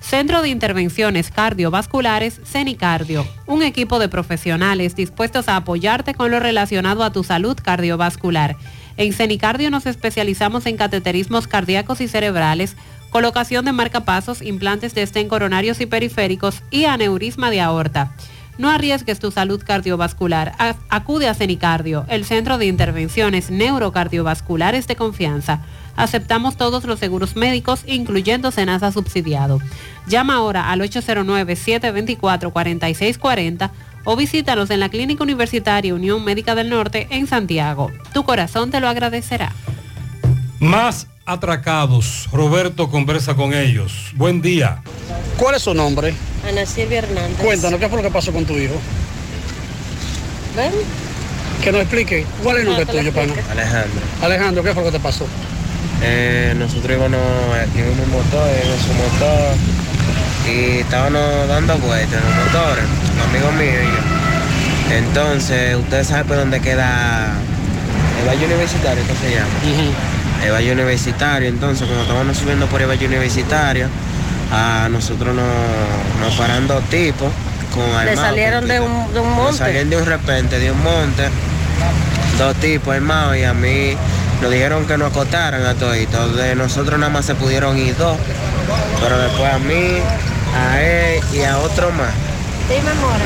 [0.00, 3.26] Centro de Intervenciones Cardiovasculares, CENICARDIO.
[3.46, 8.56] Un equipo de profesionales dispuestos a apoyarte con lo relacionado a tu salud cardiovascular.
[8.96, 12.76] En CENICARDIO nos especializamos en cateterismos cardíacos y cerebrales
[13.10, 18.12] colocación de marcapasos, implantes de estén coronarios y periféricos y aneurisma de aorta.
[18.60, 20.52] No arriesgues tu salud cardiovascular.
[20.90, 25.62] Acude a Cenicardio, el centro de intervenciones neurocardiovasculares de confianza.
[25.96, 29.60] Aceptamos todos los seguros médicos, incluyendo Senasa subsidiado.
[30.08, 33.70] Llama ahora al 809-724-4640
[34.04, 37.90] o visítanos en la Clínica Universitaria Unión Médica del Norte en Santiago.
[38.12, 39.54] Tu corazón te lo agradecerá.
[40.58, 42.28] Más atracados.
[42.32, 44.10] Roberto conversa con ellos.
[44.14, 44.82] Buen día.
[45.36, 46.12] ¿Cuál es su nombre?
[46.48, 47.38] Ana Silvia Hernández.
[47.38, 48.74] Cuéntanos, ¿qué fue lo que pasó con tu hijo?
[50.56, 50.72] ¿Ven?
[51.62, 52.26] Que nos explique.
[52.42, 53.32] ¿Cuál es el nombre Ah, tuyo, pana?
[53.50, 55.26] Alejandro, Alejandro, ¿qué fue lo que te pasó?
[56.02, 57.20] eh, nosotros íbamos
[57.62, 59.54] aquí en un motor, en su motor,
[60.48, 62.84] y estábamos dando vueltas en los motores,
[63.18, 63.86] los amigos míos y
[64.92, 64.96] yo.
[64.96, 67.34] Entonces, ustedes saben por dónde queda
[68.22, 69.50] el Valle Universitario, ¿qué se llama?
[70.48, 73.88] Valle Universitario, entonces cuando estábamos subiendo por Valle Universitario,
[74.52, 75.46] a nosotros nos,
[76.20, 77.30] nos paran dos tipos
[77.74, 79.58] con Le armados, salieron de un, de un nos monte.
[79.58, 81.28] salieron de un repente, de un monte,
[82.38, 83.96] dos tipos armados y a mí
[84.40, 85.96] nos dijeron que nos acotaran a todos.
[86.36, 88.16] De nosotros nada más se pudieron ir dos,
[89.02, 89.98] pero después a mí,
[90.56, 92.10] a él y a otro más.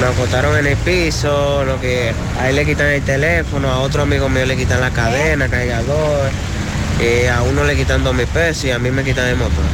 [0.01, 4.03] Nos acotaron en el piso, lo que a él le quitan el teléfono, a otro
[4.03, 6.31] amigo mío le quitan la cadena, cargador,
[7.01, 9.65] y a uno le quitan dos mil pesos y a mí me quitan el motor.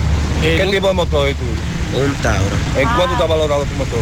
[0.40, 2.04] ¿Qué tipo de motor es tuyo?
[2.04, 2.56] Un Tauro.
[2.78, 3.98] ¿En cuánto está valorado tu motor?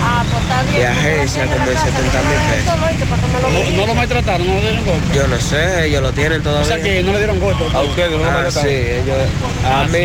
[0.00, 0.74] Ah, pues está bien.
[0.80, 3.72] De agencia como en 70 mil pesos.
[3.72, 4.46] ¿No, no lo maltrataron?
[4.46, 5.14] ¿No le dieron golpe?
[5.14, 6.62] Yo no sé, ellos lo tienen todavía.
[6.62, 7.64] O sea que no le dieron golpe.
[7.74, 8.68] ¿A ustedes no lo Ah, maltrataron?
[8.70, 9.16] sí, ellos,
[9.64, 9.98] a mí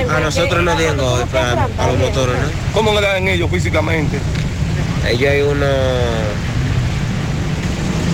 [0.00, 2.48] me, a nosotros nos dieron golpe, a, a los motores, ¿no?
[2.72, 4.18] ¿Cómo le dan ellos físicamente?
[5.08, 5.66] Ellos hay uno,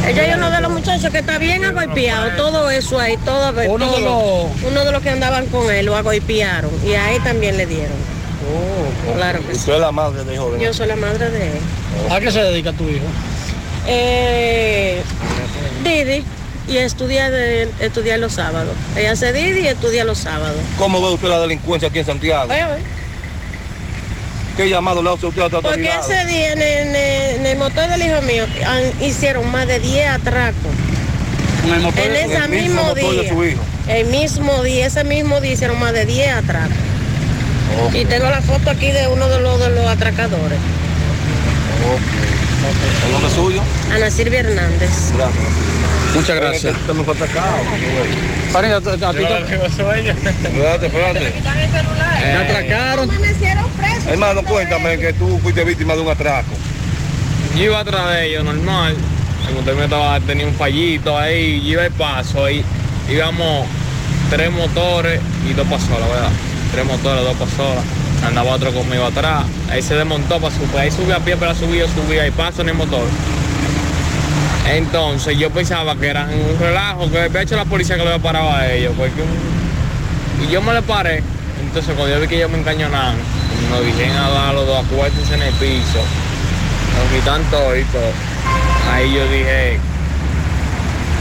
[0.07, 3.87] Ella es uno de los muchachos que está bien agolpeado, todo eso ahí, todo, Uno
[3.87, 4.51] de todo.
[4.69, 7.97] Uno de los que andaban con él lo agolpearon y a él también le dieron.
[9.15, 9.61] Claro que sí.
[9.61, 10.61] Usted es la madre de joven.
[10.61, 11.59] Yo soy la madre de él.
[12.11, 13.05] ¿A qué se dedica tu hijo?
[13.87, 15.03] Eh,
[15.85, 16.25] Didi
[16.69, 18.75] y estudia, de, estudia los sábados.
[18.97, 20.59] Ella hace Didi y estudia los sábados.
[20.79, 22.53] ¿Cómo ve usted la delincuencia aquí en Santiago?
[22.53, 22.96] Oye, oye.
[24.57, 27.59] ¿Qué llamado le hace usted a esta Porque ese día en, el- en en el
[27.59, 30.73] motor del hijo mío han- hicieron más de 10 atracos.
[31.67, 33.33] En el motor En ese el mismo mismo motor de día.
[33.33, 33.61] su hijo.
[33.89, 36.77] El mismo día, ese mismo día hicieron más de 10 atracos.
[37.93, 40.59] Y tengo la foto aquí de uno de los, de los atracadores.
[43.07, 43.63] ¿El nombre suyo?
[43.95, 44.91] Ana Silvia Hernández.
[46.17, 46.75] Muchas gracias.
[46.77, 47.57] Usted me fue atacado.
[49.09, 49.55] A ti te-
[50.49, 51.33] Espérate, espérate.
[52.27, 53.09] me atracaron.
[54.09, 56.53] Hermano, cuéntame que tú fuiste víctima de un atraco.
[57.57, 58.97] Yo iba atrás de ellos, normal.
[59.49, 62.65] El motor mío estaba, tenía un fallito ahí, yo iba el paso ahí.
[63.09, 63.67] Íbamos
[64.31, 66.31] tres motores y dos pasolas, ¿verdad?
[66.73, 67.85] Tres motores, dos pasolas.
[68.27, 69.45] Andaba otro conmigo atrás.
[69.71, 70.77] Ahí se desmontó para subir.
[70.79, 73.05] Ahí subí a pie para subir, yo subía y paso en el motor.
[74.69, 78.23] Entonces yo pensaba que eran un relajo, que había hecho la policía que lo había
[78.23, 78.93] parado a ellos.
[78.97, 81.23] Porque un- Y yo me le paré.
[81.65, 83.17] Entonces cuando yo vi que ellos me encañonaban,
[83.71, 86.01] nos dijeron a dar los dos acuérdense en el piso.
[86.97, 88.11] Nos quitan todo y todo.
[88.93, 89.79] Ahí yo dije,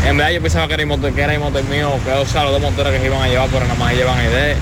[0.06, 2.26] en verdad yo pensaba que era el motor, que era el motor mío, que o
[2.26, 4.56] sea, los dos motores que se iban a llevar, pero nada más llevan ID.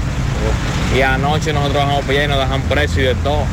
[0.98, 3.44] Y anoche nosotros bajamos para allá y nos dejan preso y de todo.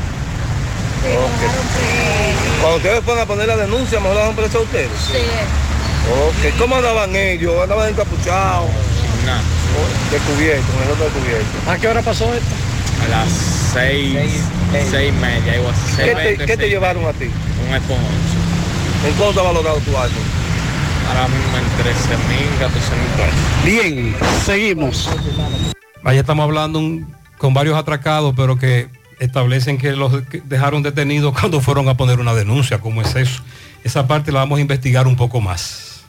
[2.60, 4.90] Cuando ustedes fueron a poner la denuncia, ¿mejor la han preso a ustedes?
[5.10, 5.18] Sí.
[6.10, 7.54] Ok, ¿cómo andaban ellos?
[7.62, 8.68] ¿Andaban encapuchados?
[9.24, 9.40] Nada.
[10.10, 11.70] Descubierto, mejor descubierto.
[11.70, 12.54] ¿A qué hora pasó esto?
[13.04, 13.28] A las
[13.72, 14.18] seis,
[14.90, 15.96] seis, y media, así.
[15.96, 16.72] ¿Qué seis te, qué te seis.
[16.72, 17.26] llevaron a ti?
[17.66, 17.96] Un iPhone
[19.02, 19.08] 11.
[19.08, 20.14] ¿En cuánto ha valorado tu auto?
[21.08, 23.64] Ahora mismo en 13 mil, 14 mil pesos.
[23.64, 25.08] Bien, seguimos.
[26.04, 28.88] Allá estamos hablando un- con varios atracados, pero que
[29.20, 32.80] establecen que los dejaron detenidos cuando fueron a poner una denuncia.
[32.80, 33.44] ¿Cómo es eso?
[33.84, 36.00] Esa parte la vamos a investigar un poco más.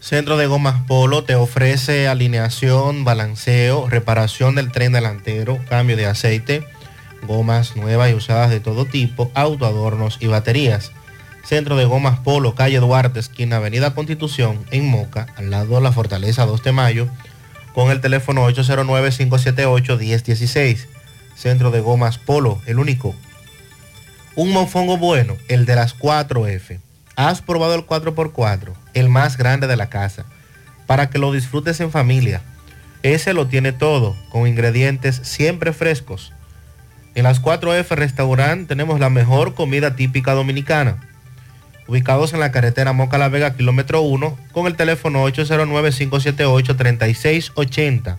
[0.00, 6.66] Centro de Gomas Polo te ofrece alineación, balanceo, reparación del tren delantero, cambio de aceite,
[7.22, 10.90] gomas nuevas y usadas de todo tipo, autoadornos y baterías.
[11.44, 15.92] Centro de Gomas Polo, calle Duarte, esquina Avenida Constitución, en Moca, al lado de la
[15.92, 17.06] Fortaleza 2 de Mayo,
[17.72, 20.88] con el teléfono 809-578-1016.
[21.34, 23.14] Centro de Gomas Polo, el único.
[24.34, 26.80] Un mofongo bueno, el de las 4F.
[27.16, 28.72] ¿Has probado el 4x4?
[28.94, 30.24] El más grande de la casa.
[30.86, 32.42] Para que lo disfrutes en familia.
[33.02, 36.32] Ese lo tiene todo, con ingredientes siempre frescos.
[37.14, 40.96] En las 4F Restaurant tenemos la mejor comida típica dominicana.
[41.86, 48.16] Ubicados en la carretera Moca La Vega, kilómetro 1, con el teléfono 809-578-3680.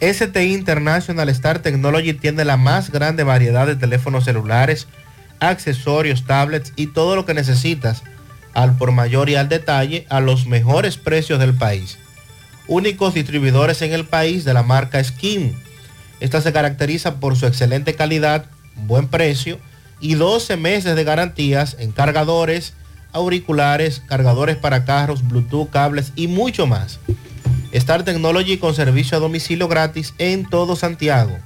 [0.00, 4.86] STI International Star Technology tiene la más grande variedad de teléfonos celulares,
[5.40, 8.02] accesorios, tablets y todo lo que necesitas
[8.54, 11.98] al por mayor y al detalle a los mejores precios del país.
[12.66, 15.56] Únicos distribuidores en el país de la marca Skin.
[16.20, 19.58] Esta se caracteriza por su excelente calidad, buen precio
[20.00, 22.74] y 12 meses de garantías en cargadores,
[23.12, 27.00] auriculares, cargadores para carros, Bluetooth, cables y mucho más.
[27.72, 31.38] Star Technology con servicio a domicilio gratis en todo Santiago.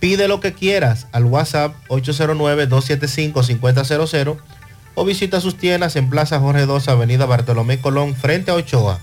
[0.00, 4.38] Pide lo que quieras al WhatsApp 809-275-5000
[4.94, 8.98] o visita sus tiendas en Plaza Jorge II, Avenida Bartolomé Colón, frente a Ochoa.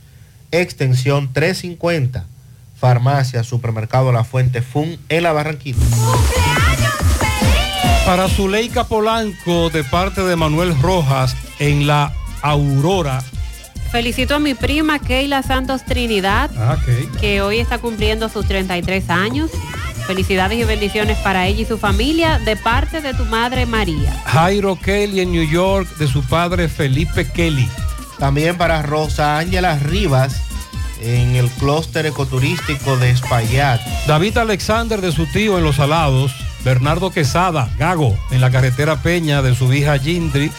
[0.52, 2.28] extensión 350.
[2.80, 5.86] Farmacia, Supermercado La Fuente Fun en la Barranquita.
[8.06, 13.22] Para Zuleika Polanco, de parte de Manuel Rojas, en la Aurora.
[13.96, 16.78] Felicito a mi prima Keila Santos Trinidad, Ah,
[17.22, 19.52] que hoy está cumpliendo sus 33 años.
[20.06, 24.12] Felicidades y bendiciones para ella y su familia de parte de tu madre María.
[24.26, 27.70] Jairo Kelly en New York, de su padre Felipe Kelly.
[28.20, 30.42] También para Rosa Ángela Rivas,
[31.02, 33.80] en el clúster ecoturístico de Espaillat.
[34.08, 36.34] David Alexander de su tío en Los Alados,
[36.66, 40.52] Bernardo Quesada, Gago, en la carretera Peña de su hija Gindri,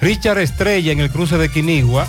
[0.00, 2.06] Richard Estrella en el cruce de Quinigua,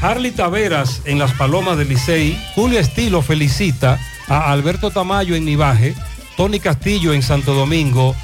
[0.00, 5.94] Harley Taveras en Las Palomas del Licey, Julio Estilo felicita a Alberto Tamayo en Nivaje,
[6.36, 8.14] Tony Castillo en Santo Domingo,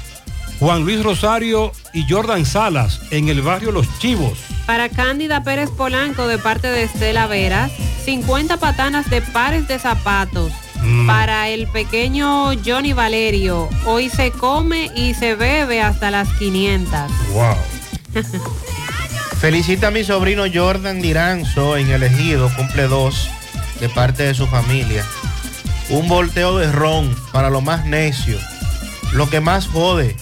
[0.59, 4.39] Juan Luis Rosario y Jordan Salas en el barrio Los Chivos.
[4.65, 7.71] Para Cándida Pérez Polanco de parte de Estela Veras,
[8.05, 10.53] 50 patanas de pares de zapatos.
[10.81, 11.07] Mm.
[11.07, 16.99] Para el pequeño Johnny Valerio, hoy se come y se bebe hasta las 500.
[17.33, 17.55] Wow.
[19.39, 23.29] Felicita a mi sobrino Jordan Diranzo en el ejido, cumple dos,
[23.79, 25.05] de parte de su familia.
[25.89, 28.37] Un volteo de ron para lo más necio,
[29.13, 30.15] lo que más jode,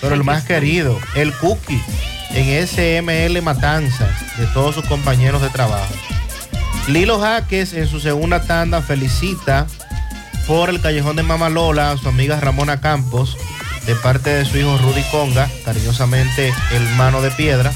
[0.00, 1.82] pero el más querido, el cookie
[2.30, 5.94] en SML Matanzas de todos sus compañeros de trabajo.
[6.86, 9.66] Lilo Jaques en su segunda tanda felicita
[10.46, 13.36] por el callejón de Mama Lola a su amiga Ramona Campos
[13.86, 17.72] de parte de su hijo Rudy Conga, cariñosamente el mano de piedra.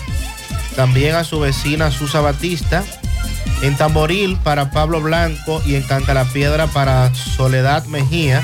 [0.76, 2.84] También a su vecina Susa Batista.
[3.62, 5.84] En Tamboril para Pablo Blanco y en
[6.32, 8.42] Piedra para Soledad Mejía.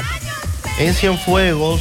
[0.79, 1.81] En Cienfuegos,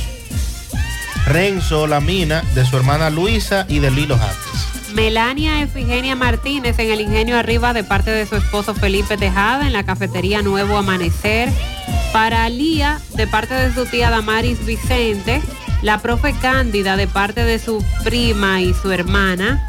[1.27, 4.93] Renzo Lamina de su hermana Luisa y de Lilo Jaques.
[4.93, 9.73] Melania Efigenia Martínez en el Ingenio Arriba de parte de su esposo Felipe Tejada en
[9.73, 11.49] la cafetería Nuevo Amanecer.
[12.11, 15.41] Para Lía de parte de su tía Damaris Vicente.
[15.83, 19.63] La profe Cándida de parte de su prima y su hermana.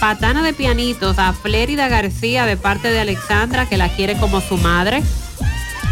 [0.00, 4.56] Patana de pianitos a Flérida García de parte de Alexandra que la quiere como su
[4.58, 5.02] madre.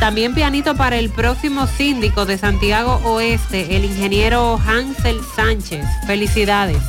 [0.00, 5.86] También pianito para el próximo síndico de Santiago Oeste, el ingeniero Hansel Sánchez.
[6.06, 6.82] Felicidades.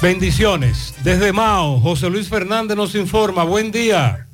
[0.00, 0.94] Bendiciones.
[1.02, 3.44] Desde Mao, José Luis Fernández nos informa.
[3.44, 4.28] Buen día.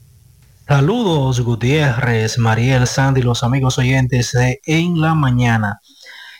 [0.68, 5.80] Saludos Gutiérrez, Mariel, Sandy, los amigos oyentes de En la Mañana.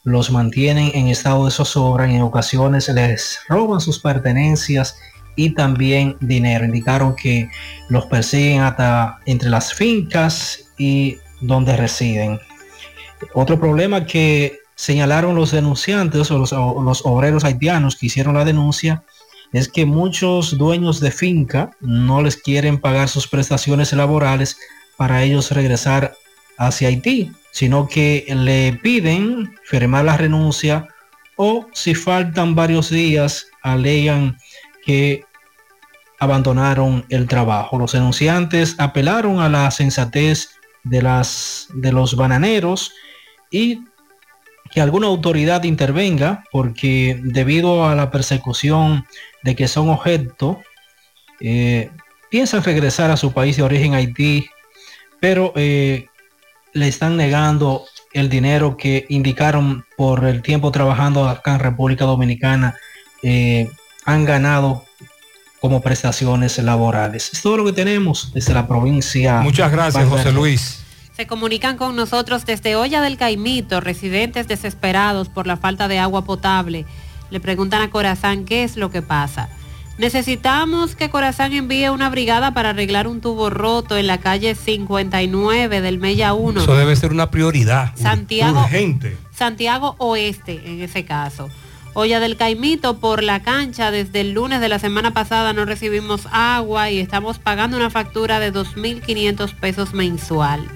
[0.03, 4.97] los mantienen en estado de zozobra y en ocasiones les roban sus pertenencias
[5.37, 6.65] y también dinero.
[6.65, 7.49] Indicaron que
[7.87, 12.41] los persiguen hasta entre las fincas y donde residen.
[13.35, 16.53] Otro problema que señalaron los denunciantes o los,
[17.05, 19.03] obreros haitianos que hicieron la denuncia
[19.53, 24.57] es que muchos dueños de finca no les quieren pagar sus prestaciones laborales
[24.97, 26.15] para ellos regresar
[26.57, 30.87] hacia Haití, sino que le piden firmar la renuncia
[31.35, 34.35] o si faltan varios días alegan
[34.83, 35.23] que
[36.17, 37.77] abandonaron el trabajo.
[37.77, 40.49] Los denunciantes apelaron a la sensatez
[40.83, 42.91] de, las, de los bananeros
[43.51, 43.79] y
[44.73, 49.05] que alguna autoridad intervenga porque debido a la persecución
[49.43, 50.59] de que son objeto,
[51.39, 51.89] eh,
[52.29, 54.49] piensan regresar a su país de origen Haití,
[55.19, 56.07] pero eh,
[56.73, 62.75] le están negando el dinero que indicaron por el tiempo trabajando acá en República Dominicana,
[63.23, 63.69] eh,
[64.05, 64.85] han ganado
[65.59, 67.29] como prestaciones laborales.
[67.33, 69.41] Es todo lo que tenemos desde la provincia.
[69.41, 70.81] Muchas gracias, José Luis.
[71.21, 76.23] Se comunican con nosotros desde Olla del Caimito, residentes desesperados por la falta de agua
[76.23, 76.87] potable.
[77.29, 79.47] Le preguntan a Corazán qué es lo que pasa.
[79.99, 85.81] Necesitamos que Corazán envíe una brigada para arreglar un tubo roto en la calle 59
[85.81, 86.63] del Mella 1.
[86.63, 87.95] Eso debe ser una prioridad.
[87.95, 89.15] Santiago, urgente.
[89.29, 91.51] Santiago Oeste, en ese caso.
[91.93, 96.27] Olla del Caimito por la cancha desde el lunes de la semana pasada no recibimos
[96.31, 100.67] agua y estamos pagando una factura de 2.500 pesos mensual.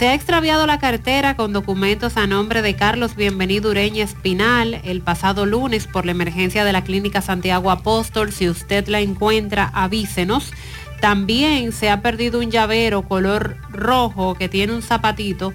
[0.00, 5.02] Se ha extraviado la cartera con documentos a nombre de Carlos Bienvenido Ureña Espinal el
[5.02, 8.32] pasado lunes por la emergencia de la Clínica Santiago Apóstol.
[8.32, 10.54] Si usted la encuentra, avísenos.
[11.02, 15.52] También se ha perdido un llavero color rojo que tiene un zapatito.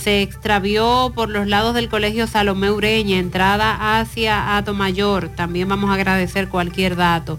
[0.00, 5.28] Se extravió por los lados del Colegio Salomé Ureña, entrada hacia Ato Mayor.
[5.28, 7.38] También vamos a agradecer cualquier dato.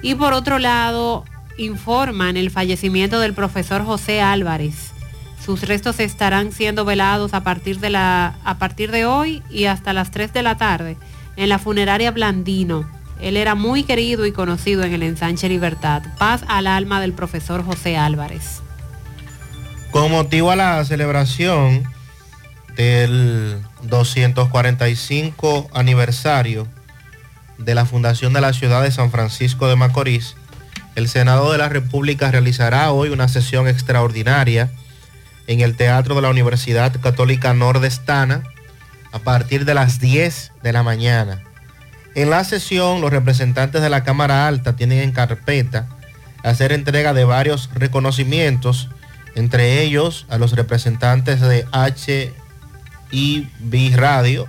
[0.00, 1.24] Y por otro lado,
[1.56, 4.91] informan el fallecimiento del profesor José Álvarez.
[5.44, 9.92] Sus restos estarán siendo velados a partir de, la, a partir de hoy y hasta
[9.92, 10.96] las 3 de la tarde
[11.36, 12.88] en la funeraria Blandino.
[13.20, 16.02] Él era muy querido y conocido en el ensanche Libertad.
[16.16, 18.62] Paz al alma del profesor José Álvarez.
[19.90, 21.82] Con motivo a la celebración
[22.76, 26.68] del 245 aniversario
[27.58, 30.36] de la fundación de la ciudad de San Francisco de Macorís,
[30.94, 34.70] el Senado de la República realizará hoy una sesión extraordinaria
[35.46, 38.42] en el Teatro de la Universidad Católica Nordestana
[39.12, 41.42] a partir de las 10 de la mañana.
[42.14, 45.88] En la sesión, los representantes de la Cámara Alta tienen en carpeta
[46.42, 48.88] hacer entrega de varios reconocimientos,
[49.34, 51.64] entre ellos a los representantes de
[53.12, 54.48] HIB Radio,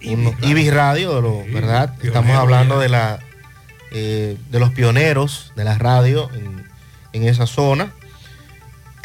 [0.00, 1.94] IBI Radio, ¿verdad?
[2.02, 3.18] Estamos hablando de, la,
[3.92, 6.64] eh, de los pioneros de la radio en,
[7.12, 7.92] en esa zona.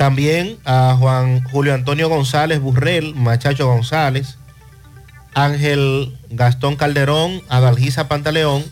[0.02, 4.40] También a Juan Julio Antonio González Burrell, Machacho González,
[5.36, 8.64] Ángel Gastón Calderón, Adalgisa Pantaleón.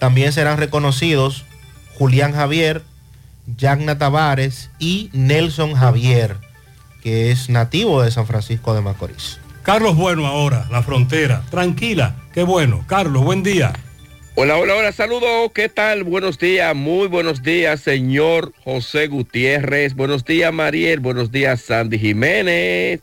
[0.00, 1.44] También serán reconocidos
[1.98, 2.82] Julián Javier,
[3.58, 6.38] Yagna Tavares y Nelson Javier,
[7.02, 9.38] que es nativo de San Francisco de Macorís.
[9.64, 11.42] Carlos Bueno ahora, la frontera.
[11.50, 12.84] Tranquila, qué bueno.
[12.86, 13.74] Carlos, buen día.
[14.36, 16.02] Hola, hola, hola, saludos, ¿qué tal?
[16.02, 22.98] Buenos días, muy buenos días, señor José Gutiérrez, buenos días, Mariel, buenos días, Sandy Jiménez,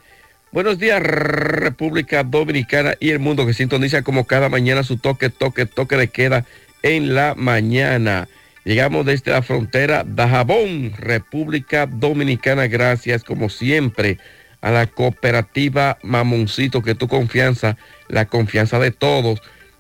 [0.52, 5.66] buenos días, República Dominicana y el mundo que sintoniza como cada mañana su toque, toque,
[5.66, 6.46] toque de queda
[6.84, 8.28] en la mañana.
[8.66, 14.18] Llegamos desde la frontera de Jabón, República Dominicana, gracias como siempre
[14.60, 17.78] a la cooperativa Mamoncito, que tu confianza,
[18.10, 19.42] la confianza de todos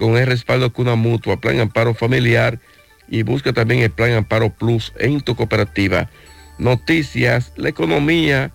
[0.00, 2.58] con el respaldo Cuna Mutua, Plan Amparo Familiar
[3.10, 6.08] y busca también el Plan Amparo Plus en tu cooperativa.
[6.58, 8.50] Noticias, la economía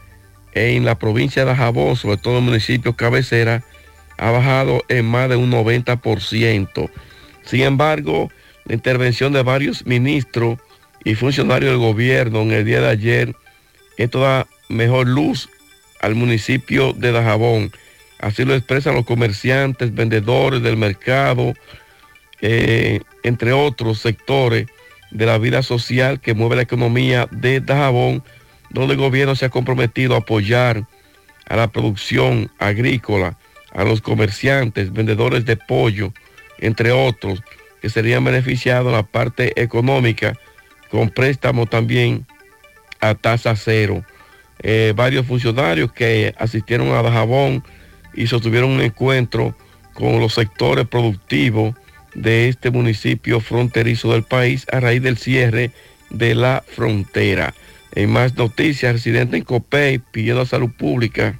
[0.56, 3.64] en la provincia de Ajabón, sobre todo en el municipio cabecera,
[4.18, 6.90] ha bajado en más de un 90%.
[7.44, 8.32] Sin embargo,
[8.66, 10.58] la intervención de varios ministros
[11.04, 13.36] y funcionarios del gobierno en el día de ayer,
[13.98, 15.48] esto da mejor luz
[16.02, 17.72] al municipio de Dajabón.
[18.20, 21.54] Así lo expresan los comerciantes, vendedores del mercado,
[22.42, 24.68] eh, entre otros sectores
[25.12, 28.24] de la vida social que mueve la economía de Dajabón,
[28.70, 30.86] donde el gobierno se ha comprometido a apoyar
[31.48, 33.38] a la producción agrícola,
[33.72, 36.14] a los comerciantes, vendedores de pollo,
[36.58, 37.44] entre otros,
[37.82, 40.38] que serían beneficiados en la parte económica
[40.90, 42.26] con préstamo también
[43.00, 44.04] a tasa cero.
[44.60, 47.64] Eh, varios funcionarios que asistieron a Dajabón
[48.16, 49.56] y sostuvieron un encuentro
[49.94, 51.76] con los sectores productivos
[52.14, 55.72] de este municipio fronterizo del país a raíz del cierre
[56.10, 57.54] de la frontera.
[57.94, 61.40] En más noticias, residente en Copey pidiendo a Salud Pública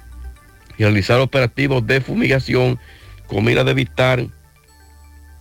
[0.78, 2.78] realizar operativos de fumigación
[3.26, 4.26] con mira de evitar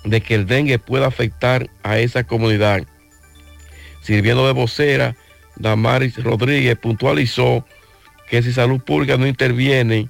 [0.04, 2.86] de que el dengue pueda afectar a esa comunidad.
[4.02, 5.16] Sirviendo de vocera,
[5.56, 7.66] Damaris Rodríguez puntualizó
[8.30, 10.10] que si salud pública no interviene,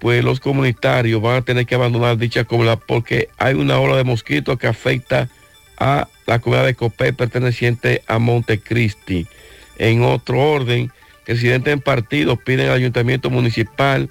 [0.00, 4.04] pues los comunitarios van a tener que abandonar dicha comunidad porque hay una ola de
[4.04, 5.28] mosquitos que afecta
[5.78, 9.26] a la comunidad de Copé perteneciente a Montecristi.
[9.78, 10.90] En otro orden,
[11.26, 14.10] residentes en partidos piden al ayuntamiento municipal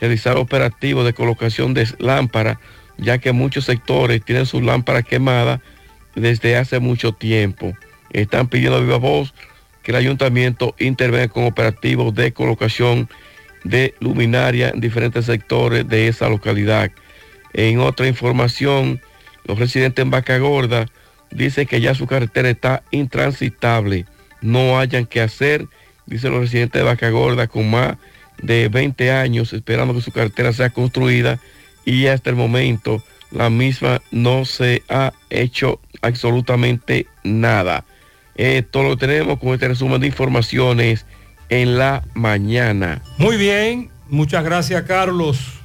[0.00, 2.58] realizar operativos de colocación de lámparas,
[2.96, 5.60] ya que muchos sectores tienen sus lámparas quemadas
[6.14, 7.76] desde hace mucho tiempo.
[8.10, 9.34] Están pidiendo a viva voz
[9.82, 13.08] que el ayuntamiento intervenga con operativos de colocación
[13.68, 16.90] de luminaria en diferentes sectores de esa localidad.
[17.52, 19.00] En otra información,
[19.44, 20.86] los residentes en Vaca Gorda
[21.30, 24.06] dicen que ya su carretera está intransitable,
[24.40, 25.66] no hayan que hacer,
[26.06, 27.96] dicen los residentes de Vaca Gorda con más
[28.40, 31.38] de 20 años esperando que su carretera sea construida
[31.84, 37.84] y hasta el momento la misma no se ha hecho absolutamente nada.
[38.36, 41.04] Esto lo tenemos con este resumen de informaciones
[41.48, 43.02] en la mañana.
[43.16, 45.57] Muy bien, muchas gracias Carlos.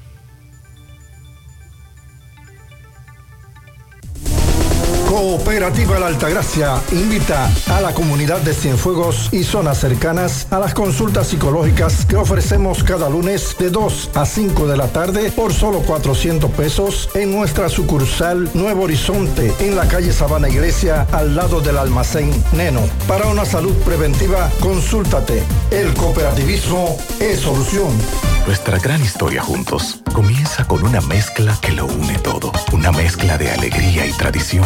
[5.13, 11.27] Cooperativa La Altagracia invita a la comunidad de Cienfuegos y zonas cercanas a las consultas
[11.27, 16.49] psicológicas que ofrecemos cada lunes de 2 a 5 de la tarde por solo 400
[16.49, 22.31] pesos en nuestra sucursal Nuevo Horizonte en la calle Sabana Iglesia al lado del almacén
[22.51, 22.81] Neno.
[23.07, 25.43] Para una salud preventiva, consúltate.
[25.69, 27.91] El cooperativismo es solución.
[28.45, 33.49] Nuestra gran historia juntos comienza con una mezcla que lo une todo, una mezcla de
[33.49, 34.65] alegría y tradición,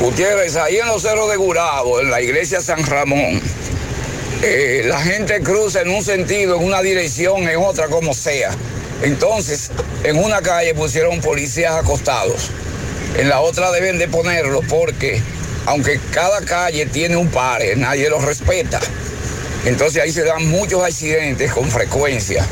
[0.00, 3.40] Gutiérrez, ahí en los cerros de Gurabo, en la iglesia San Ramón,
[4.42, 8.50] eh, la gente cruza en un sentido, en una dirección, en otra, como sea.
[9.02, 9.70] Entonces,
[10.02, 12.50] en una calle pusieron policías acostados.
[13.16, 15.22] En la otra deben de ponerlo porque,
[15.66, 18.80] aunque cada calle tiene un pare, nadie los respeta.
[19.64, 22.44] Entonces ahí se dan muchos accidentes con frecuencia.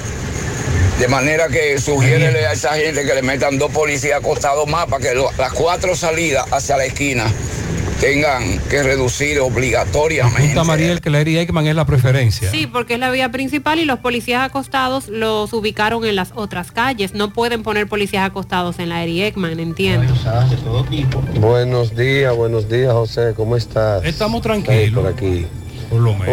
[1.02, 5.02] De manera que sugiérele a esa gente que le metan dos policías acostados más para
[5.02, 7.24] que lo- las cuatro salidas hacia la esquina
[8.00, 10.42] tengan que reducir obligatoriamente.
[10.52, 12.52] Apunta Mariel que la Eri Ekman es la preferencia.
[12.52, 16.70] Sí, porque es la vía principal y los policías acostados los ubicaron en las otras
[16.70, 17.14] calles.
[17.14, 20.14] No pueden poner policías acostados en la Eri Ekman, entiendo.
[21.40, 24.04] Buenos días, buenos días, José, ¿cómo estás?
[24.04, 25.02] Estamos tranquilos.
[25.02, 25.46] por aquí.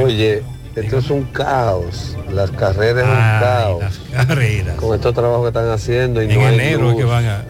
[0.04, 0.44] Oye,
[0.76, 2.18] esto es un caos.
[2.32, 4.02] Las carreras es un caos.
[4.12, 4.76] Carreras.
[4.76, 6.96] Con estos trabajos que están haciendo y En no enero luz.
[6.96, 7.46] que van a...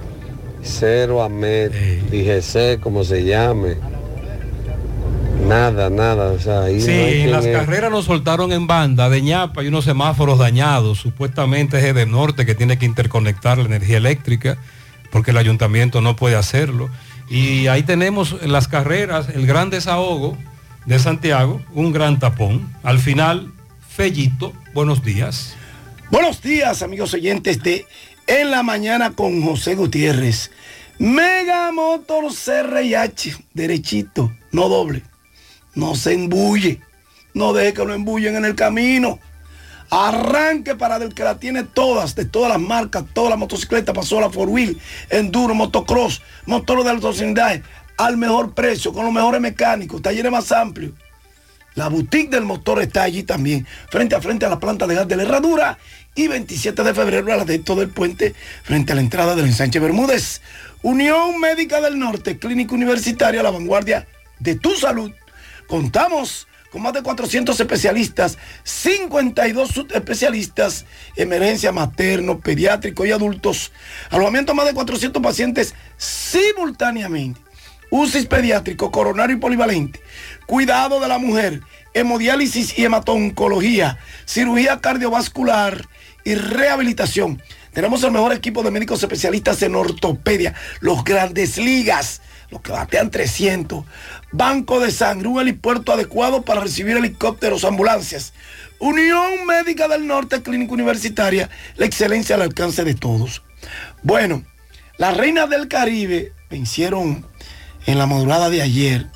[0.62, 1.72] Cero AMET,
[2.12, 3.76] DGC, como se llame.
[5.48, 6.32] Nada, nada.
[6.32, 9.64] O sea, ahí Sí, no en las es- carreras nos soltaron en banda de ñapa
[9.64, 11.00] y unos semáforos dañados.
[11.00, 14.58] Supuestamente es del norte que tiene que interconectar la energía eléctrica
[15.12, 16.90] porque el ayuntamiento no puede hacerlo.
[17.30, 20.38] Y ahí tenemos las carreras, el gran desahogo
[20.90, 22.76] de Santiago, un gran tapón.
[22.82, 23.54] Al final,
[23.88, 25.54] Fellito, buenos días.
[26.10, 27.86] Buenos días, amigos oyentes de
[28.26, 30.50] En la Mañana con José Gutiérrez.
[30.98, 35.04] Mega Motor CRIH, derechito, no doble.
[35.76, 36.82] No se embulle.
[37.36, 39.20] No deje que lo embullen en el camino.
[39.92, 44.20] Arranque para del que la tiene todas, de todas las marcas, todas las motocicletas, pasó
[44.20, 47.64] la four wheel, enduro, motocross, motores de alta cilindraje,
[48.00, 50.94] al mejor precio, con los mejores mecánicos, talleres más amplios.
[51.76, 55.08] La boutique del motor está allí también, frente a frente a la planta de gas
[55.08, 55.78] de la Herradura
[56.16, 59.48] y 27 de febrero a la de todo el puente, frente a la entrada del
[59.48, 60.42] ensanche Bermúdez.
[60.82, 64.08] Unión Médica del Norte, Clínica Universitaria, la vanguardia
[64.40, 65.12] de tu salud.
[65.68, 70.86] Contamos con más de 400 especialistas, 52 subespecialistas,
[71.18, 73.74] emergencia materno, pediátrico y adultos.
[74.10, 77.49] Alojamiento a más de 400 pacientes simultáneamente.
[77.92, 80.02] UCI pediátrico, coronario y polivalente.
[80.46, 81.62] Cuidado de la mujer,
[81.94, 85.88] hemodiálisis y hematoncología, cirugía cardiovascular
[86.24, 87.42] y rehabilitación.
[87.74, 93.12] Tenemos el mejor equipo de médicos especialistas en ortopedia, los grandes ligas, los que batean
[93.12, 93.86] 300.
[94.32, 98.34] Banco de sangre, un helipuerto adecuado para recibir helicópteros, ambulancias.
[98.80, 103.44] Unión Médica del Norte, Clínica Universitaria, la excelencia al alcance de todos.
[104.04, 104.44] Bueno,
[104.98, 107.26] las reinas del Caribe vencieron
[107.90, 109.08] en la madrugada de ayer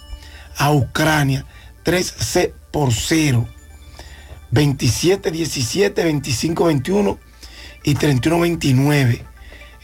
[0.57, 1.45] a Ucrania
[1.85, 3.47] 3C por 0.
[4.51, 7.17] 27-17, 25-21
[7.83, 9.21] y 31-29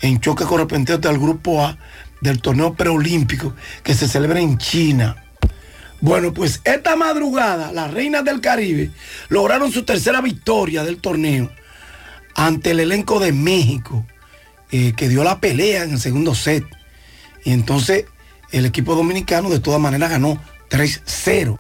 [0.02, 1.78] en choque correspondiente al grupo A
[2.22, 3.54] del torneo preolímpico
[3.84, 5.24] que se celebra en China.
[6.02, 8.90] Bueno, pues esta madrugada las reinas del Caribe
[9.28, 11.52] lograron su tercera victoria del torneo
[12.34, 14.04] ante el elenco de México,
[14.72, 16.66] eh, que dio la pelea en el segundo set.
[17.44, 18.06] Y entonces
[18.52, 21.58] el equipo dominicano de todas maneras ganó 3-0.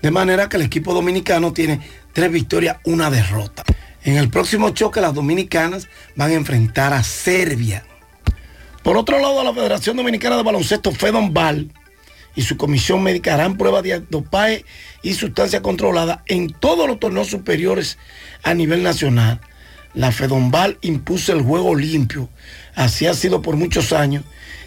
[0.00, 1.80] De manera que el equipo dominicano tiene
[2.12, 3.62] tres victorias, una derrota.
[4.04, 7.84] En el próximo choque las dominicanas van a enfrentar a Serbia.
[8.82, 11.70] Por otro lado, la Federación Dominicana de Baloncesto FEDONBAL
[12.34, 14.64] y su comisión médica harán pruebas de dopaje
[15.02, 17.98] y sustancia controlada en todos los torneos superiores
[18.42, 19.40] a nivel nacional.
[19.94, 22.28] La FEDONBAL impuso el juego limpio.
[22.74, 24.24] Así ha sido por muchos años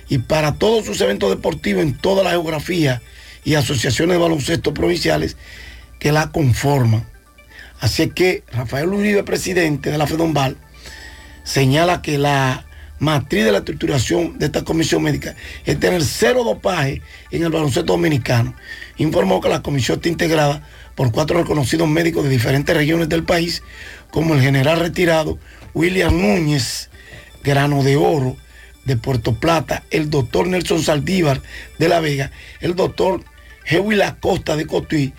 [0.10, 3.02] y para todos sus eventos deportivos en toda la geografía
[3.44, 5.38] y asociaciones de baloncesto provinciales
[6.00, 7.06] que la conforman.
[7.80, 10.58] Así que Rafael Uribe, presidente de la FEDONBAL,
[11.44, 12.66] señala que la
[13.00, 15.36] matriz de la estructuración de esta comisión médica
[15.66, 17.02] es tener cero dopaje
[17.32, 18.56] en el baloncesto dominicano.
[18.98, 20.64] Informó que la comisión está integrada
[20.96, 23.62] por cuatro reconocidos médicos de diferentes regiones del país,
[24.12, 25.38] como el general retirado
[25.74, 26.90] William Núñez,
[27.44, 28.38] grano de oro
[28.86, 31.42] de Puerto Plata, el doctor Nelson Saldívar
[31.78, 32.32] de La Vega,
[32.62, 33.24] el doctor
[33.66, 35.14] Hewi Costa de Cotuí